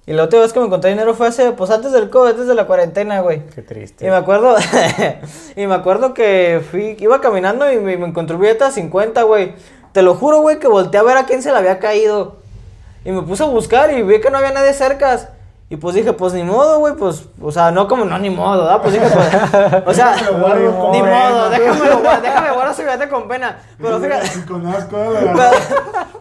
[0.07, 2.47] Y la última vez que me encontré dinero fue hace, pues antes del COVID, antes
[2.47, 3.41] de la cuarentena, güey.
[3.55, 4.11] Qué Y triste.
[4.11, 4.55] me acuerdo,
[5.57, 9.23] y me acuerdo que fui, iba caminando y me, me encontré un billete a 50,
[9.23, 9.55] güey.
[9.93, 12.37] Te lo juro, güey, que volteé a ver a quién se le había caído.
[13.05, 15.31] Y me puse a buscar y vi que no había nadie cerca.
[15.71, 18.65] Y pues dije, pues ni modo, güey, pues, o sea, no como, no, ni modo,
[18.65, 18.83] ¿verdad?
[18.83, 23.27] Pues dije, pues, o sea, guardo ni modo, déjame, guardar- déjame guardar su billete con
[23.27, 23.59] pena.
[23.81, 24.29] Pero fíjate,
[24.91, 25.51] pero,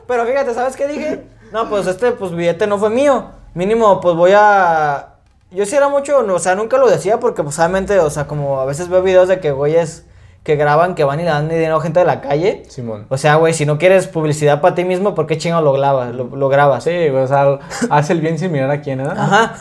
[0.07, 1.23] pero fíjate, ¿sabes qué dije?
[1.51, 3.25] No, pues este pues billete no fue mío.
[3.53, 5.15] Mínimo, pues voy a.
[5.51, 8.25] Yo sí era mucho, no, o sea, nunca lo decía porque, pues, obviamente, o sea,
[8.25, 10.05] como a veces veo videos de que güeyes
[10.43, 12.63] que graban que van y le dan dinero a gente de la calle.
[12.67, 13.05] Simón.
[13.09, 16.13] O sea, güey, si no quieres publicidad para ti mismo, ¿por qué chingo lo grabas?
[16.13, 16.83] Lo, lo grabas?
[16.83, 17.59] Sí, güey, o sea,
[17.89, 19.07] hace el bien sin mirar a quién, ¿eh?
[19.09, 19.55] Ajá.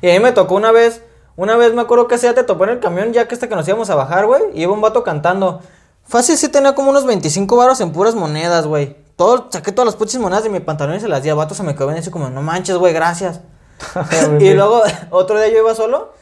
[0.00, 1.02] Y a mí me tocó una vez,
[1.36, 3.56] una vez me acuerdo que día te topó en el camión, ya que este que
[3.56, 5.60] nos íbamos a bajar, güey, y iba un vato cantando.
[6.04, 8.96] Fácil sí tenía como unos 25 varos en puras monedas, güey.
[9.18, 11.52] Todo, saqué todas las putas monedas de mi pantalón y se las di al vato,
[11.52, 13.40] se me quedó bien así como, no manches, güey, gracias.
[14.38, 14.80] y luego,
[15.10, 16.12] otro día yo iba solo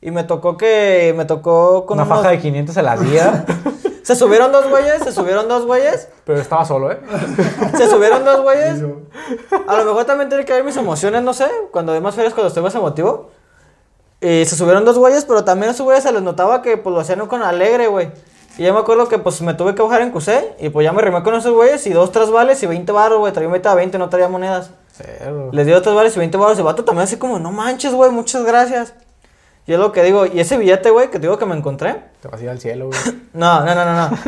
[0.00, 3.46] y me tocó que, me tocó con Una unos- faja de 500 se la día,
[4.02, 6.98] Se subieron dos güeyes, se subieron dos güeyes, pero estaba solo, ¿eh?
[7.76, 8.82] se subieron dos güeyes.
[9.68, 11.48] A lo mejor también tiene que ver mis emociones, no sé.
[11.70, 13.30] Cuando hay más ferias, cuando estoy más emotivo.
[14.20, 16.92] Y se subieron dos güeyes, pero también a esos güeyes se les notaba que pues
[16.92, 18.10] lo hacían con alegre, güey.
[18.60, 20.54] Y yo me acuerdo que pues me tuve que bajar en Cusé.
[20.60, 21.86] Y pues ya me rimé con esos güeyes.
[21.86, 23.32] Y dos, tres vales y 20 baros, güey.
[23.32, 24.70] Traía un billete a 20, no traía monedas.
[24.92, 25.48] Cero.
[25.50, 26.58] Les dio tres vales y 20 baros.
[26.58, 28.92] Y el vato también así como, no manches, güey, muchas gracias.
[29.66, 30.26] Y es lo que digo.
[30.26, 32.02] Y ese billete, güey, que te digo que me encontré.
[32.20, 33.00] Te vas a ir al cielo, güey.
[33.32, 34.18] No, no, no, no, no.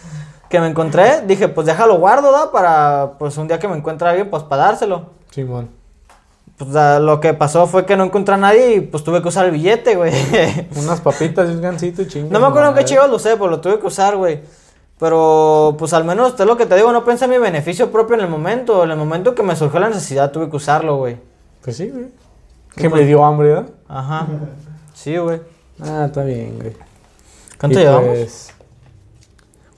[0.48, 2.50] que me encontré, dije, pues déjalo guardo, ¿da?
[2.50, 5.10] Para, pues un día que me encuentre alguien, pues para dárselo.
[5.30, 5.68] Simón.
[6.56, 6.70] Pues
[7.00, 9.52] lo que pasó fue que no encontré a nadie y pues tuve que usar el
[9.52, 10.12] billete, güey.
[10.76, 12.28] Unas papitas y un gancito y chingo.
[12.30, 14.40] no me acuerdo en qué chivas lo usé, pues lo tuve que usar, güey.
[14.98, 18.14] Pero, pues al menos, es lo que te digo, no pensé en mi beneficio propio
[18.14, 18.84] en el momento.
[18.84, 21.16] En el momento que me surgió la necesidad, tuve que usarlo, güey.
[21.64, 22.06] Pues sí, güey.
[22.76, 23.70] Que me dio hambre, ¿verdad?
[23.88, 24.26] Ajá.
[24.94, 25.40] Sí, güey.
[25.80, 26.76] Ah, está bien, güey.
[27.58, 28.08] ¿Cuánto Y llevamos?
[28.10, 28.54] pues,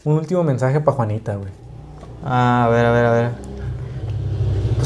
[0.05, 1.48] un último mensaje para Juanita, güey.
[2.22, 3.30] Ah, a ver, a ver, a ver.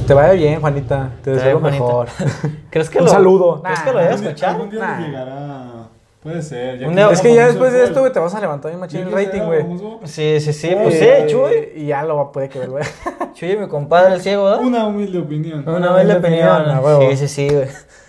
[0.09, 1.11] Te vaya bien, Juanita.
[1.23, 2.09] Te Te deseo lo mejor.
[2.71, 3.11] ¿Crees que Un lo...
[3.11, 3.63] saludo.
[3.63, 4.51] ¿Crees Nah, que lo vaya a Algún día- escuchar?
[4.51, 4.97] Algún día Nah.
[4.99, 5.65] nos llegará.
[6.23, 6.87] Puede ser.
[6.89, 9.01] Un día- Es que ya después de esto, güey, te vas a levantar bien machín
[9.03, 9.65] el ¿Ya que rating, güey.
[10.05, 11.69] Sí, sí, sí, pues sí, Chuy.
[11.77, 12.85] Y ya lo puede que ver, güey.
[13.35, 14.61] Chuy, mi compadre el ciego, ¿verdad?
[14.63, 15.63] Una humilde opinión.
[15.69, 16.65] Una le opinión.
[17.11, 17.69] Sí, sí, sí, güey.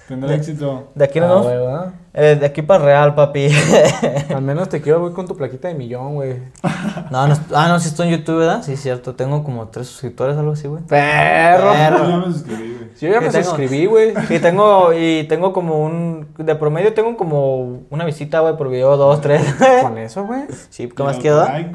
[0.09, 0.89] Tendrá éxito.
[0.95, 1.45] De aquí nos Ah, vamos.
[1.47, 1.93] güey, ¿verdad?
[2.13, 3.47] Eh, de aquí para real, papi.
[4.35, 6.39] Al menos te quiero, güey, con tu plaquita de millón, güey.
[7.11, 8.63] no, no, ah, no, si estoy en YouTube, ¿verdad?
[8.63, 9.13] Sí, cierto.
[9.15, 10.81] Tengo como tres suscriptores, algo así, güey.
[10.83, 11.71] Perro.
[11.71, 12.09] Perro.
[12.09, 12.78] Ya me suscribí.
[12.99, 14.13] Yo ya me suscribí, güey.
[14.29, 18.97] Y tengo, y tengo como un, de promedio tengo como una visita, güey, por video,
[18.97, 19.41] dos, tres.
[19.81, 20.43] Con eso, güey.
[20.69, 21.67] sí, ¿qué más queda?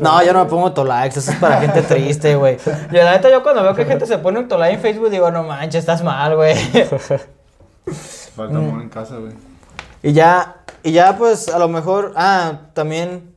[0.00, 2.56] No, yo no me pongo autolikes, eso es para gente triste, güey.
[2.90, 5.42] Y la neta, yo cuando veo que gente se pone autolike en Facebook, digo, no
[5.42, 6.54] manches, estás mal, güey.
[8.34, 9.32] Falta amor en casa, güey.
[10.02, 13.34] Y ya, y ya pues a lo mejor, ah, también,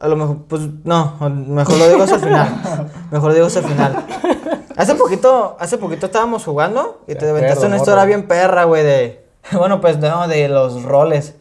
[0.00, 2.90] a lo mejor, pues no, mejor lo digo hasta el final.
[3.10, 4.06] Mejor lo digo hasta el final.
[4.76, 8.06] Hace poquito, hace poquito estábamos jugando y te De aventaste una historia morro.
[8.08, 11.34] bien perra, güey, de, bueno, pues no, de los roles.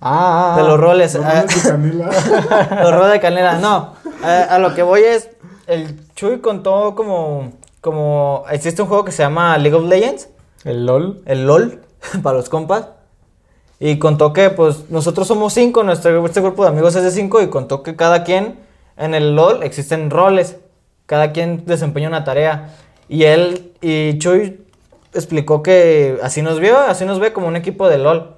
[0.00, 1.14] Ah, ah, De los roles.
[1.14, 2.06] Los ah, roles de canela.
[2.82, 3.54] los roles de canela.
[3.58, 5.30] No, a, a lo que voy es,
[5.66, 10.28] el Chuy contó como, como, existe un juego que se llama League of Legends.
[10.64, 11.22] El LOL.
[11.26, 11.80] el LOL
[12.22, 12.88] para los compas.
[13.78, 17.42] Y contó que, pues, nosotros somos cinco, nuestro, este grupo de amigos es de cinco,
[17.42, 18.58] y contó que cada quien
[18.96, 20.56] en el LOL existen roles.
[21.06, 22.74] Cada quien desempeña una tarea.
[23.08, 24.66] Y él y Chuy
[25.14, 28.36] explicó que así nos vio, así nos ve como un equipo de LOL.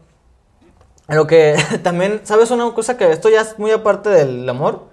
[1.09, 4.89] Lo que también, ¿sabes una cosa que esto ya es muy aparte del amor?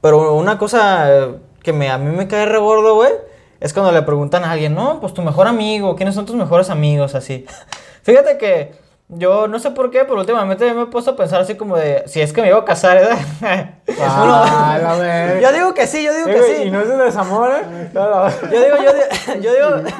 [0.00, 3.12] Pero una cosa que me, a mí me cae re gordo, güey,
[3.60, 6.70] es cuando le preguntan a alguien, no, pues tu mejor amigo, ¿quiénes son tus mejores
[6.70, 7.14] amigos?
[7.14, 7.46] Así.
[8.02, 11.54] Fíjate que yo no sé por qué, pero últimamente me he puesto a pensar así
[11.54, 13.70] como de, si es que me iba a casar, ¿verdad?
[13.98, 16.62] Ah, yo digo que sí, yo digo que sí.
[16.64, 17.88] Y no es de desamor, ¿eh?
[17.92, 18.28] Claro.
[18.42, 19.90] Yo digo, yo, di- yo digo,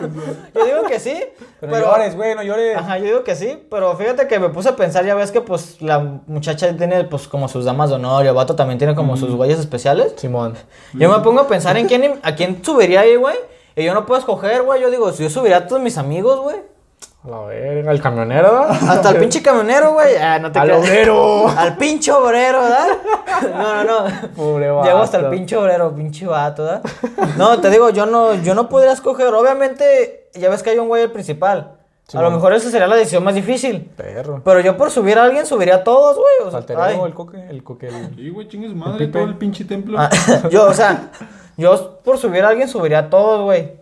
[0.55, 1.23] yo digo que sí,
[1.61, 1.87] Pero, pero...
[1.87, 2.77] no llores, güey, no llores.
[2.77, 5.41] Ajá, yo digo que sí, pero fíjate que me puse a pensar, ya ves que
[5.41, 8.95] pues la muchacha tiene pues como sus damas de honor y el vato también tiene
[8.95, 10.15] como sus güeyes especiales.
[10.16, 10.55] Simón.
[10.95, 13.37] Yo me pongo a pensar en quién, a quién subiría ahí, güey.
[13.77, 14.81] Y yo no puedo escoger, güey.
[14.83, 16.57] Yo digo, si yo subiría a todos mis amigos, güey.
[17.27, 18.70] A la verga, el camionero, ¿verdad?
[18.89, 20.15] Hasta el pinche camionero, güey.
[20.16, 20.81] Ah, no te Al creas.
[20.82, 21.48] obrero.
[21.48, 22.86] Al pinche obrero, ¿verdad?
[23.53, 24.28] No, no, no.
[24.36, 25.35] Pobre Llego hasta el vato.
[25.36, 26.82] pinche obrero, pinche vato, ¿verdad?
[27.36, 29.35] No, te digo, yo no, yo no podría escoger.
[29.35, 31.73] Obviamente, ya ves que hay un güey el principal.
[32.07, 33.90] Sí, a lo mejor esa sería la decisión más difícil.
[33.97, 34.40] Perro.
[34.44, 36.47] Pero yo por subir a alguien subiría a todos, güey.
[36.47, 36.61] O sea,
[37.05, 37.89] el coque, el coque.
[37.89, 39.98] el- Sí, güey, chingue su madre, todo el pinche templo.
[39.98, 40.09] Ah,
[40.51, 41.11] yo, o sea,
[41.57, 43.73] yo por subir a alguien subiría a todos, güey.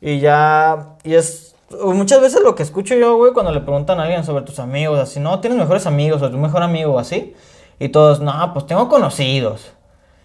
[0.00, 4.04] Y ya, y es muchas veces lo que escucho yo, güey, cuando le preguntan a
[4.04, 7.34] alguien sobre tus amigos, así, no, tienes mejores amigos o tu mejor amigo o así.
[7.78, 9.72] Y todos, no, pues tengo conocidos.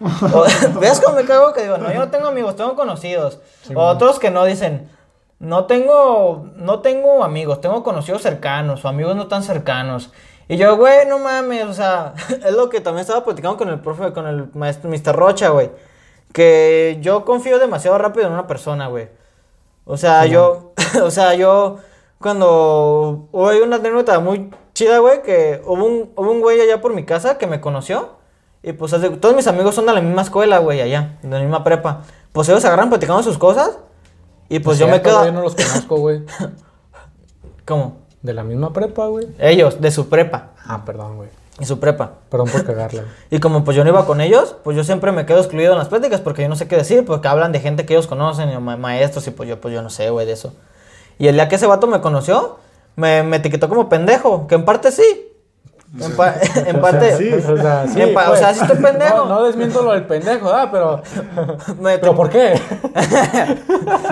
[0.00, 0.44] O,
[0.80, 1.52] ¿Ves cómo me cago?
[1.52, 3.40] Que digo, no, yo no tengo amigos, tengo conocidos.
[3.74, 4.88] o otros que no dicen,
[5.38, 10.12] no tengo, no tengo amigos, tengo conocidos cercanos o amigos no tan cercanos.
[10.48, 13.80] Y yo, güey, no mames, o sea, es lo que también estaba platicando con el
[13.80, 15.14] profe, con el maestro Mr.
[15.14, 15.70] Rocha, güey.
[16.32, 19.08] Que yo confío demasiado rápido en una persona, güey.
[19.88, 21.78] O sea, yo, o sea, yo,
[22.20, 26.94] cuando hubo una anécdota muy chida, güey, que hubo un, hubo un güey allá por
[26.94, 28.18] mi casa que me conoció.
[28.62, 31.64] Y pues todos mis amigos son de la misma escuela, güey, allá, de la misma
[31.64, 32.02] prepa.
[32.32, 33.78] Pues ellos se agarran platicando sus cosas.
[34.50, 35.24] Y pues Es yo me quedo.
[35.24, 36.22] Yo no los conozco, güey.
[37.66, 37.98] ¿Cómo?
[38.20, 39.26] De la misma prepa, güey.
[39.38, 40.50] Ellos, de su prepa.
[40.66, 41.30] Ah, perdón, güey.
[41.58, 42.12] De su prepa.
[42.30, 43.02] Perdón por cagarla.
[43.30, 45.78] Y como pues yo no iba con ellos, pues yo siempre me quedo excluido en
[45.78, 48.50] las pláticas porque yo no sé qué decir, porque hablan de gente que ellos conocen,
[48.50, 50.52] y ma- maestros, y pues yo, pues yo no sé, güey, de eso.
[51.18, 52.58] Y el día que ese vato me conoció,
[52.94, 55.24] me, me etiquetó como pendejo, que en parte sí.
[56.00, 56.34] En, pa-
[56.66, 57.16] en parte.
[57.16, 57.32] sí.
[57.32, 58.38] O sea, sí, En o pues.
[58.38, 59.16] sea, sí estoy pendejo.
[59.16, 61.02] No, no desmiento lo del pendejo, ah, pero.
[61.82, 62.54] ¿Pero por qué?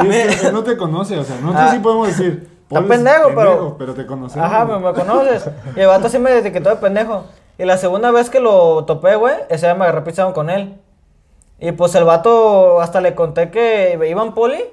[0.01, 1.70] Sí, es que él no te conoce, o sea, nosotros Ah.
[1.73, 2.56] sí podemos decir.
[2.68, 4.47] Está "Paul es pendejo, pero- Pero te conocemos.
[4.47, 5.48] Ajá, me, me conoces.
[5.76, 7.24] Y el vato sí me etiquetó de pendejo.
[7.59, 10.78] Y la segunda vez que lo topé, güey, ese día me agarré pisado con él.
[11.59, 14.64] Y pues el vato hasta le conté que iba en poli.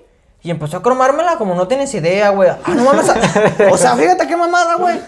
[0.45, 2.49] Y empezó a cromármela como no tienes idea, güey.
[2.49, 3.09] Ah, no mames.
[3.71, 4.99] O sea, fíjate qué mamada, güey.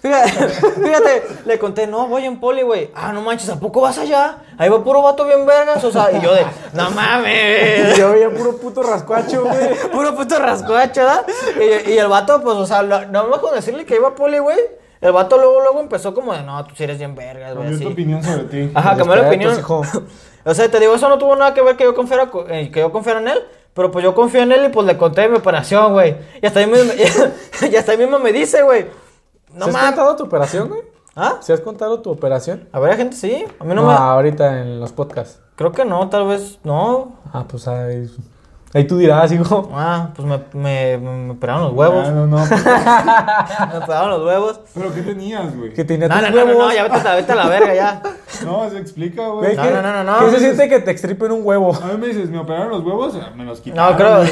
[0.00, 2.90] Fíjate, fíjate, le conté, no, voy en poli, güey.
[2.94, 4.38] Ah, no manches, ¿a poco vas allá?
[4.58, 5.82] Ahí va puro vato bien vergas.
[5.82, 7.96] O sea, y yo de, no mames.
[7.98, 9.74] Yo veía puro puto rascuacho, güey.
[9.92, 11.26] Puro puto rascuacho, ¿verdad?
[11.86, 14.14] Y, y el vato, pues, o sea, lo- no más con decirle que iba a
[14.14, 14.58] poli, güey.
[15.00, 17.86] El vato luego, luego empezó como de, no, tú sí eres bien vergas, güey, Cambió
[17.88, 18.70] tu opinión sobre ti.
[18.74, 19.52] Ajá, cambió la opinión.
[20.44, 22.70] O sea, te digo, eso no tuvo nada que ver que yo confiara, co- eh,
[22.70, 23.42] que yo confiara en él.
[23.74, 26.16] Pero pues yo confío en él y pues le conté mi operación, güey.
[26.42, 26.92] Y hasta ahí mismo,
[27.70, 28.86] y hasta ahí mismo me dice, güey.
[29.52, 30.82] No ¿Se has contado tu operación, güey?
[31.16, 31.38] ¿Ah?
[31.40, 32.68] ¿Se has contado tu operación?
[32.72, 33.44] A ver, gente, sí.
[33.58, 33.94] A mí no, No, me.
[33.94, 35.40] ahorita en los podcasts.
[35.56, 37.16] Creo que no, tal vez no.
[37.32, 38.08] Ah, pues ahí,
[38.72, 39.68] ahí tú dirás, hijo.
[39.74, 42.06] Ah, pues me, me, me operaron los huevos.
[42.06, 42.36] Ah, no, no.
[43.72, 44.60] Me operaron los huevos.
[44.74, 45.72] ¿Pero qué tenías, güey?
[45.72, 48.02] Que tenía No, tus no, no, no, ya vete, a- vete a la verga, ya.
[48.44, 49.56] No, se explica, Güey.
[49.56, 50.30] No, ¿qué- no, no, no, ¿Qué no.
[50.30, 51.74] se siente que te extripen un huevo?
[51.82, 53.14] A mí me dices, ¿me operaron los huevos?
[53.20, 53.92] Ah, Me los quitaron.
[53.92, 54.22] No, creo,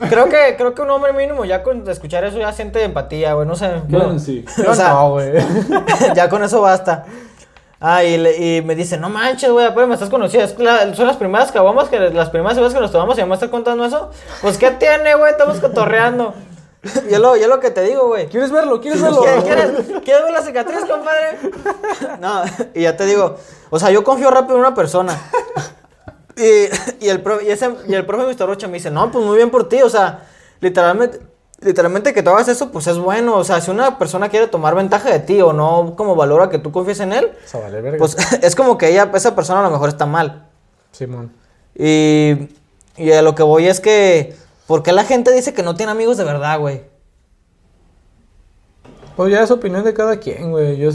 [0.10, 3.46] creo que, creo que un hombre mínimo ya con escuchar eso ya siente empatía, güey,
[3.46, 3.80] no sé.
[3.88, 4.44] Bueno, sí.
[4.62, 5.32] Yo O sea, no, güey.
[6.14, 7.04] ya con eso basta.
[7.78, 10.50] Ah, y, le- y me dice, no manches, güey, pero me estás conociendo.
[10.50, 13.26] Es la- son las primeras caguamas, que las primeras veces que nos tomamos y ya
[13.26, 14.10] me estás contando eso.
[14.40, 15.30] Pues, ¿qué tiene, güey?
[15.32, 16.34] Estamos cotorreando.
[17.10, 18.28] Y es lo, y es lo que te digo, güey.
[18.28, 18.80] ¿Quieres verlo?
[18.80, 19.20] ¿Quieres verlo?
[19.22, 19.70] ¿Quieres, quieres,
[20.04, 21.38] quieres ver la cicatriz, compadre?
[22.20, 22.44] No,
[22.74, 23.36] y ya te digo,
[23.70, 25.18] o sea, yo confío rápido en una persona.
[26.36, 28.46] Y, y el, profe, y, ese, y el profe Mr.
[28.46, 30.20] Rocha me dice, no, pues muy bien por ti, o sea,
[30.60, 31.18] literalmente,
[31.66, 34.74] literalmente que tú hagas eso, pues es bueno, o sea, si una persona quiere tomar
[34.74, 37.80] ventaja de ti o no como valora que tú confíes en él, O sea, vale,
[37.82, 37.98] verga.
[37.98, 40.46] pues es como que ella, esa persona a lo mejor está mal.
[40.92, 41.32] Simón.
[41.74, 42.48] Y,
[42.96, 44.34] y a lo que voy es que,
[44.66, 46.84] ¿por qué la gente dice que no tiene amigos de verdad, güey?
[49.16, 50.76] Pues ya es opinión de cada quien, güey.
[50.76, 50.90] Yo,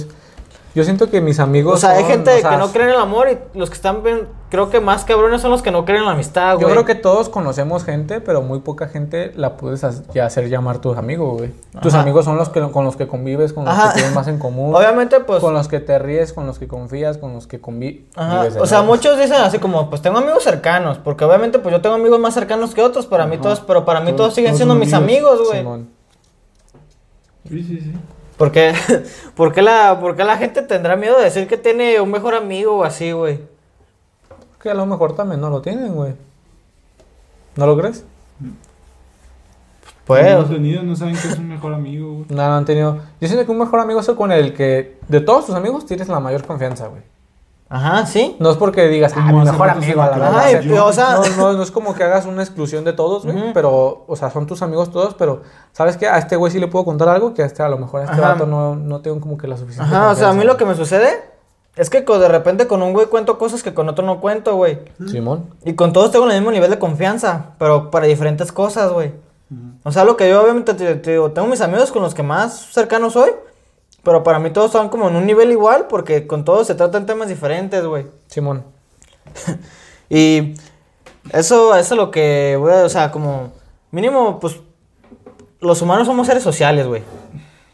[0.74, 1.76] yo siento que mis amigos.
[1.76, 3.76] O sea, hay gente o sea, que no cree en el amor y los que
[3.76, 6.62] están bien, creo que más cabrones son los que no creen en la amistad, güey.
[6.68, 10.98] Yo creo que todos conocemos gente, pero muy poca gente la puedes hacer llamar tus
[10.98, 11.52] amigos, güey.
[11.82, 13.90] Tus amigos son los que con los que convives, con los Ajá.
[13.90, 15.42] que tienes más en común, Obviamente, pues.
[15.42, 18.06] con los que te ríes, con los que confías, con los que convives.
[18.60, 21.96] O sea, muchos dicen así como, pues tengo amigos cercanos, porque obviamente pues yo tengo
[21.96, 24.58] amigos más cercanos que otros, para mí todos, pero para mí Todos- todos siguen todos
[24.60, 25.32] siendo mis amigos.
[25.34, 25.60] amigos, güey.
[25.60, 25.90] Simón.
[27.50, 27.94] Sí, sí, sí.
[28.42, 28.74] ¿Por qué?
[29.36, 32.34] ¿Por qué la, por qué la gente tendrá miedo de decir que tiene un mejor
[32.34, 33.40] amigo o así, güey?
[34.60, 36.16] Que a lo mejor también no lo tienen, güey.
[37.56, 38.04] ¿No lo crees?
[40.06, 42.26] Pues, No lo han tenido, no saben que es un mejor amigo, güey.
[42.30, 42.98] No, no han tenido.
[43.22, 45.86] Yo siento que un mejor amigo es el con el que de todos tus amigos
[45.86, 47.04] tienes la mayor confianza, güey.
[47.72, 48.36] Ajá, sí.
[48.40, 50.40] No es porque digas, ah, mi mejor amigo, a la verdad.
[50.40, 53.54] Ay, o sea, No, no, no es como que hagas una exclusión de todos, güey.
[53.54, 55.42] Pero, o sea, son tus amigos todos, pero
[55.72, 56.08] ¿sabes qué?
[56.08, 58.04] A este güey sí le puedo contar algo que a este, a lo mejor a
[58.04, 58.34] este Ajá.
[58.34, 59.96] vato no, no tengo como que la suficiente.
[59.96, 61.32] Ajá, o sea, a mí lo que me sucede
[61.76, 64.80] es que de repente con un güey cuento cosas que con otro no cuento, güey.
[65.10, 65.50] Simón.
[65.64, 69.14] Y con todos tengo el mismo nivel de confianza, pero para diferentes cosas, güey.
[69.84, 72.24] O sea, lo que yo obviamente te, te digo, tengo mis amigos con los que
[72.24, 73.32] más cercanos soy,
[74.04, 77.06] pero para mí todos están como en un nivel igual porque con todos se tratan
[77.06, 78.08] temas diferentes, güey.
[78.28, 78.64] Simón.
[80.14, 80.56] Y
[81.32, 83.54] eso, eso es lo que, güey, o sea, como
[83.92, 84.58] mínimo, pues
[85.62, 87.02] los humanos somos seres sociales, güey.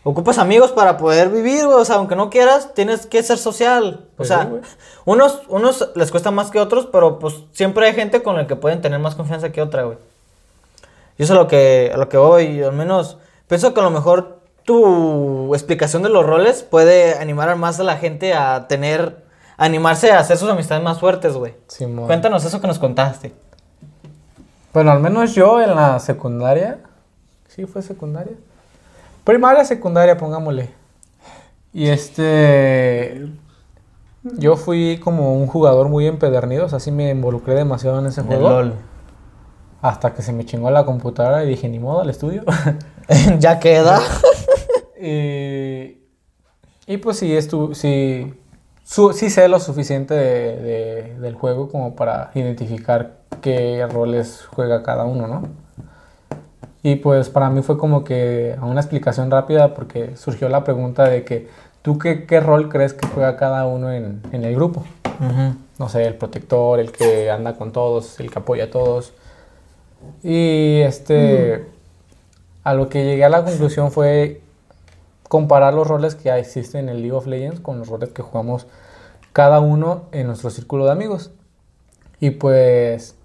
[0.04, 1.80] Ocupas amigos para poder vivir, güey.
[1.80, 4.06] O sea, aunque no quieras, tienes que ser social.
[4.14, 4.70] O Pues sea, sí,
[5.06, 8.56] unos, unos les cuesta más que otros, pero pues siempre hay gente con la que
[8.56, 9.98] pueden tener más confianza que otra, güey.
[11.18, 13.18] Y eso es lo que, a lo que voy, al menos
[13.48, 14.37] pienso que a lo mejor
[14.68, 19.24] tu explicación de los roles puede animar más a la gente a tener,
[19.56, 21.54] a animarse a hacer sus amistades más fuertes, güey.
[21.68, 22.06] Simón.
[22.06, 23.32] Cuéntanos eso que nos contaste.
[24.74, 26.80] Bueno, al menos yo en la secundaria.
[27.48, 28.34] Sí, fue secundaria.
[29.24, 30.70] Primaria, secundaria, pongámosle.
[31.72, 33.26] Y este.
[34.24, 38.22] Yo fui como un jugador muy empedernido, o sea, sí me involucré demasiado en ese
[38.22, 38.50] De juego.
[38.50, 38.74] LOL.
[39.82, 42.44] Hasta que se me chingó la computadora y dije, ni modo, al estudio.
[43.40, 44.02] ya queda.
[45.02, 45.98] y,
[46.88, 48.34] y pues sí, estu sí,
[48.84, 54.84] su- sí sé lo suficiente de- de- del juego como para identificar qué roles juega
[54.84, 55.44] cada uno, ¿no?
[56.84, 61.24] Y pues para mí fue como que una explicación rápida porque surgió la pregunta de
[61.26, 61.50] que
[61.82, 64.84] tú qué, qué rol crees que juega cada uno en, en el grupo.
[65.20, 65.56] Ujú.
[65.80, 69.14] No sé, el protector, el que anda con todos, el que apoya a todos.
[70.24, 71.66] Y este,
[72.64, 74.42] a lo que llegué a la conclusión fue
[75.28, 78.22] comparar los roles que ya existen en el League of Legends con los roles que
[78.22, 78.68] jugamos
[79.34, 81.32] cada uno en nuestro círculo de amigos.
[82.20, 83.16] Y pues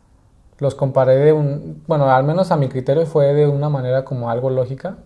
[0.59, 4.31] los comparé de un, bueno, al menos a mi criterio fue de una manera como
[4.31, 4.99] algo lógica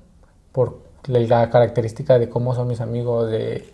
[0.52, 3.72] por la característica de cómo son mis amigos, de,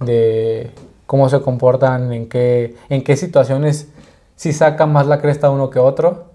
[0.00, 0.70] de
[1.06, 3.88] cómo se comportan, en qué, en qué situaciones
[4.36, 6.30] si saca más la cresta uno que otro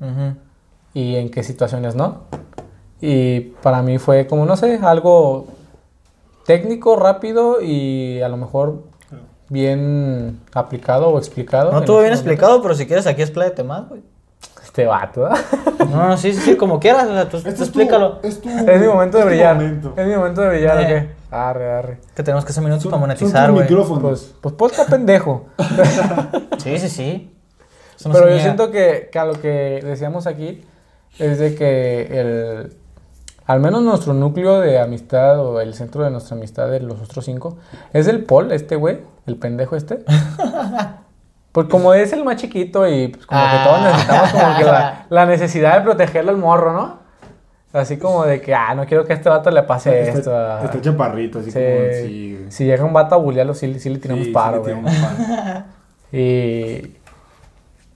[0.93, 2.25] y en qué situaciones no.
[3.01, 5.47] Y para mí fue como, no sé, algo
[6.45, 8.83] técnico, rápido y a lo mejor
[9.49, 11.71] bien aplicado o explicado.
[11.71, 12.29] No estuvo bien momento.
[12.29, 14.01] explicado, pero si quieres aquí expláyate más, güey.
[14.63, 15.31] Este vato, ¿eh?
[15.89, 18.19] No, no, sí, sí, sí, como quieras, o sea, tú, tú es tu- explícalo.
[18.23, 19.55] es tu- Es mi momento de brillar.
[19.55, 19.93] momento.
[19.95, 21.09] Es mi momento de brillar, Eh.
[21.31, 21.97] Arre, arre.
[22.15, 23.67] Que tenemos que hacer minutos Son- para monetizar, güey.
[24.01, 25.45] Pues, pues posta pendejo.
[26.57, 27.31] Sí, sí, sí.
[28.05, 28.43] No Pero yo niega.
[28.43, 30.63] siento que, que a lo que decíamos aquí
[31.19, 32.73] es de que el,
[33.47, 37.25] al menos nuestro núcleo de amistad o el centro de nuestra amistad de los otros
[37.25, 37.57] cinco
[37.93, 40.03] es el Paul, este güey, el pendejo este.
[41.51, 43.87] Pues como es el más chiquito y pues como que todos Ah.
[43.89, 46.99] necesitamos como que la, la necesidad de protegerlo al morro, ¿no?
[47.71, 50.35] Así como de que, ah, no quiero que a este vato le pase Está, esto.
[50.37, 51.59] a- está chaparrito, así Sí.
[51.59, 52.45] como sí.
[52.49, 54.75] Si llega un vato a bullearlo, sí, sí le tiramos Sí, paro, güey.
[56.11, 56.97] Y...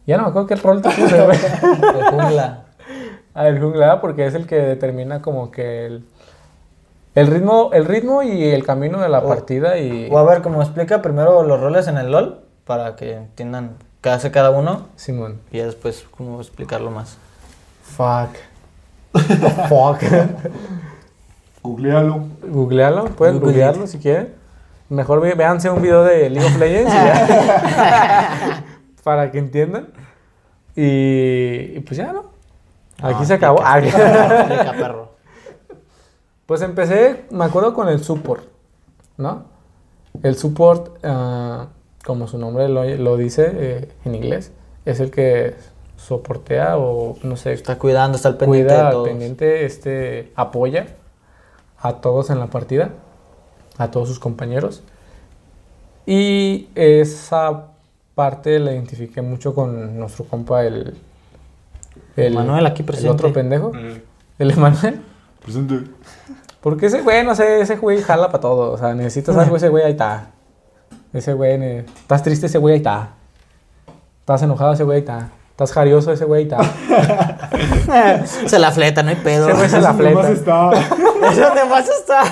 [0.08, 1.38] Ya no me acuerdo qué rol te puse, güey.
[1.38, 2.64] De jungla.
[3.48, 6.06] El jungla, porque es el que determina como que el,
[7.16, 10.42] el ritmo, el ritmo y el camino de la O- partida y O a ver,
[10.42, 13.72] como explica primero los roles en el LOL, para que entiendan
[14.02, 15.40] qué hace cada uno, Simón.
[15.52, 17.18] y ya después cómo explicarlo más.
[17.84, 18.36] Fuck.
[19.70, 20.02] Fuck.
[21.64, 22.24] Googlealo.
[22.48, 24.34] Googlealo, pueden Google googlearlo si quieren.
[24.90, 28.64] Mejor ve- véanse un video de League of Legends y ya.
[29.04, 29.88] para que entiendan.
[30.76, 32.26] Y, y pues ya, ¿no?
[33.02, 33.60] Aquí No, se acabó.
[33.64, 33.82] Ah,
[34.78, 35.10] perro.
[36.46, 38.44] Pues empecé, me acuerdo con el support,
[39.18, 39.44] ¿no?
[40.24, 41.68] El support, ah,
[42.04, 44.52] como su nombre lo, lo dice eh, en inglés,
[44.86, 45.56] es el que
[45.96, 49.08] soportea o no sé, Está cuidando, está al pendiente cuida de al todos.
[49.08, 50.88] pendiente, este, apoya
[51.78, 52.92] a todos en la partida,
[53.78, 54.82] a todos sus compañeros.
[56.06, 57.68] Y esa
[58.16, 60.98] parte la identifiqué mucho con nuestro compa, el,
[62.28, 63.10] el Manuel aquí el presente.
[63.10, 64.04] otro pendejo, Eh,
[64.40, 65.02] el Emanuel.
[65.44, 65.80] presente.
[66.62, 68.72] Porque ese güey, no sé, ese güey jala para todo.
[68.72, 70.32] O sea, necesitas algo, ese güey ahí está.
[71.14, 71.62] Ese güey,
[72.02, 73.10] estás triste, ese güey ahí está.
[74.20, 75.30] Estás enojado, ese güey ahí está.
[75.52, 78.26] Estás jarioso, ese güey ahí está.
[78.48, 79.48] Se la fleta, no hay pedo.
[79.50, 80.32] Ese güey se la Eso nomás fleta.
[80.34, 80.72] está.
[81.32, 82.24] Es donde más está.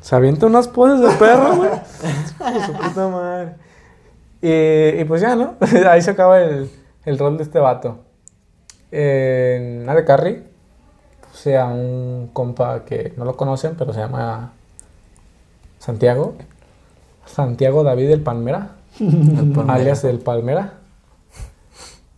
[0.00, 1.70] Se avienta unas poses de perro, güey.
[2.66, 3.54] Su puta madre.
[4.40, 5.54] Y, y pues ya, ¿no?
[5.90, 6.70] Ahí se acaba el,
[7.04, 7.98] el rol de este vato.
[8.90, 10.44] En AD Carry
[11.30, 14.52] puse a un compa que no lo conocen, pero se llama
[15.78, 16.34] Santiago.
[17.26, 18.76] Santiago David el Palmera.
[19.68, 20.74] alias el Palmera.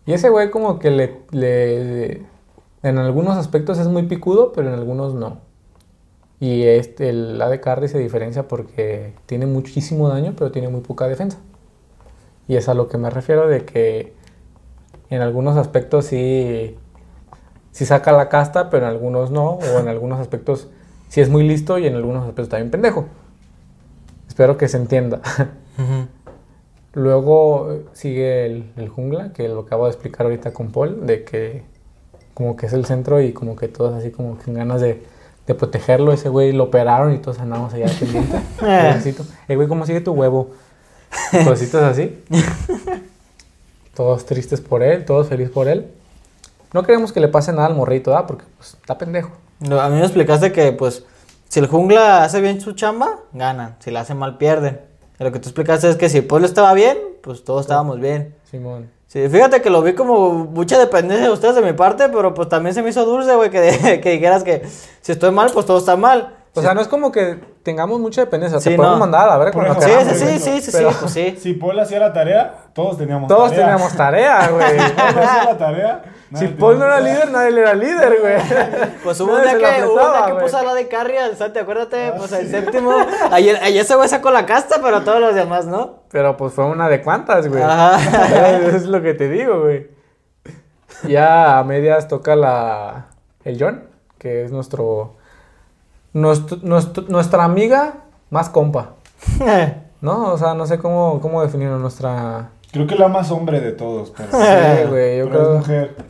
[0.07, 2.23] Y ese güey como que le, le-
[2.83, 5.39] En algunos aspectos es muy picudo, pero en algunos no.
[6.39, 11.07] Y este, el AD Carry se diferencia porque tiene muchísimo daño, pero tiene muy poca
[11.07, 11.39] defensa.
[12.49, 14.15] Y es a lo que me refiero de que
[15.11, 16.77] en algunos aspectos sí,
[17.73, 20.69] sí saca la casta, pero en algunos no, o en algunos aspectos
[21.09, 23.07] sí es muy listo y en algunos aspectos también pendejo.
[24.29, 25.21] Espero que se entienda.
[25.77, 26.07] Ujú.
[26.93, 31.25] Luego eh, sigue el, el jungla, que lo acabo de explicar ahorita con Paul, de
[31.25, 31.63] que
[32.35, 35.03] como que es el centro y como que todos así como con ganas de,
[35.47, 36.13] de protegerlo.
[36.13, 38.41] Ese güey lo operaron y todos andamos allá pendientes.
[38.59, 39.25] Pobrecito.
[39.49, 40.51] Eh, güey, ¿cómo sigue tu huevo?
[41.45, 42.23] Cositas así.
[43.95, 45.91] todos tristes por él, todos felices por él.
[46.73, 48.27] No queremos que le pase nada al morrito, ¿ah?
[48.27, 49.31] Porque pues, está pendejo.
[49.59, 51.05] No, A mí me explicaste que, pues,
[51.49, 53.77] si el jungla hace bien su chamba, ganan.
[53.81, 54.81] Si la hace mal, pierden.
[55.19, 58.01] Y lo que tú explicaste es que si el pueblo estaba bien, pues todos estábamos
[58.01, 58.35] bien.
[58.51, 58.89] Simón.
[59.09, 62.49] Sí, fíjate que lo vi como mucha dependencia de ustedes de mi parte, pero pues
[62.49, 64.63] también se me hizo dulce, güey, que, que dijeras que
[65.01, 66.37] si estoy mal, pues todo está mal.
[66.53, 68.59] O sea, no es como que tengamos mucha dependencia.
[68.59, 69.01] Sí, Te podemos no.
[69.01, 71.37] mandar a la verga Por cuando Sí, sí, sí, sí, sí, Pero sí, pues sí.
[71.41, 73.67] Si Paul hacía la tarea, todos teníamos Todos tarea.
[73.67, 74.77] teníamos tarea, güey.
[74.77, 76.03] Paul hacía la tarea.
[76.35, 77.13] Si Paul no era tarea.
[77.13, 78.35] líder, nadie le era líder, güey.
[79.05, 81.17] Pues hubo un día que, hubo un día apretaba, que puso a la de carry
[81.17, 82.93] al Santi, acuérdate, pues el séptimo.
[83.31, 86.01] Ayer, ayer ese güey sacó la casta, pero todos los demás, ¿no?
[86.11, 87.63] Pero pues fue una de cuantas, güey.
[87.63, 87.99] Ajá.
[88.69, 89.89] es lo que te digo, güey.
[91.09, 93.07] Ya a medias toca la
[93.45, 93.85] el John,
[94.19, 95.17] que es nuestro,
[96.13, 97.95] nuestro, nuestro- nuestra amiga
[98.31, 98.91] más compa,
[100.01, 100.33] ¿no?
[100.33, 102.51] O sea, no sé cómo, cómo definirlo, nuestra...
[102.73, 104.31] Creo que la más hombre de todos, pero.
[104.31, 104.37] Sí,
[104.89, 105.53] güey, yo pero creo...
[105.55, 105.97] es mujer.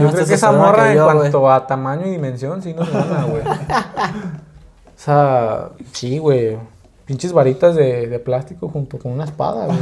[0.00, 2.88] Yo creo que esa morra que en yo, cuanto a tamaño y dimensión, sí nos
[2.92, 3.42] gana, güey.
[3.42, 6.56] O sea, sí, güey.
[7.04, 9.78] Pinches varitas de, de plástico junto con una espada, güey.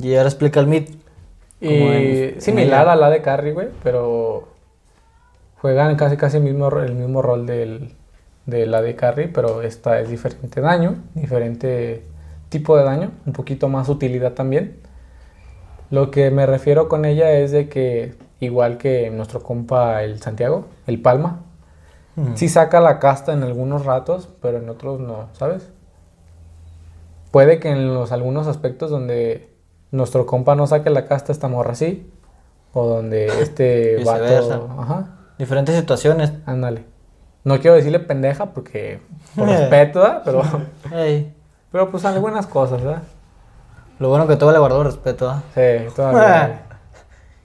[0.00, 0.90] Y ahora explica el mit.
[1.60, 1.68] Y
[2.34, 4.46] en- similar en a la de Carrie, güey, pero
[5.66, 7.92] juegan casi casi el mismo, el mismo rol del,
[8.46, 12.04] de la de Carrie, pero esta es diferente daño, diferente
[12.50, 14.78] tipo de daño, un poquito más utilidad también.
[15.90, 20.66] Lo que me refiero con ella es de que, igual que nuestro compa el Santiago,
[20.86, 21.40] el Palma,
[22.36, 25.72] sí saca la casta en algunos ratos, pero en otros no, ¿sabes?
[27.32, 29.50] Puede que en los algunos aspectos donde
[29.90, 32.08] nuestro compa no saque la casta esta morra así,
[32.72, 36.32] o donde este vato, ajá, Diferentes situaciones.
[36.46, 36.84] ándale.
[37.44, 39.00] No quiero decirle pendeja porque
[39.36, 40.22] por respeto, ¿verdad?
[40.24, 40.42] Pero
[40.92, 41.32] Ey,
[41.70, 43.02] pero pues algunas cosas, ¿verdad?
[43.98, 45.42] Lo bueno que todo le guardó respeto, ¿ah?
[45.54, 45.60] Sí,
[45.94, 46.62] todavía.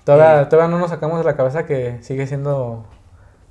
[0.04, 2.86] todavía, todavía no nos sacamos de la cabeza que sigue siendo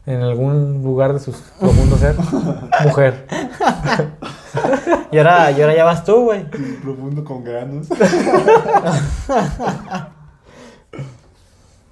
[0.07, 2.17] en algún lugar de sus profundo ser
[2.85, 3.27] mujer.
[5.13, 6.45] Y ahora, y ahora ya vas tú, güey.
[6.83, 7.87] Profundo con granos.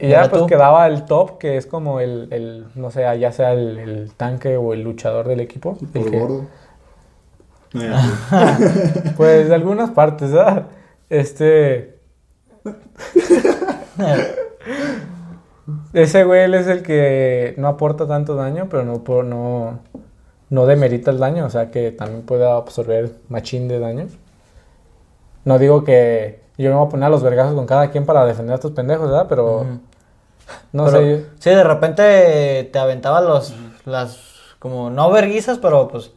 [0.01, 0.47] Y ¿Y ya pues tú?
[0.47, 4.57] quedaba el top, que es como el, el no sé, ya sea el, el tanque
[4.57, 5.77] o el luchador del equipo.
[5.81, 6.47] el Por que- gordo.
[7.75, 8.09] No, sí.
[9.17, 10.67] Pues de algunas partes, ¿verdad?
[11.11, 11.99] Este.
[15.93, 19.81] Ese güey él es el que no aporta tanto daño, pero no, por, no,
[20.49, 24.07] no demerita el daño, o sea que también puede absorber machín de daño.
[25.45, 28.25] No digo que yo me voy a poner a los vergazos con cada quien para
[28.25, 29.27] defender a estos pendejos, ¿verdad?
[29.29, 29.65] Pero
[30.73, 31.27] no Pero, sé.
[31.39, 33.55] Sí, de repente te aventaba los,
[33.85, 34.19] las,
[34.59, 36.11] como no verguizas, pero pues,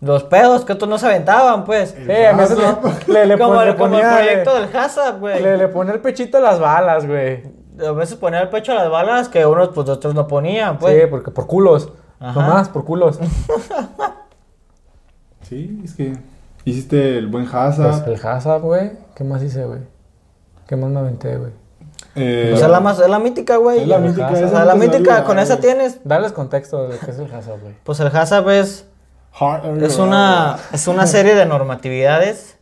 [0.00, 1.94] los pedos que otros no se aventaban, pues.
[1.96, 2.58] Eh, a veces
[3.06, 5.42] le, le, le como, pon- le el, como el proyecto del Hazard, güey.
[5.42, 7.42] le, le ponía el pechito a las balas, güey.
[7.84, 10.94] A veces ponía el pecho a las balas que unos, pues otros no ponían, pues.
[11.00, 11.90] Sí, porque por culos.
[12.20, 12.40] Ajá.
[12.40, 13.18] Nomás, por culos.
[15.42, 16.16] Sí, es que
[16.64, 18.08] hiciste el buen Pues Hazard.
[18.08, 18.92] el Hazard, güey.
[19.14, 19.80] ¿Qué más hice, güey?
[20.66, 21.52] ¿Qué más me aventé, güey?
[22.16, 23.80] eh, Pues es la más, es la mítica, güey.
[23.82, 26.00] Es la mítica, esa sea, la mítica, con esa tienes.
[26.04, 27.74] Darles contexto de que es el Hazard, güey.
[27.84, 28.86] Pues el Hazard es,
[29.38, 32.56] Hard- es una, es una serie de normatividades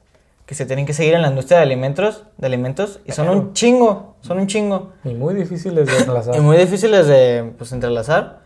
[0.46, 3.52] que se tienen que seguir en la industria de alimentos, de alimentos y son un
[3.54, 4.90] chingo, son un chingo.
[5.04, 6.34] Y muy difíciles de enlazar.
[6.36, 8.40] Y muy difíciles de pues, entrelazar.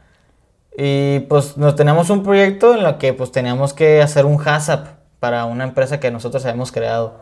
[0.77, 4.87] Y pues nos teníamos un proyecto en lo que pues teníamos que hacer un HACCP
[5.21, 7.15] para una empresa que nosotros habíamos creado.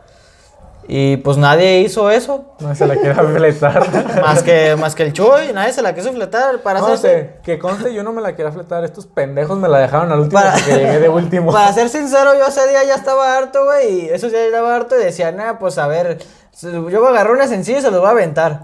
[0.87, 4.21] Y pues nadie hizo eso, No se la quiero fletar.
[4.21, 7.39] más que, más que el Chuy, nadie se la quiso fletar para no hacerse- sé,
[7.43, 8.83] que conste, yo no me la quiero fletar.
[8.83, 11.51] Estos pendejos me la dejaron al último Para- porque llegué de último.
[11.53, 14.95] Para ser sincero, yo ese día ya estaba harto, güey, y eso ya estaba harto
[14.99, 16.19] y decía, nah, pues a ver,
[16.61, 18.59] yo voy a agarrar una sencilla y se los voy a aventar.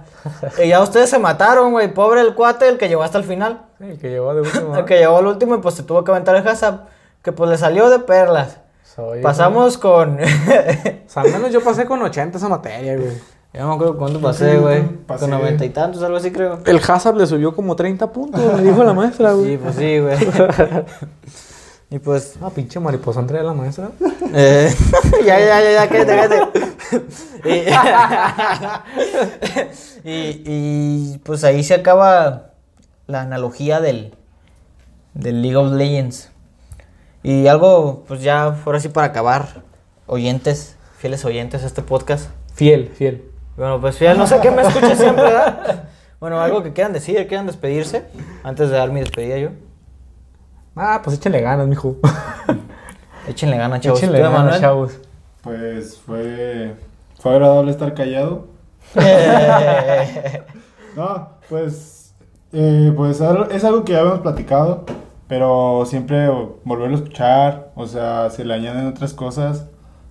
[0.63, 3.63] y ya ustedes se mataron, güey, pobre el cuate, el que llegó hasta el final.
[3.79, 4.75] Sí, el que llegó de último.
[4.77, 6.81] El que llegó al último y pues se tuvo que aventar el HACCP,
[7.23, 8.57] que pues le salió de perlas.
[8.95, 10.17] Soy- Pasamos con...
[11.11, 13.11] O sea, al menos yo pasé con 80 esa materia, güey.
[13.53, 14.81] Yo no me acuerdo cuánto pasé, güey.
[15.05, 15.21] Pasé.
[15.21, 16.59] Con noventa y tantos, algo así creo.
[16.65, 20.17] El Hazard le subió como 30 puntos, me dijo la maestra, Sí, pues sí, güey.
[21.89, 22.35] y pues...
[22.41, 23.89] Ah, pinche mariposa entre la maestra.
[24.33, 24.73] Eh,
[25.25, 27.01] ya, ya, ya, ya, quédate, quédate.
[30.05, 32.51] y, y, y, pues ahí se acaba
[33.07, 34.15] la analogía del,
[35.13, 36.29] del League of Legends.
[37.23, 39.61] Y algo, pues ya, ahora sí para acabar,
[40.07, 42.29] oyentes, fieles oyentes a este podcast.
[42.53, 43.31] Fiel, fiel.
[43.57, 45.83] Bueno, pues fiel, no sé qué me escucha siempre, ¿verdad?
[46.21, 48.05] Bueno, algo que quieran decir, quieran despedirse,
[48.43, 49.49] antes de dar mi despedida yo.
[50.75, 51.97] Ah, pues échenle ganas, mijo.
[53.27, 53.97] Échenle ganas, chavos.
[53.99, 54.99] Échenle ¿Tú, ganas, chavos.
[55.41, 56.75] Pues fue,
[57.19, 58.47] fue agradable estar callado.
[60.95, 62.13] No, pues,
[62.51, 63.21] eh, pues
[63.51, 64.85] es algo que ya habíamos platicado,
[65.31, 66.27] pero siempre
[66.65, 69.65] volverlo a escuchar, o sea, se le añaden otras cosas,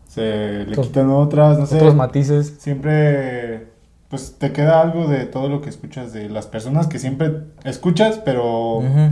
[0.07, 1.77] se le Otros- quitan otras, no sé.
[1.77, 2.55] Otros matices.
[2.59, 3.67] Siempre,
[4.09, 7.33] pues te queda algo de todo lo que escuchas, de las personas que siempre
[7.65, 9.11] escuchas, pero Ujú.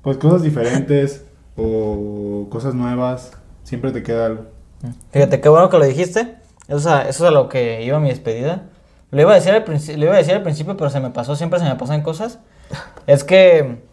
[0.00, 1.26] pues cosas diferentes
[1.58, 4.44] o cosas nuevas, siempre te queda algo.
[5.10, 6.34] Fíjate, qué bueno que lo dijiste.
[6.66, 8.62] Eso es a, eso es a lo que iba mi despedida.
[9.10, 11.36] Lo iba, a decir al lo iba a decir al principio, pero se me pasó,
[11.36, 12.38] siempre se me pasan cosas.
[13.06, 13.91] Es que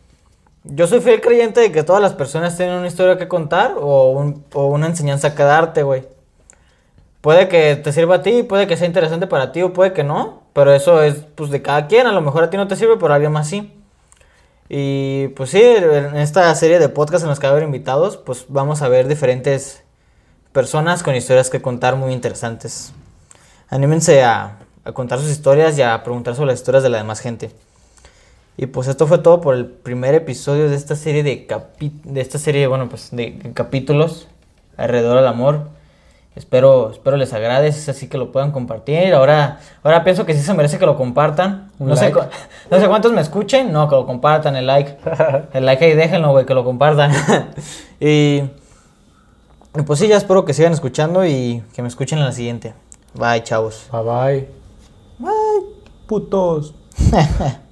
[0.64, 4.12] yo soy fiel creyente de que todas las personas tienen una historia que contar o,
[4.12, 6.06] un- o una enseñanza que darte, güey.
[7.22, 10.04] Puede que te sirva a ti, puede que sea interesante para ti o puede que
[10.06, 12.08] no, pero eso es pues de cada quien.
[12.08, 13.74] A lo mejor a ti no te sirve, pero a alguien más sí.
[14.70, 18.18] Y pues sí, en esta serie de podcasts en los que va a haber invitados,
[18.18, 19.84] pues vamos a ver diferentes
[20.54, 22.94] personas con historias que contar muy interesantes.
[23.70, 27.20] Anímense a, a contar sus historias y a preguntar sobre las historias de la demás
[27.22, 27.52] gente.
[28.62, 32.20] Y pues esto fue todo por el primer episodio de esta serie de capi- de
[32.20, 34.28] esta serie, bueno, pues de capítulos
[34.76, 35.70] alrededor del amor.
[36.36, 39.14] Espero, espero les agrade, es así que lo puedan compartir.
[39.14, 41.72] Ahora, ahora pienso que sí se merece que lo compartan.
[41.80, 42.20] No sé, like.
[42.70, 44.98] no sé cuántos me escuchen, no, que lo compartan, el like.
[45.54, 47.14] El like ahí déjenlo, güey, que lo compartan.
[48.02, 48.42] y,
[49.74, 52.74] y pues sí, ya espero que sigan escuchando y que me escuchen en la siguiente.
[53.14, 53.88] Bye, chavos.
[53.90, 54.50] Bye bye.
[55.18, 55.66] Bye.
[56.08, 56.74] Putos.